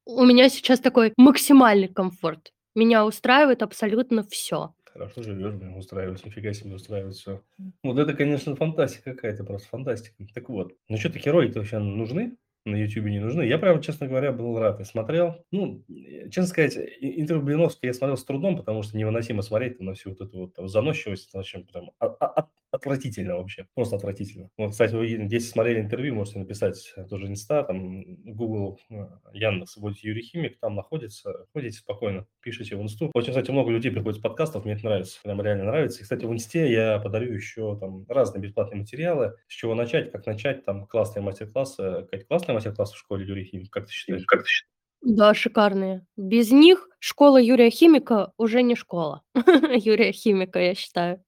у 0.06 0.24
меня 0.26 0.50
сейчас 0.50 0.80
такой 0.80 1.14
максимальный 1.18 1.88
комфорт. 1.90 2.52
Меня 2.76 3.06
устраивает 3.06 3.62
абсолютно 3.62 4.24
всё. 4.24 4.74
Хорошо 4.96 5.24
живешь, 5.24 5.54
блин, 5.56 5.76
устраивается. 5.76 6.26
Нифига 6.26 6.54
себе 6.54 6.74
устраивает 6.74 7.16
всё. 7.16 7.44
Вот 7.84 8.00
это, 8.00 8.14
конечно, 8.14 8.56
фантастика 8.56 9.12
какая-то, 9.14 9.44
просто 9.44 9.68
фантастика. 9.68 10.16
Так 10.34 10.48
вот, 10.48 10.72
ну 10.88 10.96
такие 11.12 11.34
ролики 11.34 11.58
вообще 11.58 11.80
нужны? 11.80 12.38
На 12.66 12.76
"Ютубе" 12.78 13.12
не 13.12 13.20
нужны? 13.20 13.44
Я 13.44 13.60
прям, 13.60 13.80
честно 13.80 14.08
говоря, 14.08 14.32
был 14.32 14.58
рад. 14.58 14.80
Я 14.80 14.86
смотрел. 14.86 15.36
Ну, 15.52 15.84
э, 15.88 16.30
честно 16.30 16.48
сказать, 16.48 16.76
и 16.76 17.22
интервью 17.22 17.46
Блиновской 17.46 17.88
я 17.88 17.94
смотрел 17.94 18.18
с 18.18 18.26
трудом, 18.26 18.58
потому 18.58 18.82
что 18.82 18.98
невыносимо 18.98 19.44
смотреть 19.44 19.80
на 19.80 19.94
всю 19.94 20.10
вот 20.10 20.22
эту 20.22 20.40
вот 20.40 20.56
там 20.56 20.68
заносчивость. 20.68 21.32
В 21.34 21.38
общем, 21.38 21.64
прям 21.66 21.92
о 22.00 22.08
о 22.08 22.26
от 22.26 22.48
отвратительно 22.72 23.38
вообще, 23.38 23.68
просто 23.74 23.96
отвратительно. 23.96 24.50
Вот, 24.58 24.72
кстати, 24.72 24.94
вы, 24.96 25.06
если 25.08 25.40
смотрели 25.40 25.80
интервью, 25.80 26.16
можете 26.16 26.40
написать 26.40 26.94
тоже 27.10 27.28
инста, 27.28 27.64
там, 27.64 28.04
Google, 28.26 28.80
э, 28.90 28.96
Яндекс, 29.34 29.78
вводите 29.78 30.10
"Юрий 30.10 30.24
Химик", 30.24 30.60
там 30.60 30.76
находится. 30.76 31.46
Ходите 31.54 31.78
спокойно, 31.78 32.26
пишите 32.42 32.76
в 32.76 32.82
инсту. 32.82 33.12
Очень, 33.14 33.30
кстати, 33.30 33.52
много 33.52 33.72
людей 33.72 33.92
приходит 33.92 34.20
с 34.20 34.22
подкастов, 34.22 34.66
мне 34.66 34.74
это 34.74 34.86
нравится, 34.86 35.20
прям 35.24 35.40
реально 35.42 35.66
нравится. 35.66 36.00
И, 36.00 36.04
кстати, 36.04 36.26
в 36.26 36.34
инсте 36.34 36.70
я 36.72 37.00
подарю 37.00 37.32
еще 37.34 37.78
там 37.80 38.06
разные 38.10 38.42
бесплатные 38.42 38.80
материалы. 38.82 39.36
С 39.48 39.54
чего 39.54 39.76
начать, 39.76 40.12
как 40.12 40.26
начать, 40.26 40.66
там 40.66 40.86
классные 40.88 41.24
мастер-классы. 41.24 42.08
Кать, 42.12 42.28
классные 42.28 42.55
мастер-классы 42.56 42.96
в 42.96 43.00
школе 43.00 43.26
"Юрий 43.26 43.46
Химик", 43.46 43.72
как 43.72 43.86
ты 43.86 43.92
считаешь? 43.92 44.26
Как 44.26 44.44
ты 44.44 44.48
считаешь? 44.48 44.76
Да, 45.02 45.34
шикарные. 45.36 46.06
Без 46.18 46.52
них 46.52 46.90
школа 47.00 47.40
Юрия 47.40 47.70
Химика 47.70 48.34
уже 48.38 48.64
не 48.64 48.76
школа. 48.76 49.22
Юрия 49.36 50.12
Химика, 50.12 50.60
я 50.60 50.74
считаю. 50.74 51.24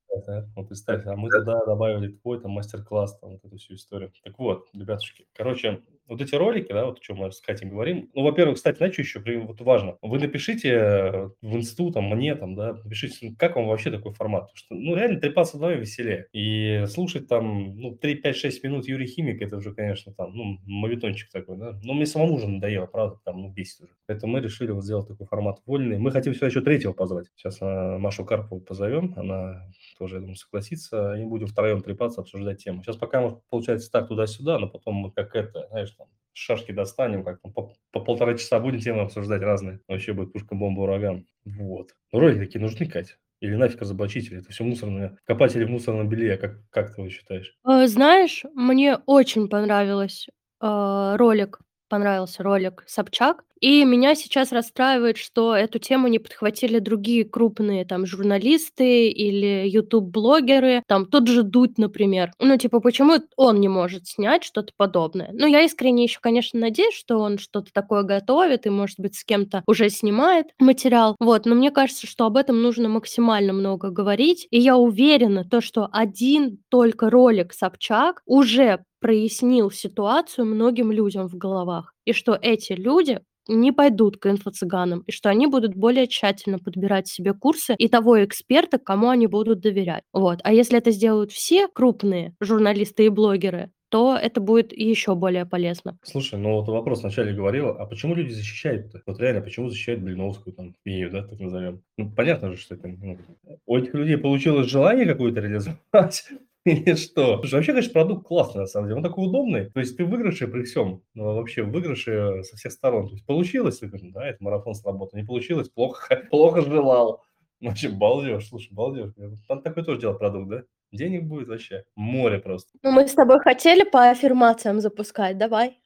Вот 0.55 0.67
представь, 0.67 1.05
а 1.05 1.15
мы 1.15 1.29
туда 1.29 1.63
добавили 1.63 2.11
твой 2.11 2.41
там 2.41 2.51
мастер-класс, 2.51 3.19
там 3.19 3.33
вот 3.33 3.45
эту 3.45 3.57
всю 3.57 3.75
историю. 3.75 4.11
Так 4.23 4.39
вот, 4.39 4.67
ребятушки, 4.73 5.27
короче, 5.33 5.83
вот 6.07 6.21
эти 6.21 6.35
ролики, 6.35 6.71
да, 6.71 6.85
вот 6.85 6.99
о 6.99 7.01
чем 7.01 7.17
мы 7.17 7.31
с 7.31 7.41
Катей 7.41 7.69
говорим. 7.69 8.09
Ну, 8.13 8.23
во-первых, 8.23 8.55
кстати, 8.55 8.77
знаете, 8.77 9.01
еще 9.01 9.21
вот 9.41 9.61
важно? 9.61 9.97
Вы 10.01 10.19
напишите 10.19 10.69
э, 10.69 11.29
в 11.41 11.55
инсту, 11.55 11.91
там, 11.91 12.05
мне, 12.05 12.35
там, 12.35 12.55
да, 12.55 12.73
напишите, 12.73 13.17
ну, 13.21 13.35
как 13.37 13.55
вам 13.55 13.67
вообще 13.67 13.91
такой 13.91 14.13
формат? 14.13 14.43
Потому 14.43 14.57
что, 14.57 14.75
ну, 14.75 14.95
реально 14.95 15.19
трепаться 15.19 15.57
вдвоем 15.57 15.79
веселее. 15.79 16.27
И 16.31 16.85
слушать 16.87 17.27
там, 17.27 17.75
ну, 17.75 17.95
3, 17.95 18.15
5, 18.15 18.35
6 18.35 18.63
минут 18.63 18.87
Юрий 18.87 19.07
Химик, 19.07 19.41
это 19.41 19.57
уже, 19.57 19.73
конечно, 19.73 20.13
там, 20.13 20.33
ну, 20.33 20.57
мавитончик 20.65 21.29
такой, 21.31 21.57
да. 21.57 21.79
Но 21.83 21.93
мне 21.93 22.05
самому 22.05 22.35
уже 22.35 22.47
надоело, 22.47 22.85
правда, 22.85 23.19
там, 23.25 23.41
ну, 23.41 23.49
бесит 23.49 23.81
уже. 23.81 23.93
Поэтому 24.07 24.33
мы 24.33 24.39
решили 24.39 24.71
вот 24.71 24.83
сделать 24.83 25.07
такой 25.07 25.27
формат 25.27 25.59
вольный. 25.65 25.97
Мы 25.97 26.11
хотим 26.11 26.33
сюда 26.33 26.47
еще 26.47 26.61
третьего 26.61 26.93
позвать. 26.93 27.27
Сейчас 27.35 27.57
а, 27.61 27.97
Машу 27.97 28.25
Карпову 28.25 28.61
позовем, 28.61 29.13
она 29.17 29.69
тоже, 29.97 30.15
я 30.15 30.21
думаю, 30.21 30.35
согласится, 30.35 31.15
и 31.15 31.25
будем 31.25 31.47
втроем 31.47 31.81
трепаться, 31.81 32.21
обсуждать 32.21 32.63
тему. 32.63 32.83
Сейчас 32.83 32.95
пока, 32.97 33.29
получается, 33.49 33.91
так 33.91 34.07
туда-сюда, 34.07 34.59
но 34.59 34.69
потом 34.69 34.95
мы 34.95 35.11
как 35.11 35.35
это, 35.35 35.67
знаешь, 35.69 35.96
шашки 36.37 36.71
достанем, 36.71 37.23
как 37.23 37.41
по, 37.41 37.73
по 37.91 37.99
полтора 37.99 38.35
часа 38.35 38.59
будем 38.59 38.79
темы 38.79 39.01
обсуждать 39.01 39.41
разные. 39.41 39.81
Вообще 39.87 40.13
будет 40.13 40.33
пушка, 40.33 40.55
бомба, 40.55 40.81
ураган. 40.81 41.25
Вот. 41.45 41.91
Но 42.11 42.19
ролики 42.19 42.39
такие 42.39 42.61
нужны, 42.61 42.85
Катя? 42.85 43.15
Или 43.39 43.55
нафиг 43.55 43.81
разоблачители? 43.81 44.39
Это 44.39 44.51
все 44.51 44.63
мусорные, 44.63 45.17
копатели 45.25 45.63
в 45.63 45.69
мусорном 45.69 46.09
белье. 46.09 46.37
Как, 46.37 46.59
как 46.69 46.95
ты 46.95 47.09
считаешь? 47.09 47.55
Э, 47.67 47.87
знаешь, 47.87 48.43
мне 48.53 48.97
очень 49.05 49.47
понравилось 49.49 50.27
э, 50.61 51.15
ролик 51.17 51.59
понравился 51.87 52.43
ролик 52.43 52.83
Собчак. 52.87 53.43
И 53.59 53.83
меня 53.85 54.15
сейчас 54.15 54.51
расстраивает, 54.51 55.17
что 55.17 55.55
эту 55.55 55.79
тему 55.79 56.07
не 56.07 56.19
подхватили 56.19 56.79
другие 56.79 57.25
крупные 57.25 57.85
там 57.85 58.05
журналисты 58.05 59.09
или 59.09 59.67
ютуб-блогеры, 59.67 60.83
там 60.87 61.05
тот 61.05 61.27
же 61.27 61.43
Дудь, 61.43 61.77
например. 61.77 62.31
Ну, 62.39 62.57
типа, 62.57 62.79
почему 62.79 63.15
он 63.35 63.59
не 63.59 63.67
может 63.67 64.07
снять 64.07 64.43
что-то 64.43 64.73
подобное? 64.77 65.29
Ну, 65.33 65.47
я 65.47 65.61
искренне 65.61 66.03
еще, 66.03 66.19
конечно, 66.21 66.59
надеюсь, 66.59 66.93
что 66.93 67.17
он 67.17 67.37
что-то 67.39 67.71
такое 67.73 68.03
готовит 68.03 68.65
и, 68.65 68.69
может 68.69 68.99
быть, 68.99 69.15
с 69.15 69.23
кем-то 69.23 69.63
уже 69.65 69.89
снимает 69.89 70.47
материал. 70.59 71.15
Вот, 71.19 71.45
но 71.45 71.55
мне 71.55 71.71
кажется, 71.71 72.05
что 72.05 72.25
об 72.25 72.37
этом 72.37 72.61
нужно 72.61 72.89
максимально 72.89 73.53
много 73.53 73.89
говорить. 73.89 74.47
И 74.51 74.59
я 74.59 74.77
уверена, 74.77 75.45
то, 75.45 75.61
что 75.61 75.89
один 75.91 76.59
только 76.69 77.09
ролик 77.09 77.53
Собчак 77.53 78.21
уже 78.25 78.83
прояснил 78.99 79.71
ситуацию 79.71 80.45
многим 80.45 80.91
людям 80.91 81.27
в 81.27 81.35
головах, 81.35 81.93
и 82.05 82.13
что 82.13 82.37
эти 82.41 82.73
люди 82.73 83.19
не 83.47 83.71
пойдут 83.71 84.17
к 84.17 84.25
инфо-цыганам, 84.25 85.03
и 85.07 85.11
что 85.11 85.29
они 85.29 85.47
будут 85.47 85.75
более 85.75 86.07
тщательно 86.07 86.59
подбирать 86.59 87.07
себе 87.07 87.33
курсы 87.33 87.75
и 87.77 87.87
того 87.87 88.23
эксперта, 88.23 88.77
кому 88.77 89.09
они 89.09 89.27
будут 89.27 89.61
доверять. 89.61 90.03
Вот. 90.13 90.39
А 90.43 90.53
если 90.53 90.77
это 90.77 90.91
сделают 90.91 91.31
все 91.31 91.67
крупные 91.67 92.35
журналисты 92.41 93.05
и 93.05 93.09
блогеры, 93.09 93.71
то 93.89 94.17
это 94.17 94.41
будет 94.41 94.73
еще 94.73 95.15
более 95.15 95.45
полезно. 95.45 95.97
Слушай, 96.03 96.39
ну 96.39 96.55
вот 96.55 96.67
вопрос 96.67 97.01
вначале 97.01 97.33
говорила, 97.33 97.71
а 97.71 97.85
почему 97.85 98.15
люди 98.15 98.31
защищают-то? 98.31 99.01
Вот 99.05 99.19
реально, 99.19 99.41
почему 99.41 99.69
защищают 99.69 100.01
Блиновскую, 100.01 100.53
там, 100.53 100.75
фею, 100.83 101.09
да, 101.09 101.23
так 101.23 101.39
назовем? 101.39 101.81
Ну, 101.97 102.11
понятно 102.11 102.51
же, 102.51 102.57
что 102.57 102.75
это... 102.75 102.87
Ну, 102.87 103.17
у 103.65 103.77
этих 103.77 103.93
людей 103.93 104.17
получилось 104.17 104.67
желание 104.67 105.05
какое-то 105.05 105.39
реализовать, 105.39 106.25
Или 106.67 106.95
что? 106.95 107.37
Слушай, 107.37 107.55
вообще, 107.55 107.71
конечно, 107.71 107.93
продукт 107.93 108.27
классный, 108.27 108.61
на 108.61 108.67
самом 108.67 108.87
деле. 108.87 108.97
Он 108.97 109.03
такой 109.03 109.25
удобный. 109.25 109.69
То 109.69 109.79
есть 109.79 109.95
ты 109.95 110.03
в 110.03 110.09
выигрыше 110.09 110.47
при 110.47 110.63
всем. 110.63 111.01
Ну, 111.13 111.35
вообще 111.35 111.63
в 111.63 111.71
выигрыше 111.71 112.43
со 112.43 112.57
всех 112.57 112.73
сторон. 112.73 113.07
То 113.07 113.13
есть 113.13 113.25
получилось, 113.25 113.79
да, 113.81 114.27
это 114.27 114.43
марафон 114.43 114.75
сработал. 114.75 115.17
Не 115.17 115.25
получилось, 115.25 115.69
плохо, 115.69 116.23
плохо 116.29 116.61
желал. 116.61 117.23
Вообще, 117.61 117.87
балдеж, 117.87 118.49
слушай, 118.49 118.73
балдеж. 118.73 119.13
Там 119.47 119.61
такой 119.61 119.83
тоже 119.83 120.01
делать 120.01 120.19
продукт, 120.19 120.49
да? 120.49 120.63
Денег 120.91 121.23
будет 121.23 121.47
вообще 121.47 121.85
море 121.95 122.39
просто. 122.39 122.69
Ну, 122.83 122.91
мы 122.91 123.07
с 123.07 123.13
тобой 123.13 123.39
хотели 123.39 123.83
по 123.83 124.09
аффирмациям 124.09 124.81
запускать, 124.81 125.37
давай. 125.37 125.79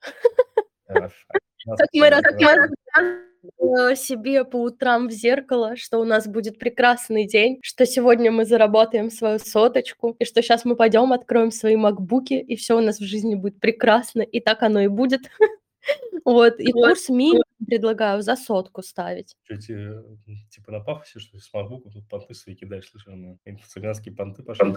Как 0.87 1.11
мы 1.93 2.09
Э, 2.97 3.30
себе 3.95 4.43
по 4.43 4.57
утрам 4.57 5.07
в 5.07 5.11
зеркало, 5.11 5.75
что 5.75 5.99
у 5.99 6.03
нас 6.03 6.27
будет 6.27 6.59
прекрасный 6.59 7.25
день, 7.25 7.59
что 7.61 7.85
сегодня 7.85 8.31
мы 8.31 8.45
заработаем 8.45 9.09
свою 9.09 9.39
соточку, 9.39 10.15
и 10.19 10.25
что 10.25 10.41
сейчас 10.41 10.65
мы 10.65 10.75
пойдем, 10.75 11.13
откроем 11.13 11.51
свои 11.51 11.75
макбуки, 11.75 12.33
и 12.33 12.55
все 12.55 12.77
у 12.77 12.81
нас 12.81 12.99
в 12.99 13.03
жизни 13.03 13.35
будет 13.35 13.59
прекрасно, 13.59 14.21
и 14.21 14.39
так 14.39 14.63
оно 14.63 14.81
и 14.81 14.87
будет. 14.87 15.21
Вот, 16.23 16.59
и 16.59 16.71
курс 16.71 17.09
минимум 17.09 17.41
предлагаю 17.65 18.21
за 18.21 18.35
сотку 18.35 18.83
ставить. 18.83 19.35
Что, 19.45 19.57
тебе, 19.57 20.03
типа 20.51 20.71
на 20.71 20.79
пафосе, 20.79 21.17
что 21.17 21.35
ли, 21.35 21.41
с 21.41 21.51
макбуком 21.51 21.91
тут 21.91 22.07
понты 22.07 22.35
свои 22.35 22.53
кидаешь, 22.53 22.93
ну, 23.07 23.39
цыганские 23.67 24.13
понты 24.13 24.43
пошли. 24.43 24.75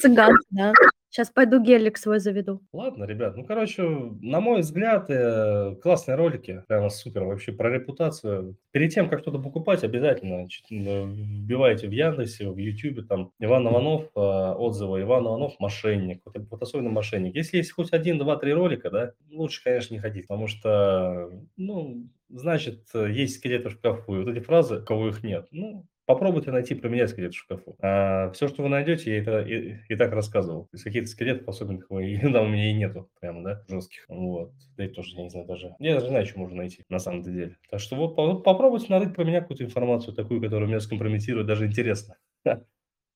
Цыган, 0.00 0.34
да. 0.48 0.72
Сейчас 1.12 1.28
пойду 1.28 1.60
гелик 1.62 1.98
свой 1.98 2.20
заведу. 2.20 2.62
Ладно, 2.72 3.04
ребят, 3.04 3.36
ну, 3.36 3.44
короче, 3.44 3.82
на 3.82 4.40
мой 4.40 4.62
взгляд, 4.62 5.10
э, 5.10 5.76
классные 5.82 6.14
ролики, 6.14 6.64
прямо 6.68 6.88
супер, 6.88 7.24
вообще 7.24 7.52
про 7.52 7.70
репутацию. 7.70 8.56
Перед 8.70 8.94
тем, 8.94 9.10
как 9.10 9.20
что-то 9.20 9.38
покупать, 9.38 9.84
обязательно 9.84 10.46
э, 10.46 10.46
вбивайте 10.70 11.86
в 11.86 11.90
Яндексе, 11.90 12.48
в 12.48 12.56
Ютубе, 12.56 13.02
там, 13.02 13.30
Иван 13.40 13.68
Иванов, 13.68 14.04
э, 14.16 14.20
отзывы, 14.20 15.02
Иван 15.02 15.26
Иванов, 15.26 15.52
мошенник, 15.58 16.22
вот, 16.24 16.34
вот 16.50 16.62
особенно 16.62 16.88
мошенник. 16.88 17.34
Если 17.34 17.58
есть 17.58 17.72
хоть 17.72 17.92
один, 17.92 18.16
два, 18.16 18.36
три 18.36 18.54
ролика, 18.54 18.90
да, 18.90 19.12
лучше, 19.30 19.62
конечно, 19.62 19.92
не 19.92 20.00
ходить, 20.00 20.28
потому 20.28 20.46
что, 20.46 21.30
ну, 21.58 22.08
значит, 22.30 22.86
есть 22.94 23.36
скелеты 23.36 23.68
в 23.68 23.72
шкафу, 23.72 24.16
и 24.16 24.24
вот 24.24 24.34
эти 24.34 24.42
фразы, 24.42 24.80
кого 24.80 25.08
их 25.08 25.22
нет, 25.22 25.46
ну, 25.50 25.84
Попробуйте 26.04 26.50
найти, 26.50 26.74
поменять 26.74 27.10
скелет 27.10 27.32
в 27.32 27.38
шкафу. 27.38 27.76
А, 27.80 28.30
все, 28.32 28.48
что 28.48 28.62
вы 28.62 28.68
найдете, 28.68 29.14
я 29.14 29.22
это 29.22 29.40
и, 29.40 29.76
и 29.88 29.96
так 29.96 30.12
рассказывал. 30.12 30.64
То 30.64 30.74
есть 30.74 30.84
какие-то 30.84 31.08
скелетов 31.08 31.48
особенных 31.48 31.88
вы, 31.90 32.18
да, 32.22 32.42
у 32.42 32.48
меня 32.48 32.70
и 32.70 32.74
нету 32.74 33.08
прямо, 33.20 33.44
да, 33.44 33.64
жестких. 33.68 34.04
Вот. 34.08 34.52
Да 34.76 34.84
и 34.84 34.88
тоже, 34.88 35.14
я 35.16 35.22
не 35.22 35.30
знаю, 35.30 35.46
даже. 35.46 35.74
Я 35.78 35.94
даже 35.94 36.06
не 36.06 36.10
знаю, 36.10 36.26
что 36.26 36.40
можно 36.40 36.56
найти 36.56 36.84
на 36.88 36.98
самом 36.98 37.22
деле. 37.22 37.56
Так 37.70 37.80
что 37.80 37.96
вот 37.96 38.42
попробуйте 38.42 38.86
нарыть 38.88 39.14
про 39.14 39.24
меня 39.24 39.40
какую-то 39.40 39.64
информацию 39.64 40.14
такую, 40.14 40.40
которая 40.40 40.68
меня 40.68 40.80
скомпрометирует, 40.80 41.46
даже 41.46 41.66
интересно. 41.66 42.16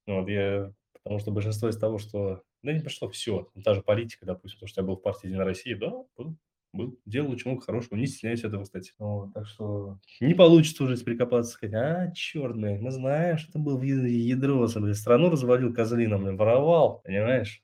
Вот 0.07 0.29
я 0.29 0.72
Потому 1.07 1.20
что 1.20 1.31
большинство 1.31 1.68
из 1.68 1.79
того, 1.79 1.99
что... 1.99 2.42
Да 2.64 2.72
не 2.72 2.81
пошло 2.81 3.09
все. 3.09 3.49
Та 3.64 3.75
же 3.75 3.83
политика, 3.83 4.27
допустим, 4.27 4.59
то, 4.59 4.66
что 4.66 4.81
я 4.81 4.87
был 4.88 4.96
в 4.96 5.03
партии 5.03 5.29
«Единая 5.29 5.44
Россия», 5.44 5.79
да, 5.79 5.92
был, 6.77 6.99
делал 7.07 7.31
очень 7.31 7.51
много 7.51 7.65
хорошего, 7.65 7.99
не 7.99 8.07
стесняюсь 8.07 8.45
этого, 8.45 8.65
кстати. 8.65 8.93
Вот, 8.99 9.33
так 9.35 9.47
что 9.47 9.99
не 10.21 10.35
получится 10.35 10.85
уже 10.85 10.97
прикопаться, 10.99 11.53
сказать, 11.53 11.75
а, 11.75 12.12
черный, 12.12 12.79
мы 12.79 12.91
знаем, 12.91 13.39
что 13.39 13.53
ты 13.53 13.59
был 13.59 13.81
ядро, 13.83 14.67
страну 14.67 15.31
развалил 15.31 15.73
козлином, 15.75 16.37
воровал, 16.37 17.01
понимаешь? 17.05 17.62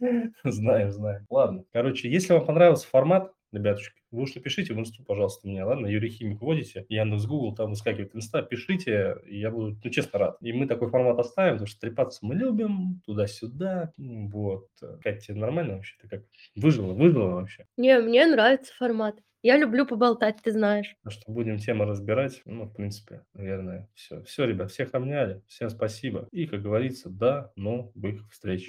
Знаем, 0.44 0.92
знаем. 0.92 1.26
Ладно, 1.28 1.64
короче, 1.72 2.08
если 2.08 2.32
вам 2.32 2.46
понравился 2.46 2.86
формат, 2.86 3.32
ребятушки, 3.52 4.00
вы 4.10 4.22
уж 4.22 4.34
напишите 4.34 4.74
в 4.74 4.78
инсту, 4.78 5.04
пожалуйста, 5.04 5.48
мне, 5.48 5.64
ладно? 5.64 5.86
Юрий 5.86 6.10
Химик 6.10 6.40
вводите, 6.40 6.86
Яндекс, 6.88 7.26
Google, 7.26 7.54
там 7.54 7.70
выскакивает 7.70 8.14
инста, 8.14 8.42
пишите, 8.42 9.16
и 9.26 9.38
я 9.38 9.50
буду, 9.50 9.78
ну, 9.82 9.90
честно, 9.90 10.18
рад. 10.18 10.36
И 10.40 10.52
мы 10.52 10.66
такой 10.66 10.88
формат 10.88 11.18
оставим, 11.18 11.54
потому 11.54 11.66
что 11.66 11.80
трепаться 11.80 12.24
мы 12.24 12.34
любим, 12.34 13.02
туда-сюда, 13.06 13.92
вот. 13.96 14.68
Катя, 15.02 15.20
тебе 15.20 15.38
нормально 15.38 15.76
вообще? 15.76 15.96
Ты 16.00 16.08
как 16.08 16.24
выжила, 16.56 16.92
выжила 16.92 17.34
вообще? 17.34 17.66
Не, 17.76 17.98
мне 18.00 18.26
нравится 18.26 18.72
формат. 18.74 19.16
Я 19.40 19.56
люблю 19.56 19.86
поболтать, 19.86 20.38
ты 20.42 20.50
знаешь. 20.50 20.96
А 21.04 21.10
что 21.10 21.30
будем 21.30 21.58
темы 21.58 21.84
разбирать, 21.84 22.42
ну, 22.44 22.64
в 22.64 22.74
принципе, 22.74 23.22
наверное, 23.34 23.88
все. 23.94 24.22
Все, 24.24 24.44
ребят, 24.44 24.72
всех 24.72 24.92
обняли, 24.94 25.42
всем 25.46 25.70
спасибо. 25.70 26.28
И, 26.32 26.46
как 26.46 26.60
говорится, 26.60 27.08
до 27.08 27.52
новых 27.54 28.28
встреч. 28.32 28.66